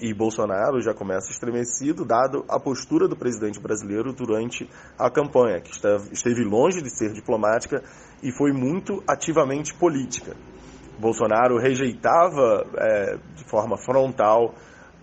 e 0.00 0.14
Bolsonaro 0.14 0.80
já 0.80 0.94
começa 0.94 1.30
estremecido, 1.30 2.04
dado 2.04 2.44
a 2.48 2.58
postura 2.58 3.06
do 3.08 3.16
presidente 3.16 3.60
brasileiro 3.60 4.12
durante 4.12 4.68
a 4.98 5.10
campanha, 5.10 5.60
que 5.60 5.70
esteve 6.12 6.44
longe 6.44 6.80
de 6.80 6.90
ser 6.90 7.12
diplomática 7.12 7.82
e 8.22 8.32
foi 8.32 8.52
muito 8.52 9.02
ativamente 9.06 9.74
política. 9.74 10.34
Bolsonaro 10.98 11.58
rejeitava 11.58 12.64
é, 12.76 13.16
de 13.34 13.44
forma 13.44 13.76
frontal 13.76 14.54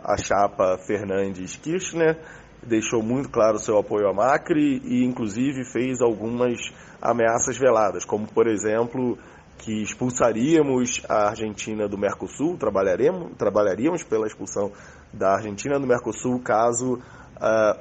a 0.03 0.17
chapa 0.17 0.77
Fernandes-Kirchner, 0.87 2.17
deixou 2.63 3.03
muito 3.03 3.29
claro 3.29 3.59
seu 3.59 3.77
apoio 3.77 4.07
a 4.07 4.13
Macri 4.13 4.81
e, 4.83 5.03
inclusive, 5.03 5.63
fez 5.71 6.01
algumas 6.01 6.57
ameaças 7.01 7.57
veladas, 7.57 8.05
como, 8.05 8.27
por 8.27 8.47
exemplo, 8.47 9.17
que 9.61 9.83
expulsaríamos 9.83 11.03
a 11.07 11.29
Argentina 11.29 11.87
do 11.87 11.97
Mercosul, 11.97 12.57
trabalharemos, 12.57 13.31
trabalharíamos 13.37 14.03
pela 14.03 14.25
expulsão 14.25 14.71
da 15.13 15.35
Argentina 15.35 15.79
do 15.79 15.85
Mercosul 15.85 16.39
caso 16.39 16.95
uh, 16.95 16.99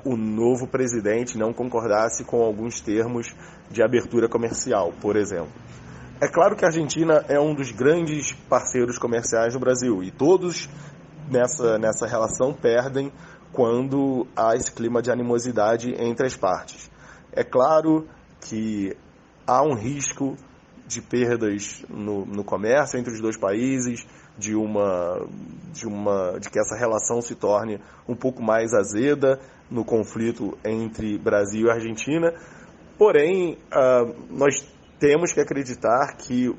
o 0.05 0.15
novo 0.15 0.67
presidente 0.67 1.39
não 1.39 1.55
concordasse 1.55 2.23
com 2.23 2.43
alguns 2.43 2.83
termos 2.83 3.35
de 3.71 3.83
abertura 3.83 4.29
comercial, 4.29 4.93
por 5.01 5.17
exemplo. 5.17 5.53
É 6.21 6.29
claro 6.29 6.55
que 6.55 6.67
a 6.67 6.69
Argentina 6.69 7.25
é 7.29 7.41
um 7.41 7.55
dos 7.55 7.71
grandes 7.71 8.33
parceiros 8.47 8.99
comerciais 8.99 9.55
do 9.55 9.59
Brasil 9.59 10.03
e 10.03 10.11
todos 10.11 10.69
nessa, 11.31 11.79
nessa 11.79 12.07
relação 12.07 12.53
perdem 12.53 13.11
quando 13.53 14.27
há 14.37 14.55
esse 14.55 14.71
clima 14.71 15.01
de 15.01 15.11
animosidade 15.11 15.95
entre 15.99 16.27
as 16.27 16.37
partes. 16.37 16.91
É 17.33 17.43
claro 17.43 18.07
que 18.39 18.95
há 19.47 19.63
um 19.63 19.75
risco 19.75 20.37
de 20.91 21.01
perdas 21.01 21.85
no, 21.89 22.27
no 22.27 22.43
comércio 22.43 22.99
entre 22.99 23.13
os 23.13 23.21
dois 23.21 23.37
países, 23.37 24.05
de 24.37 24.57
uma, 24.57 25.25
de 25.73 25.87
uma, 25.87 26.39
de 26.41 26.51
que 26.51 26.59
essa 26.59 26.77
relação 26.77 27.23
se 27.23 27.37
torne 27.37 27.81
um 28.09 28.17
pouco 28.17 28.43
mais 28.43 28.75
azeda 28.75 29.39
no 29.71 29.85
conflito 29.85 30.59
entre 30.65 31.17
Brasil 31.17 31.69
e 31.69 31.71
Argentina. 31.71 32.35
Porém, 32.99 33.57
uh, 33.73 34.15
nós 34.31 34.67
temos 34.99 35.33
que 35.33 35.41
acreditar 35.41 36.17
que 36.17 36.49
uh, 36.49 36.57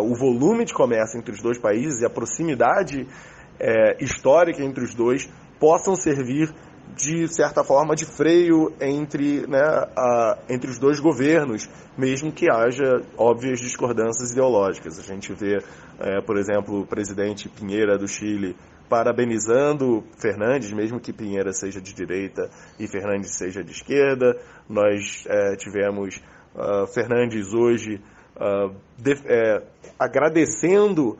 o 0.00 0.14
volume 0.14 0.64
de 0.64 0.72
comércio 0.72 1.18
entre 1.18 1.32
os 1.32 1.42
dois 1.42 1.58
países 1.58 2.00
e 2.00 2.06
a 2.06 2.10
proximidade 2.10 3.02
uh, 3.02 4.02
histórica 4.02 4.62
entre 4.62 4.82
os 4.82 4.94
dois 4.94 5.28
possam 5.60 5.94
servir 5.94 6.54
de 6.98 7.28
certa 7.28 7.62
forma, 7.62 7.94
de 7.94 8.04
freio 8.04 8.72
entre, 8.80 9.46
né, 9.46 9.62
a, 9.96 10.38
entre 10.48 10.68
os 10.68 10.78
dois 10.78 10.98
governos, 10.98 11.70
mesmo 11.96 12.32
que 12.32 12.50
haja 12.50 13.02
óbvias 13.16 13.60
discordâncias 13.60 14.32
ideológicas. 14.32 14.98
A 14.98 15.02
gente 15.02 15.32
vê, 15.32 15.62
é, 16.00 16.20
por 16.20 16.36
exemplo, 16.36 16.80
o 16.80 16.86
presidente 16.86 17.48
Pinheira 17.48 17.96
do 17.96 18.08
Chile 18.08 18.56
parabenizando 18.88 20.02
Fernandes, 20.20 20.72
mesmo 20.72 20.98
que 20.98 21.12
Pinheira 21.12 21.52
seja 21.52 21.80
de 21.80 21.94
direita 21.94 22.50
e 22.80 22.88
Fernandes 22.88 23.36
seja 23.36 23.62
de 23.62 23.70
esquerda. 23.70 24.36
Nós 24.68 25.24
é, 25.28 25.54
tivemos 25.54 26.20
uh, 26.56 26.86
Fernandes 26.92 27.54
hoje 27.54 28.02
uh, 28.36 28.74
de, 28.96 29.12
é, 29.26 29.62
agradecendo 29.98 31.16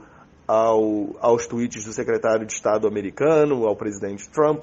ao, 0.46 1.14
aos 1.20 1.46
tweets 1.46 1.84
do 1.84 1.92
secretário 1.92 2.46
de 2.46 2.54
Estado 2.54 2.88
americano, 2.88 3.66
ao 3.66 3.76
presidente 3.76 4.28
Trump, 4.30 4.62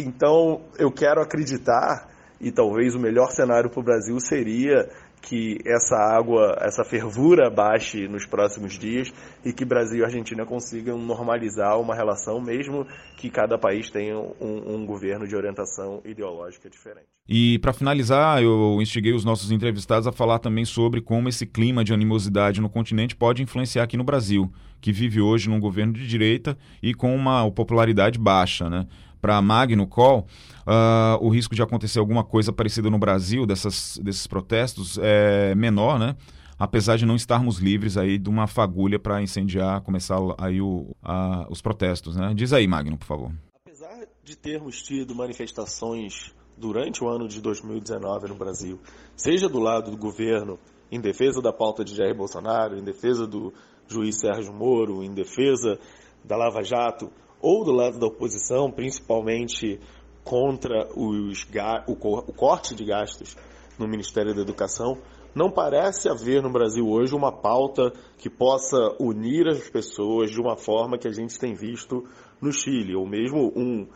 então, 0.00 0.62
eu 0.78 0.90
quero 0.90 1.20
acreditar, 1.20 2.08
e 2.40 2.50
talvez 2.50 2.94
o 2.94 2.98
melhor 2.98 3.30
cenário 3.30 3.70
para 3.70 3.80
o 3.80 3.84
Brasil 3.84 4.18
seria 4.20 4.88
que 5.22 5.58
essa 5.66 5.96
água, 5.96 6.56
essa 6.60 6.82
fervura 6.82 7.50
baixe 7.50 8.08
nos 8.08 8.24
próximos 8.24 8.78
dias 8.78 9.12
e 9.44 9.52
que 9.52 9.64
Brasil 9.64 10.00
e 10.00 10.04
Argentina 10.04 10.46
consigam 10.46 10.98
normalizar 10.98 11.78
uma 11.78 11.94
relação, 11.94 12.40
mesmo 12.40 12.86
que 13.18 13.28
cada 13.30 13.58
país 13.58 13.90
tenha 13.90 14.18
um, 14.18 14.76
um 14.76 14.86
governo 14.86 15.26
de 15.26 15.36
orientação 15.36 16.00
ideológica 16.04 16.70
diferente. 16.70 17.06
E 17.28 17.58
para 17.58 17.72
finalizar, 17.72 18.42
eu 18.42 18.78
instiguei 18.80 19.12
os 19.12 19.24
nossos 19.24 19.52
entrevistados 19.52 20.06
a 20.06 20.12
falar 20.12 20.38
também 20.38 20.64
sobre 20.64 21.00
como 21.00 21.28
esse 21.28 21.46
clima 21.46 21.84
de 21.84 21.92
animosidade 21.92 22.60
no 22.60 22.70
continente 22.70 23.14
pode 23.14 23.42
influenciar 23.42 23.84
aqui 23.84 23.96
no 23.96 24.04
Brasil, 24.04 24.50
que 24.80 24.90
vive 24.90 25.20
hoje 25.20 25.48
num 25.48 25.60
governo 25.60 25.92
de 25.92 26.06
direita 26.08 26.56
e 26.82 26.94
com 26.94 27.14
uma 27.14 27.48
popularidade 27.50 28.18
baixa, 28.18 28.68
né? 28.70 28.86
Para 29.20 29.36
a 29.36 29.42
Magno 29.42 29.86
Call, 29.86 30.26
uh, 30.66 31.24
o 31.24 31.28
risco 31.28 31.54
de 31.54 31.62
acontecer 31.62 31.98
alguma 31.98 32.24
coisa 32.24 32.52
parecida 32.52 32.88
no 32.88 32.98
Brasil, 32.98 33.46
dessas, 33.46 33.98
desses 34.02 34.26
protestos, 34.26 34.98
é 35.02 35.54
menor, 35.54 35.98
né? 35.98 36.16
apesar 36.60 36.98
de 36.98 37.06
não 37.06 37.16
estarmos 37.16 37.58
livres 37.58 37.96
aí 37.96 38.18
de 38.18 38.28
uma 38.28 38.46
fagulha 38.46 38.98
para 38.98 39.22
incendiar, 39.22 39.80
começar 39.80 40.18
aí 40.36 40.60
o, 40.60 40.94
a, 41.02 41.46
os 41.48 41.62
protestos. 41.62 42.16
Né? 42.16 42.34
Diz 42.34 42.52
aí, 42.52 42.68
Magno, 42.68 42.98
por 42.98 43.06
favor. 43.06 43.32
Apesar 43.64 44.06
de 44.22 44.36
termos 44.36 44.82
tido 44.82 45.14
manifestações 45.14 46.34
durante 46.58 47.02
o 47.02 47.08
ano 47.08 47.26
de 47.26 47.40
2019 47.40 48.28
no 48.28 48.34
Brasil, 48.34 48.78
seja 49.16 49.48
do 49.48 49.58
lado 49.58 49.90
do 49.90 49.96
governo 49.96 50.58
em 50.92 51.00
defesa 51.00 51.40
da 51.40 51.52
pauta 51.52 51.82
de 51.82 51.94
Jair 51.94 52.14
Bolsonaro, 52.14 52.76
em 52.76 52.84
defesa 52.84 53.26
do 53.26 53.54
juiz 53.88 54.20
Sérgio 54.20 54.52
Moro, 54.52 55.02
em 55.02 55.14
defesa 55.14 55.78
da 56.22 56.36
Lava 56.36 56.62
Jato, 56.62 57.10
ou 57.40 57.64
do 57.64 57.72
lado 57.72 57.98
da 57.98 58.06
oposição, 58.06 58.70
principalmente 58.70 59.80
contra 60.24 60.88
os, 60.94 61.46
o, 61.86 61.92
o 61.92 62.32
corte 62.32 62.74
de 62.74 62.84
gastos 62.84 63.36
no 63.78 63.88
Ministério 63.88 64.34
da 64.34 64.42
Educação, 64.42 64.98
não 65.34 65.50
parece 65.50 66.08
haver 66.08 66.42
no 66.42 66.50
Brasil 66.50 66.88
hoje 66.88 67.14
uma 67.14 67.32
pauta 67.32 67.92
que 68.18 68.28
possa 68.28 68.76
unir 68.98 69.46
as 69.48 69.70
pessoas 69.70 70.30
de 70.30 70.40
uma 70.40 70.56
forma 70.56 70.98
que 70.98 71.08
a 71.08 71.12
gente 71.12 71.38
tem 71.38 71.54
visto 71.54 72.04
no 72.40 72.52
Chile, 72.52 72.96
ou 72.96 73.06
mesmo 73.06 73.52
um, 73.56 73.86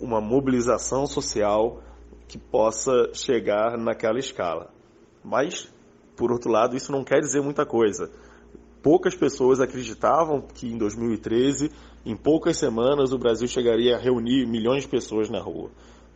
uma 0.00 0.20
mobilização 0.20 1.06
social 1.06 1.80
que 2.26 2.36
possa 2.36 3.10
chegar 3.14 3.78
naquela 3.78 4.18
escala. 4.18 4.70
Mas, 5.24 5.72
por 6.16 6.32
outro 6.32 6.50
lado, 6.50 6.76
isso 6.76 6.92
não 6.92 7.04
quer 7.04 7.20
dizer 7.20 7.40
muita 7.40 7.64
coisa. 7.64 8.10
Poucas 8.82 9.14
pessoas 9.14 9.60
acreditavam 9.60 10.40
que 10.40 10.66
em 10.66 10.78
2013 10.78 11.70
em 12.08 12.16
poucas 12.16 12.56
semanas, 12.56 13.12
o 13.12 13.18
Brasil 13.18 13.46
chegaria 13.46 13.96
a 13.96 13.98
reunir 13.98 14.46
milhões 14.46 14.84
de 14.84 14.88
pessoas 14.88 15.28
na 15.28 15.40
rua. 15.40 15.70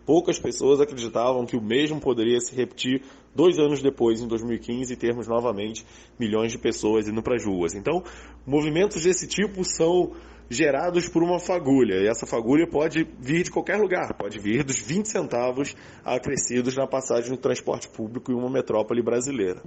Poucas 0.07 0.39
pessoas 0.39 0.81
acreditavam 0.81 1.45
que 1.45 1.55
o 1.55 1.61
mesmo 1.61 2.01
poderia 2.01 2.41
se 2.41 2.55
repetir 2.55 3.03
dois 3.35 3.59
anos 3.59 3.83
depois, 3.83 4.21
em 4.21 4.27
2015, 4.27 4.93
e 4.93 4.97
termos 4.97 5.29
novamente 5.29 5.85
milhões 6.19 6.51
de 6.51 6.57
pessoas 6.57 7.07
indo 7.07 7.23
para 7.23 7.37
as 7.37 7.45
ruas. 7.45 7.75
Então, 7.75 8.03
movimentos 8.47 9.03
desse 9.03 9.27
tipo 9.27 9.65
são 9.65 10.13
gerados 10.49 11.09
por 11.09 11.23
uma 11.23 11.39
fagulha, 11.39 11.97
e 11.97 12.09
essa 12.09 12.27
fagulha 12.27 12.67
pode 12.67 13.07
vir 13.21 13.43
de 13.43 13.51
qualquer 13.51 13.77
lugar, 13.77 14.15
pode 14.15 14.39
vir 14.39 14.65
dos 14.65 14.79
20 14.79 15.07
centavos 15.07 15.75
acrescidos 16.05 16.75
na 16.75 16.87
passagem 16.87 17.31
do 17.31 17.37
transporte 17.37 17.89
público 17.89 18.33
em 18.33 18.35
uma 18.35 18.51
metrópole 18.51 19.03
brasileira. 19.03 19.63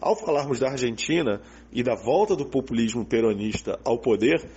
Ao 0.00 0.16
falarmos 0.16 0.58
da 0.58 0.70
Argentina 0.70 1.42
e 1.70 1.82
da 1.82 1.94
volta 1.94 2.34
do 2.34 2.46
populismo 2.46 3.04
peronista 3.04 3.78
ao 3.84 3.98
poder, 3.98 4.48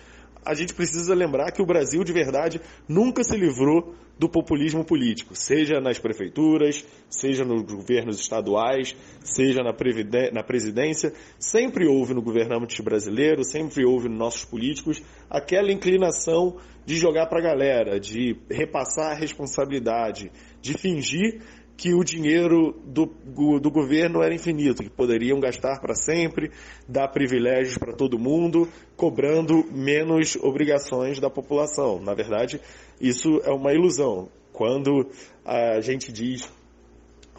a 0.46 0.54
gente 0.54 0.74
precisa 0.74 1.14
lembrar 1.14 1.52
que 1.52 1.62
o 1.62 1.66
Brasil, 1.66 2.04
de 2.04 2.14
verdade, 2.14 2.62
nunca 2.88 3.24
se 3.24 3.36
livrou 3.38 3.94
do 4.18 4.30
populismo 4.30 4.86
político, 4.86 5.36
seja 5.36 5.80
nas 5.82 5.98
prefeituras, 5.98 6.86
seja 7.10 7.44
nos 7.44 7.64
governos 7.64 8.20
estaduais, 8.20 8.96
seja 9.22 9.62
na, 9.64 9.74
na 10.32 10.44
presidência. 10.44 11.14
Sempre 11.40 11.88
houve 11.88 12.14
no 12.14 12.22
governante 12.22 12.82
brasileiro, 12.82 13.44
sempre 13.44 13.86
houve 13.86 14.08
nos 14.08 14.18
nossos 14.18 14.46
políticos, 14.46 15.02
aquela 15.30 15.72
inclinação 15.72 16.58
de 16.86 16.96
jogar 16.96 17.28
para 17.28 17.40
a 17.40 17.44
galera, 17.44 18.00
de 18.00 18.38
repassar 18.50 19.12
a 19.12 19.16
responsabilidade, 19.16 20.32
de 20.62 20.74
fingir 20.74 21.42
que 21.76 21.94
o 21.94 22.04
dinheiro 22.04 22.74
do, 22.86 23.06
do 23.60 23.72
governo 23.72 24.22
era 24.22 24.34
infinito, 24.34 24.84
que 24.84 24.90
poderiam 24.90 25.40
gastar 25.40 25.80
para 25.82 25.96
sempre, 25.96 26.52
dar 26.88 27.08
privilégios 27.10 27.78
para 27.78 27.94
todo 27.94 28.20
mundo, 28.20 28.68
cobrando 28.96 29.66
menos 29.72 30.36
obrigações 30.36 31.20
da 31.20 31.30
população. 31.30 32.00
Na 32.00 32.14
verdade, 32.14 32.62
isso 33.02 33.42
é 33.44 33.52
uma 33.52 33.74
ilusão. 33.74 34.30
Quando 34.52 35.10
a 35.44 35.82
gente 35.82 36.12
diz 36.12 36.48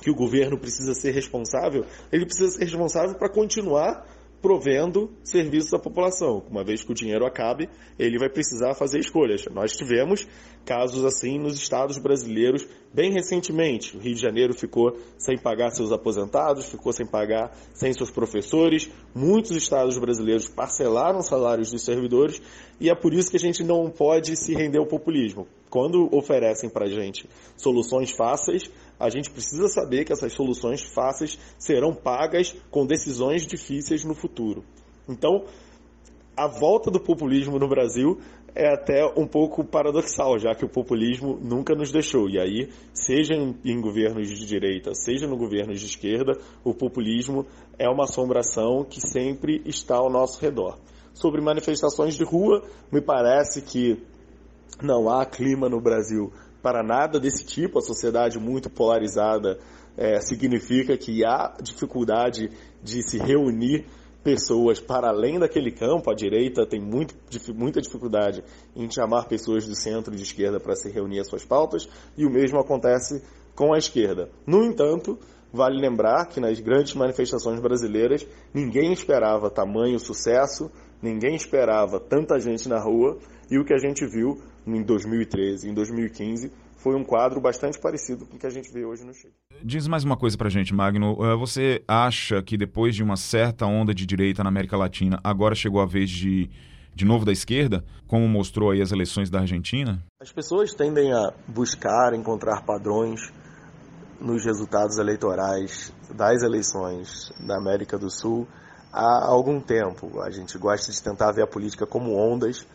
que 0.03 0.11
o 0.11 0.15
governo 0.15 0.59
precisa 0.59 0.95
ser 0.95 1.13
responsável, 1.13 1.85
ele 2.13 2.27
precisa 2.27 2.51
ser 2.51 2.65
responsável 2.65 3.15
para 3.15 3.31
continuar 3.31 4.05
provendo 4.45 5.11
serviços 5.23 5.73
à 5.73 5.79
população. 5.79 6.45
Uma 6.51 6.63
vez 6.63 6.85
que 6.85 6.93
o 6.93 6.95
dinheiro 6.95 7.25
acabe, 7.25 7.67
ele 7.99 8.19
vai 8.19 8.29
precisar 8.29 8.75
fazer 8.75 8.99
escolhas. 8.99 9.47
Nós 9.51 9.73
tivemos 9.75 10.29
casos 10.67 11.03
assim 11.03 11.39
nos 11.39 11.55
estados 11.55 11.97
brasileiros 11.97 12.69
Bem 12.95 13.11
recentemente, 13.11 13.97
o 13.97 14.01
Rio 14.01 14.15
de 14.15 14.21
Janeiro 14.21 14.55
ficou 14.55 14.97
sem 15.19 15.37
pagar 15.37 15.71
seus 15.71 15.91
aposentados, 15.91 16.67
ficou 16.67 16.93
sem 16.93 17.05
pagar 17.05 17.51
sem 17.73 17.93
seus 17.93 18.09
professores. 18.09 18.89
Muitos 19.13 19.51
estados 19.51 19.99
brasileiros 19.99 20.47
parcelaram 20.47 21.21
salários 21.21 21.73
dos 21.73 21.85
servidores 21.85 22.41
e 22.79 22.89
é 22.89 22.95
por 22.95 23.13
isso 23.13 23.33
que 23.33 23.37
a 23.37 23.41
gente 23.41 23.65
não 23.65 23.91
pode 23.91 24.37
se 24.37 24.55
render 24.55 24.79
ao 24.79 24.87
populismo. 24.87 25.45
Quando 25.75 26.09
oferecem 26.17 26.71
para 26.71 26.85
a 26.85 26.89
gente 26.89 27.29
soluções 27.57 28.13
fáceis, 28.13 28.71
a 28.97 29.11
gente 29.11 29.29
precisa 29.29 29.67
saber 29.67 30.05
que 30.05 30.13
essas 30.13 30.33
soluções 30.33 30.85
fáceis 30.85 31.37
serão 31.59 31.93
pagas 31.93 32.55
com 32.71 32.87
decisões 32.87 33.45
difíceis 33.45 34.05
no 34.05 34.15
futuro. 34.15 34.63
Então, 35.09 35.47
a 36.37 36.47
volta 36.47 36.93
do 36.93 37.01
populismo 37.01 37.59
no 37.59 37.67
Brasil 37.67 38.21
é 38.55 38.73
até 38.73 39.05
um 39.17 39.27
pouco 39.27 39.65
paradoxal, 39.65 40.39
já 40.39 40.55
que 40.55 40.65
o 40.65 40.69
populismo 40.69 41.41
nunca 41.43 41.75
nos 41.75 41.91
deixou. 41.91 42.31
E 42.31 42.39
aí, 42.39 42.69
seja 42.93 43.35
em, 43.35 43.81
governos 43.81 44.29
de 44.29 44.47
direita, 44.47 44.95
seja 44.95 45.27
no 45.27 45.37
governo 45.37 45.75
de 45.75 45.87
esquerda, 45.87 46.39
o 46.63 46.73
populismo 46.73 47.45
é 47.77 47.89
uma 47.89 48.05
assombração 48.05 48.85
que 48.85 49.01
sempre 49.01 49.61
está 49.67 49.97
ao 49.97 50.09
nosso 50.09 50.41
redor. 50.41 50.79
Sobre 51.13 51.41
manifestações 51.41 52.15
de 52.15 52.23
rua, 52.23 52.63
me 52.93 53.01
parece 53.01 53.61
que 53.61 54.14
não 54.83 55.09
há 55.09 55.25
clima 55.25 55.69
no 55.69 55.81
Brasil 55.81 56.33
para 56.63 56.83
nada 56.83 57.21
desse 57.21 57.45
tipo. 57.45 57.79
A 57.79 57.83
sociedade 57.83 58.39
muito 58.39 58.71
polarizada 58.71 59.59
é, 59.97 60.21
significa 60.21 60.97
que 60.97 61.25
há 61.25 61.55
dificuldade 61.63 62.51
de 62.83 63.03
se 63.03 63.19
reunir 63.19 63.87
pessoas 64.25 64.81
para 64.81 65.09
além 65.09 65.39
daquele 65.39 65.71
campo. 65.71 66.11
A 66.11 66.15
direita 66.15 66.67
tem 66.67 66.81
muito, 66.81 67.15
muita 67.55 67.81
dificuldade 67.81 68.43
em 68.75 68.91
chamar 68.91 69.29
pessoas 69.29 69.67
do 69.67 69.77
centro 69.77 70.15
e 70.15 70.17
de 70.17 70.23
esquerda 70.23 70.59
para 70.59 70.75
se 70.75 70.91
reunir 70.91 71.21
às 71.21 71.29
suas 71.29 71.45
pautas, 71.45 71.89
e 72.17 72.25
o 72.25 72.31
mesmo 72.31 72.59
acontece 72.59 73.23
com 73.55 73.75
a 73.75 73.79
esquerda. 73.79 74.31
No 74.47 74.65
entanto, 74.65 75.19
vale 75.53 75.79
lembrar 75.79 76.27
que 76.27 76.41
nas 76.41 76.59
grandes 76.59 76.95
manifestações 76.95 77.61
brasileiras 77.61 78.27
ninguém 78.53 78.93
esperava 78.93 79.51
tamanho 79.51 79.99
sucesso, 79.99 80.71
ninguém 81.01 81.37
esperava 81.37 82.01
tanta 82.01 82.41
gente 82.41 82.69
na 82.69 82.81
rua, 82.81 83.19
e 83.51 83.59
o 83.59 83.65
que 83.65 83.75
a 83.75 83.79
gente 83.79 84.07
viu 84.07 84.41
em 84.67 84.83
2013, 84.83 85.69
em 85.69 85.75
2015, 85.75 86.51
foi 86.77 86.95
um 86.95 87.03
quadro 87.03 87.41
bastante 87.41 87.79
parecido 87.79 88.27
com 88.27 88.37
o 88.37 88.39
que 88.39 88.47
a 88.47 88.51
gente 88.51 88.71
vê 88.71 88.85
hoje 88.85 89.05
no 89.05 89.15
Chile. 89.15 89.33
Diz 89.63 89.87
mais 89.87 90.05
uma 90.05 90.17
coisa 90.17 90.37
pra 90.37 90.51
gente, 90.51 90.75
Magno. 90.75 91.17
Eh, 91.21 91.37
você 91.37 91.83
acha 91.89 92.43
que 92.43 92.57
depois 92.57 92.95
de 92.95 93.03
uma 93.03 93.17
certa 93.17 93.65
onda 93.65 93.95
de 93.95 94.05
direita 94.05 94.43
na 94.43 94.51
América 94.51 94.77
Latina, 94.77 95.19
agora 95.25 95.55
chegou 95.55 95.81
a 95.81 95.87
vez 95.87 96.11
de, 96.11 96.51
de 96.95 97.05
novo 97.05 97.25
da 97.25 97.33
esquerda, 97.33 97.85
como 98.07 98.29
mostrou 98.29 98.71
aí 98.71 98.83
as 98.83 98.93
eleições 98.93 99.31
da 99.31 99.41
Argentina? 99.41 100.05
As 100.21 100.31
pessoas 100.31 100.75
tendem 100.75 101.13
a 101.13 101.33
buscar, 101.49 102.13
encontrar 102.15 102.63
padrões 102.63 103.33
nos 104.21 104.45
resultados 104.45 104.99
eleitorais 104.99 105.93
das 106.15 106.43
eleições 106.43 107.33
da 107.47 107.57
América 107.57 107.99
do 107.99 108.11
Sul 108.11 108.47
há 108.93 109.27
algum 109.27 109.61
tempo. 109.61 110.21
A 110.23 110.31
gente 110.31 110.57
gosta 110.57 110.93
de 110.93 111.03
tentar 111.03 111.33
ver 111.33 111.43
a 111.43 111.47
política 111.47 111.87
como 111.87 112.15
ondas, 112.15 112.67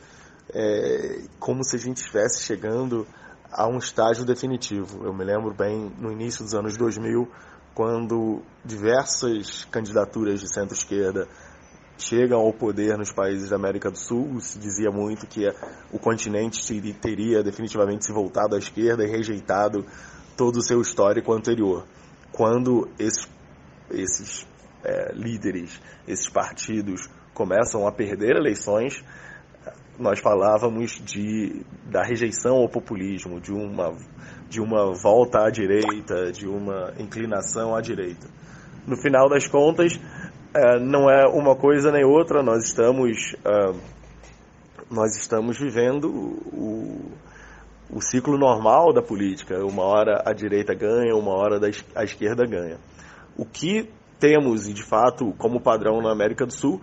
é, 0.53 1.21
como 1.39 1.63
se 1.63 1.75
a 1.75 1.79
gente 1.79 1.97
estivesse 1.97 2.43
chegando 2.43 3.05
a 3.51 3.67
um 3.67 3.77
estágio 3.77 4.25
definitivo. 4.25 5.05
Eu 5.05 5.13
me 5.13 5.23
lembro 5.23 5.53
bem 5.53 5.91
no 5.97 6.11
início 6.11 6.43
dos 6.43 6.53
anos 6.53 6.77
2000, 6.77 7.27
quando 7.73 8.41
diversas 8.63 9.65
candidaturas 9.65 10.39
de 10.39 10.53
centro-esquerda 10.53 11.27
chegam 11.97 12.39
ao 12.39 12.53
poder 12.53 12.97
nos 12.97 13.11
países 13.11 13.49
da 13.49 13.57
América 13.57 13.91
do 13.91 13.97
Sul, 13.97 14.39
se 14.39 14.57
dizia 14.57 14.89
muito 14.89 15.27
que 15.27 15.47
o 15.91 15.99
continente 15.99 16.59
teria 16.93 17.43
definitivamente 17.43 18.05
se 18.05 18.13
voltado 18.13 18.55
à 18.55 18.59
esquerda 18.59 19.03
e 19.03 19.07
rejeitado 19.07 19.85
todo 20.37 20.57
o 20.57 20.61
seu 20.61 20.81
histórico 20.81 21.33
anterior. 21.33 21.85
Quando 22.31 22.87
esses, 22.97 23.27
esses 23.91 24.47
é, 24.83 25.11
líderes, 25.13 25.81
esses 26.07 26.29
partidos 26.29 27.09
começam 27.33 27.85
a 27.85 27.91
perder 27.91 28.37
eleições, 28.37 29.03
nós 29.99 30.19
falávamos 30.19 31.01
de, 31.03 31.61
da 31.85 32.01
rejeição 32.01 32.55
ao 32.55 32.69
populismo, 32.69 33.39
de 33.39 33.51
uma, 33.51 33.93
de 34.49 34.61
uma 34.61 34.93
volta 34.93 35.45
à 35.45 35.49
direita, 35.49 36.31
de 36.31 36.47
uma 36.47 36.93
inclinação 36.97 37.75
à 37.75 37.81
direita. 37.81 38.27
No 38.87 38.95
final 38.95 39.29
das 39.29 39.45
contas, 39.47 39.99
é, 40.53 40.79
não 40.79 41.09
é 41.09 41.27
uma 41.27 41.55
coisa 41.55 41.91
nem 41.91 42.05
outra, 42.05 42.41
nós 42.41 42.63
estamos, 42.63 43.35
é, 43.43 43.73
nós 44.89 45.15
estamos 45.17 45.59
vivendo 45.59 46.07
o, 46.07 47.11
o 47.91 48.01
ciclo 48.01 48.37
normal 48.37 48.93
da 48.93 49.01
política. 49.01 49.63
Uma 49.65 49.83
hora 49.83 50.23
a 50.25 50.31
direita 50.31 50.73
ganha, 50.73 51.15
uma 51.15 51.33
hora 51.33 51.59
a 51.93 52.03
esquerda 52.03 52.45
ganha. 52.45 52.77
O 53.37 53.45
que 53.45 53.89
temos, 54.17 54.67
e 54.67 54.73
de 54.73 54.83
fato, 54.83 55.33
como 55.37 55.61
padrão 55.61 56.01
na 56.01 56.11
América 56.11 56.45
do 56.45 56.53
Sul, 56.53 56.81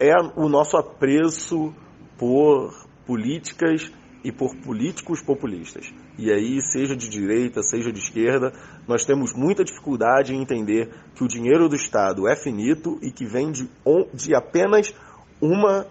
é 0.00 0.14
o 0.36 0.48
nosso 0.48 0.76
apreço 0.76 1.74
por 2.22 2.72
políticas 3.04 3.90
e 4.22 4.30
por 4.30 4.54
políticos 4.58 5.20
populistas. 5.20 5.92
E 6.16 6.30
aí, 6.30 6.62
seja 6.62 6.94
de 6.94 7.08
direita, 7.08 7.64
seja 7.64 7.92
de 7.92 7.98
esquerda, 7.98 8.52
nós 8.86 9.04
temos 9.04 9.34
muita 9.34 9.64
dificuldade 9.64 10.32
em 10.32 10.40
entender 10.40 10.88
que 11.16 11.24
o 11.24 11.26
dinheiro 11.26 11.68
do 11.68 11.74
Estado 11.74 12.28
é 12.28 12.36
finito 12.36 12.96
e 13.02 13.10
que 13.10 13.26
vem 13.26 13.50
de, 13.50 13.68
de 14.14 14.36
apenas 14.36 14.94
uma 15.40 15.84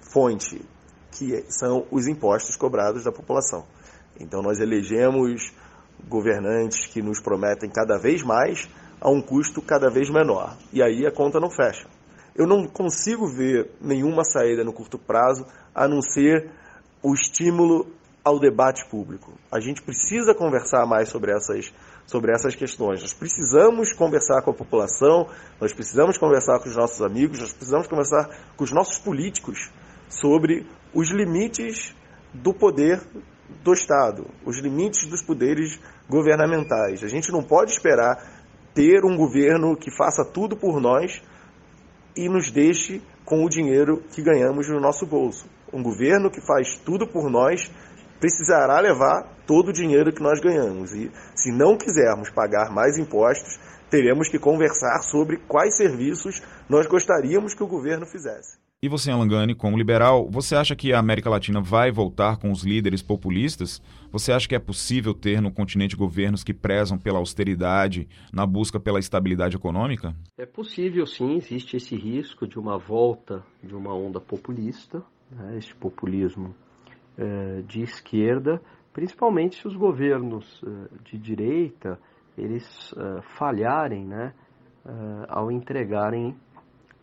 fonte, 0.00 0.64
que 1.10 1.44
são 1.48 1.84
os 1.90 2.06
impostos 2.06 2.54
cobrados 2.54 3.02
da 3.02 3.10
população. 3.10 3.66
Então, 4.20 4.42
nós 4.42 4.60
elegemos 4.60 5.52
governantes 6.08 6.86
que 6.86 7.02
nos 7.02 7.20
prometem 7.20 7.68
cada 7.68 7.98
vez 7.98 8.22
mais 8.22 8.68
a 9.00 9.10
um 9.10 9.20
custo 9.20 9.60
cada 9.60 9.90
vez 9.90 10.08
menor. 10.08 10.56
E 10.72 10.80
aí 10.80 11.04
a 11.04 11.10
conta 11.10 11.40
não 11.40 11.50
fecha 11.50 11.95
eu 12.36 12.46
não 12.46 12.66
consigo 12.66 13.26
ver 13.26 13.70
nenhuma 13.80 14.24
saída 14.24 14.62
no 14.62 14.72
curto 14.72 14.98
prazo 14.98 15.46
a 15.74 15.88
não 15.88 16.02
ser 16.02 16.50
o 17.02 17.14
estímulo 17.14 17.86
ao 18.22 18.40
debate 18.40 18.84
público. 18.90 19.32
A 19.52 19.60
gente 19.60 19.80
precisa 19.82 20.34
conversar 20.34 20.84
mais 20.84 21.08
sobre 21.08 21.32
essas, 21.32 21.72
sobre 22.06 22.32
essas 22.32 22.54
questões. 22.54 23.00
Nós 23.00 23.14
precisamos 23.14 23.92
conversar 23.92 24.42
com 24.42 24.50
a 24.50 24.54
população, 24.54 25.28
nós 25.60 25.72
precisamos 25.72 26.18
conversar 26.18 26.58
com 26.58 26.68
os 26.68 26.76
nossos 26.76 27.00
amigos, 27.02 27.38
nós 27.38 27.52
precisamos 27.52 27.86
conversar 27.86 28.28
com 28.56 28.64
os 28.64 28.72
nossos 28.72 28.98
políticos 28.98 29.70
sobre 30.08 30.66
os 30.92 31.10
limites 31.10 31.94
do 32.34 32.52
poder 32.52 33.00
do 33.62 33.72
Estado, 33.72 34.26
os 34.44 34.58
limites 34.58 35.06
dos 35.06 35.22
poderes 35.22 35.80
governamentais. 36.08 37.02
A 37.04 37.08
gente 37.08 37.30
não 37.30 37.42
pode 37.42 37.70
esperar 37.70 38.18
ter 38.74 39.04
um 39.04 39.16
governo 39.16 39.76
que 39.76 39.90
faça 39.90 40.24
tudo 40.24 40.56
por 40.56 40.80
nós 40.80 41.22
e 42.16 42.28
nos 42.28 42.50
deixe 42.50 43.02
com 43.24 43.44
o 43.44 43.48
dinheiro 43.48 44.02
que 44.12 44.22
ganhamos 44.22 44.68
no 44.68 44.80
nosso 44.80 45.06
bolso. 45.06 45.46
Um 45.72 45.82
governo 45.82 46.30
que 46.30 46.40
faz 46.40 46.76
tudo 46.78 47.06
por 47.06 47.30
nós 47.30 47.70
precisará 48.18 48.80
levar 48.80 49.36
todo 49.46 49.68
o 49.68 49.72
dinheiro 49.72 50.12
que 50.12 50.22
nós 50.22 50.40
ganhamos. 50.40 50.94
E 50.94 51.10
se 51.34 51.52
não 51.52 51.76
quisermos 51.76 52.30
pagar 52.30 52.70
mais 52.70 52.96
impostos, 52.98 53.58
teremos 53.90 54.28
que 54.28 54.38
conversar 54.38 55.00
sobre 55.02 55.38
quais 55.48 55.76
serviços 55.76 56.42
nós 56.68 56.86
gostaríamos 56.86 57.54
que 57.54 57.62
o 57.62 57.68
governo 57.68 58.06
fizesse. 58.06 58.65
E 58.82 58.90
você, 58.90 59.10
Alangani, 59.10 59.54
como 59.54 59.78
liberal, 59.78 60.28
você 60.30 60.54
acha 60.54 60.76
que 60.76 60.92
a 60.92 60.98
América 60.98 61.30
Latina 61.30 61.62
vai 61.62 61.90
voltar 61.90 62.36
com 62.36 62.50
os 62.50 62.62
líderes 62.62 63.00
populistas? 63.00 63.80
Você 64.12 64.32
acha 64.32 64.46
que 64.46 64.54
é 64.54 64.58
possível 64.58 65.14
ter 65.14 65.40
no 65.40 65.50
continente 65.50 65.96
governos 65.96 66.44
que 66.44 66.52
prezam 66.52 66.98
pela 66.98 67.18
austeridade 67.18 68.06
na 68.30 68.44
busca 68.44 68.78
pela 68.78 68.98
estabilidade 68.98 69.56
econômica? 69.56 70.14
É 70.36 70.44
possível, 70.44 71.06
sim. 71.06 71.36
Existe 71.36 71.78
esse 71.78 71.96
risco 71.96 72.46
de 72.46 72.58
uma 72.58 72.76
volta 72.76 73.42
de 73.62 73.74
uma 73.74 73.94
onda 73.94 74.20
populista, 74.20 75.02
né, 75.30 75.56
esse 75.56 75.74
populismo 75.74 76.54
é, 77.16 77.62
de 77.66 77.80
esquerda, 77.80 78.60
principalmente 78.92 79.56
se 79.56 79.66
os 79.66 79.74
governos 79.74 80.62
é, 80.62 81.10
de 81.10 81.16
direita 81.16 81.98
eles 82.36 82.94
é, 82.94 83.22
falharem 83.38 84.04
né, 84.04 84.34
ao 85.28 85.50
entregarem 85.50 86.36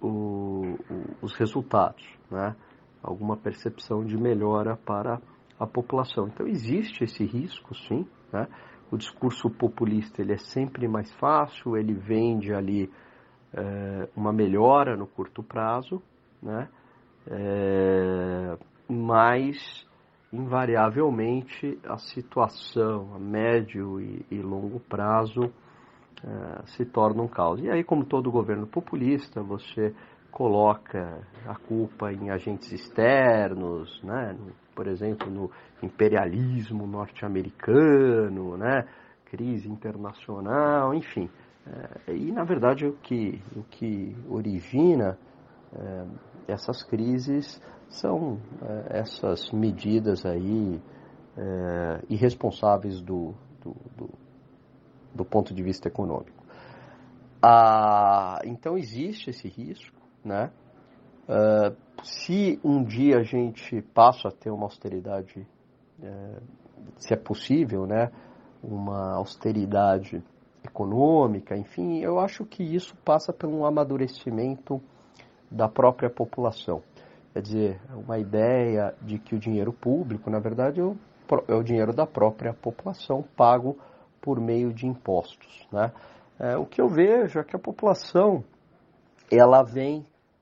o, 0.04 0.78
o, 0.90 1.26
os 1.26 1.34
resultados, 1.36 2.04
né? 2.30 2.56
alguma 3.02 3.38
percepção 3.38 4.04
de 4.04 4.18
melhora 4.18 4.76
para 4.76 5.22
a 5.60 5.66
população. 5.66 6.28
Então 6.28 6.48
existe 6.48 7.04
esse 7.04 7.24
risco, 7.26 7.74
sim. 7.76 8.06
Né? 8.32 8.48
O 8.92 8.98
discurso 8.98 9.50
populista 9.50 10.22
ele 10.22 10.34
é 10.34 10.38
sempre 10.38 10.88
mais 10.88 11.12
fácil, 11.14 11.78
ele 11.78 11.94
vende 11.94 12.54
ali 12.54 12.92
é, 13.54 14.10
uma 14.16 14.32
melhora 14.32 14.96
no 14.96 15.08
curto 15.08 15.42
prazo, 15.42 16.02
né? 16.42 16.68
É, 17.26 18.58
mas 18.90 19.88
invariavelmente 20.32 21.80
a 21.86 21.98
situação 21.98 23.14
a 23.16 23.20
médio 23.20 24.02
e, 24.02 24.26
e 24.30 24.42
longo 24.42 24.80
prazo 24.80 25.54
é, 26.26 26.66
se 26.68 26.86
torna 26.86 27.22
um 27.22 27.28
caos. 27.28 27.62
E 27.62 27.70
aí, 27.70 27.84
como 27.84 28.06
todo 28.06 28.32
governo 28.32 28.66
populista, 28.66 29.44
você 29.44 29.94
coloca 30.32 31.22
a 31.46 31.56
culpa 31.56 32.14
em 32.14 32.30
agentes 32.30 32.72
externos, 32.72 34.02
né? 34.02 34.36
por 34.74 34.88
exemplo, 34.88 35.30
no 35.30 35.52
imperialismo 35.82 36.88
norte-americano, 36.88 38.58
né? 38.58 38.88
crise 39.26 39.70
internacional, 39.70 40.94
enfim. 40.94 41.30
É, 42.08 42.14
e, 42.16 42.32
na 42.32 42.46
verdade, 42.46 42.86
o 42.88 42.94
que, 42.94 43.42
o 43.56 43.64
que 43.64 44.16
origina 44.30 45.18
é, 45.76 46.06
essas 46.48 46.84
crises 46.84 47.62
são 47.90 48.40
essas 48.90 49.52
medidas 49.52 50.26
aí 50.26 50.82
irresponsáveis 52.10 53.00
do, 53.02 53.36
do, 53.62 53.76
do, 53.96 54.10
do, 55.14 55.26
ponto 55.26 55.54
de 55.54 55.64
vista 55.64 55.88
econômico. 55.88 56.44
Ah, 57.42 58.40
então, 58.46 58.78
existe 58.78 59.30
esse 59.30 59.48
risco, 59.48 60.02
né? 60.24 60.52
Uh, 61.28 61.76
se 62.04 62.60
um 62.64 62.84
dia 62.84 63.20
a 63.20 63.24
gente 63.24 63.82
passa 63.94 64.28
a 64.28 64.32
ter 64.32 64.50
uma 64.50 64.66
austeridade, 64.66 65.48
é, 66.02 66.40
se 66.98 67.14
é 67.14 67.18
possível, 67.18 67.86
né, 67.86 68.12
uma 68.62 69.16
austeridade 69.16 70.22
econômica, 70.64 71.56
enfim, 71.56 72.00
eu 72.00 72.20
acho 72.20 72.46
que 72.46 72.64
isso 72.64 72.96
passa 73.06 73.32
por 73.32 73.50
um 73.50 73.66
amadurecimento 73.66 74.82
da 75.50 75.68
própria 75.68 76.10
população. 76.10 76.82
Quer 77.34 77.42
dizer, 77.42 77.82
uma 77.96 78.18
ideia 78.18 78.94
de 79.02 79.18
que 79.18 79.36
o 79.36 79.40
dinheiro 79.40 79.74
público, 79.74 80.30
na 80.30 80.40
verdade, 80.40 80.80
é 80.80 80.84
o, 80.84 80.96
é 81.48 81.54
o 81.54 81.64
dinheiro 81.64 81.94
da 81.94 82.06
própria 82.06 82.54
população 82.54 83.24
pago 83.36 83.78
por 84.24 84.40
meio 84.40 84.74
de 84.74 84.88
impostos. 84.88 85.68
Né? 85.70 85.92
É, 86.40 86.56
o 86.56 86.66
que 86.66 86.82
eu 86.82 86.88
vejo 86.88 87.38
é 87.40 87.44
que 87.44 87.56
a 87.56 87.60
população 87.60 88.42
ela 89.30 89.62
vem 89.62 90.00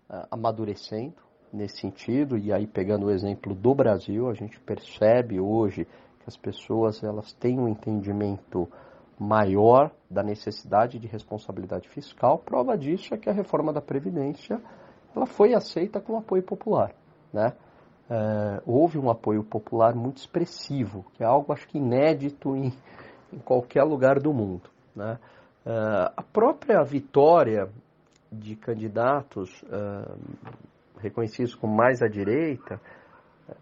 uh, 0.07 0.27
amadurecendo 0.29 1.15
nesse 1.51 1.81
sentido, 1.81 2.37
e 2.37 2.53
aí 2.53 2.67
pegando 2.67 3.07
o 3.07 3.11
exemplo 3.11 3.55
do 3.55 3.73
Brasil, 3.73 4.29
a 4.29 4.33
gente 4.33 4.59
percebe 4.59 5.39
hoje 5.39 5.85
que 6.19 6.27
as 6.27 6.37
pessoas 6.37 7.03
elas 7.03 7.33
têm 7.33 7.59
um 7.59 7.67
entendimento 7.67 8.69
maior 9.19 9.91
da 10.09 10.23
necessidade 10.23 10.99
de 10.99 11.07
responsabilidade 11.07 11.89
fiscal. 11.89 12.37
Prova 12.37 12.77
disso 12.77 13.13
é 13.13 13.17
que 13.17 13.29
a 13.29 13.33
reforma 13.33 13.73
da 13.73 13.81
Previdência 13.81 14.61
ela 15.15 15.25
foi 15.25 15.53
aceita 15.53 15.99
com 15.99 16.17
apoio 16.17 16.43
popular. 16.43 16.93
Né? 17.33 17.51
É, 18.09 18.61
houve 18.65 18.97
um 18.97 19.09
apoio 19.09 19.43
popular 19.43 19.95
muito 19.95 20.17
expressivo, 20.17 21.05
que 21.13 21.23
é 21.23 21.25
algo 21.25 21.51
acho 21.51 21.67
que 21.67 21.77
inédito 21.77 22.55
em, 22.55 22.71
em 23.31 23.39
qualquer 23.39 23.83
lugar 23.83 24.19
do 24.19 24.33
mundo. 24.33 24.69
Né? 24.95 25.17
É, 25.65 26.11
a 26.15 26.23
própria 26.23 26.83
vitória 26.83 27.69
de 28.31 28.55
candidatos 28.55 29.63
é, 29.69 30.11
reconhecidos 30.99 31.55
como 31.55 31.75
mais 31.75 32.01
à 32.01 32.07
direita, 32.07 32.79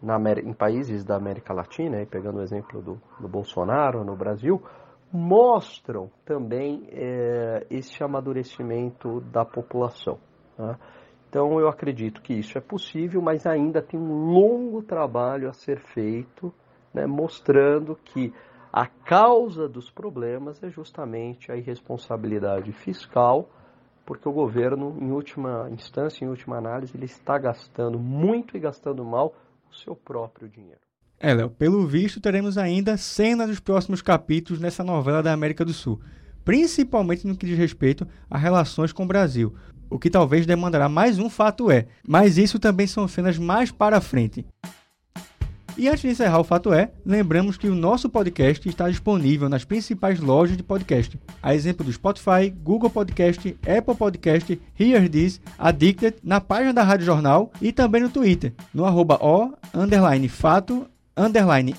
na, 0.01 0.17
em 0.43 0.53
países 0.53 1.03
da 1.03 1.15
América 1.15 1.53
Latina, 1.53 2.05
pegando 2.05 2.39
o 2.39 2.41
exemplo 2.41 2.81
do, 2.81 3.01
do 3.19 3.27
Bolsonaro 3.27 4.03
no 4.03 4.15
Brasil, 4.15 4.61
mostram 5.11 6.09
também 6.23 6.87
é, 6.91 7.65
esse 7.69 8.03
amadurecimento 8.03 9.21
da 9.21 9.43
população. 9.43 10.19
Né? 10.57 10.77
Então 11.29 11.59
eu 11.59 11.67
acredito 11.67 12.21
que 12.21 12.33
isso 12.33 12.57
é 12.57 12.61
possível, 12.61 13.21
mas 13.21 13.45
ainda 13.45 13.81
tem 13.81 13.99
um 13.99 14.31
longo 14.31 14.81
trabalho 14.81 15.47
a 15.47 15.53
ser 15.53 15.79
feito, 15.79 16.53
né, 16.93 17.05
mostrando 17.05 17.95
que 17.95 18.33
a 18.71 18.85
causa 18.85 19.67
dos 19.67 19.89
problemas 19.89 20.61
é 20.63 20.69
justamente 20.69 21.51
a 21.51 21.55
irresponsabilidade 21.55 22.71
fiscal 22.71 23.49
porque 24.09 24.27
o 24.27 24.31
governo, 24.31 24.97
em 24.99 25.11
última 25.11 25.69
instância, 25.71 26.25
em 26.25 26.27
última 26.27 26.57
análise, 26.57 26.97
ele 26.97 27.05
está 27.05 27.37
gastando 27.37 27.99
muito 27.99 28.57
e 28.57 28.59
gastando 28.59 29.05
mal 29.05 29.35
o 29.71 29.75
seu 29.75 29.95
próprio 29.95 30.49
dinheiro. 30.49 30.79
É, 31.19 31.31
Léo, 31.31 31.51
pelo 31.51 31.85
visto 31.85 32.19
teremos 32.19 32.57
ainda 32.57 32.97
cenas 32.97 33.49
dos 33.49 33.59
próximos 33.59 34.01
capítulos 34.01 34.59
nessa 34.59 34.83
novela 34.83 35.21
da 35.21 35.31
América 35.31 35.63
do 35.63 35.73
Sul, 35.73 36.01
principalmente 36.43 37.27
no 37.27 37.37
que 37.37 37.45
diz 37.45 37.55
respeito 37.55 38.07
a 38.27 38.35
relações 38.35 38.91
com 38.91 39.03
o 39.03 39.07
Brasil, 39.07 39.53
o 39.91 39.99
que 39.99 40.09
talvez 40.09 40.43
demandará 40.47 40.89
mais 40.89 41.19
um 41.19 41.29
fato 41.29 41.69
é, 41.69 41.85
mas 42.07 42.39
isso 42.39 42.57
também 42.57 42.87
são 42.87 43.07
cenas 43.07 43.37
mais 43.37 43.71
para 43.71 44.01
frente. 44.01 44.43
E 45.79 45.87
antes 45.87 46.01
de 46.01 46.09
encerrar 46.09 46.41
o 46.41 46.43
fato 46.43 46.73
é, 46.73 46.91
lembramos 47.05 47.55
que 47.55 47.69
o 47.69 47.73
nosso 47.73 48.09
podcast 48.09 48.67
está 48.67 48.89
disponível 48.89 49.47
nas 49.47 49.63
principais 49.63 50.19
lojas 50.19 50.57
de 50.57 50.61
podcast, 50.61 51.17
a 51.41 51.55
exemplo 51.55 51.85
do 51.85 51.93
Spotify, 51.93 52.49
Google 52.49 52.89
Podcast, 52.89 53.57
Apple 53.61 53.95
Podcast, 53.95 54.61
Hear 54.77 55.09
This, 55.09 55.39
Addicted, 55.57 56.17
na 56.21 56.41
página 56.41 56.73
da 56.73 56.83
Rádio 56.83 57.05
Jornal 57.05 57.49
e 57.61 57.71
também 57.71 58.01
no 58.01 58.09
Twitter, 58.09 58.53
no 58.73 58.83
arroba 58.83 59.23
o, 59.23 59.53
underline 59.73 60.27
fato, 60.27 60.85
underline 61.15 61.73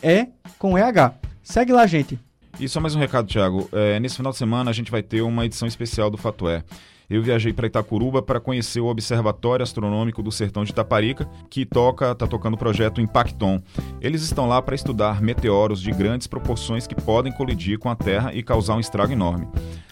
com 0.59 0.79
EH. 0.79 1.13
Segue 1.43 1.73
lá, 1.73 1.87
gente. 1.87 2.19
E 2.59 2.67
só 2.71 2.81
mais 2.81 2.95
um 2.95 2.99
recado, 2.99 3.29
Thiago. 3.29 3.69
É, 3.71 4.01
nesse 4.01 4.17
final 4.17 4.33
de 4.33 4.39
semana 4.39 4.71
a 4.71 4.75
gente 4.75 4.91
vai 4.91 5.03
ter 5.03 5.21
uma 5.21 5.45
edição 5.45 5.69
especial 5.69 6.09
do 6.09 6.17
Fato 6.17 6.49
É 6.49 6.65
eu 7.11 7.23
viajei 7.23 7.53
para 7.53 7.67
Itacuruba 7.67 8.23
para 8.23 8.39
conhecer 8.39 8.81
o 8.81 8.87
Observatório 8.87 9.65
Astronômico 9.65 10.23
do 10.23 10.31
Sertão 10.31 10.65
de 10.65 10.71
Itaparica, 10.71 11.29
que 11.51 11.67
toca, 11.67 12.15
tá 12.15 12.27
tocando 12.27 12.55
o 12.55 12.59
projeto 12.59 13.01
Impacton. 13.01 13.61
Eles 14.01 14.23
estão 14.23 14.47
lá 14.47 14.63
para 14.63 14.77
estudar 14.77 15.21
meteoros 15.21 15.83
de 15.83 15.91
grandes 15.91 16.29
proporções 16.29 16.87
que 16.87 16.95
podem 16.95 17.33
colidir 17.33 17.79
com 17.81 17.91
a 17.91 17.97
Terra 17.97 18.33
e 18.33 18.45
causar 18.45 18.77
um 18.77 18.81
estrago 18.81 19.13
enorme. 19.13 19.49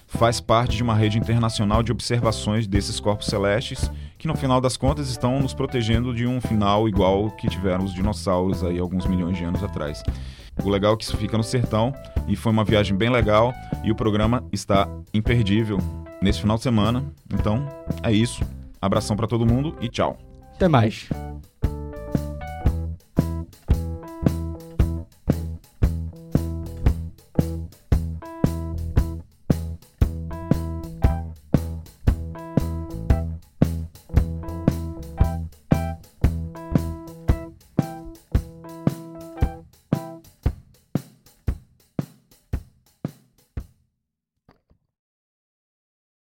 Faz 0.07 0.41
parte 0.41 0.77
de 0.77 0.83
uma 0.83 0.95
rede 0.95 1.19
internacional 1.19 1.83
de 1.83 1.93
observações 1.93 2.67
desses 2.67 3.01
corpos 3.01 3.27
celestes 3.27 3.91
que 4.17 4.27
no 4.27 4.37
final 4.37 4.61
das 4.61 4.77
contas 4.77 5.11
estão 5.11 5.39
nos 5.41 5.53
protegendo 5.53 6.15
de 6.15 6.27
um 6.27 6.41
final 6.41 6.89
igual 6.89 7.31
que 7.33 7.49
tiveram 7.49 7.85
os 7.85 7.93
dinossauros 7.93 8.65
aí 8.65 8.79
alguns 8.79 9.07
milhões 9.07 9.37
de 9.37 9.45
anos 9.45 9.63
atrás. 9.63 10.03
O 10.65 10.69
legal 10.69 10.95
é 10.95 10.97
que 10.97 11.05
isso 11.05 11.17
fica 11.17 11.37
no 11.37 11.45
sertão 11.45 11.93
e 12.27 12.37
foi 12.37 12.53
uma 12.53 12.65
viagem 12.65 12.97
bem 12.97 13.11
legal 13.11 13.55
e 13.85 13.91
o 13.91 13.95
programa 13.95 14.45
está 14.53 14.89
imperdível 15.15 15.79
nesse 16.21 16.41
final 16.41 16.57
de 16.57 16.63
semana. 16.63 17.05
Então, 17.33 17.67
é 18.03 18.13
isso. 18.13 18.43
Abração 18.81 19.17
para 19.17 19.27
todo 19.27 19.47
mundo 19.47 19.77
e 19.81 19.89
tchau. 19.89 20.19
Até 20.55 20.69
mais. 20.69 21.09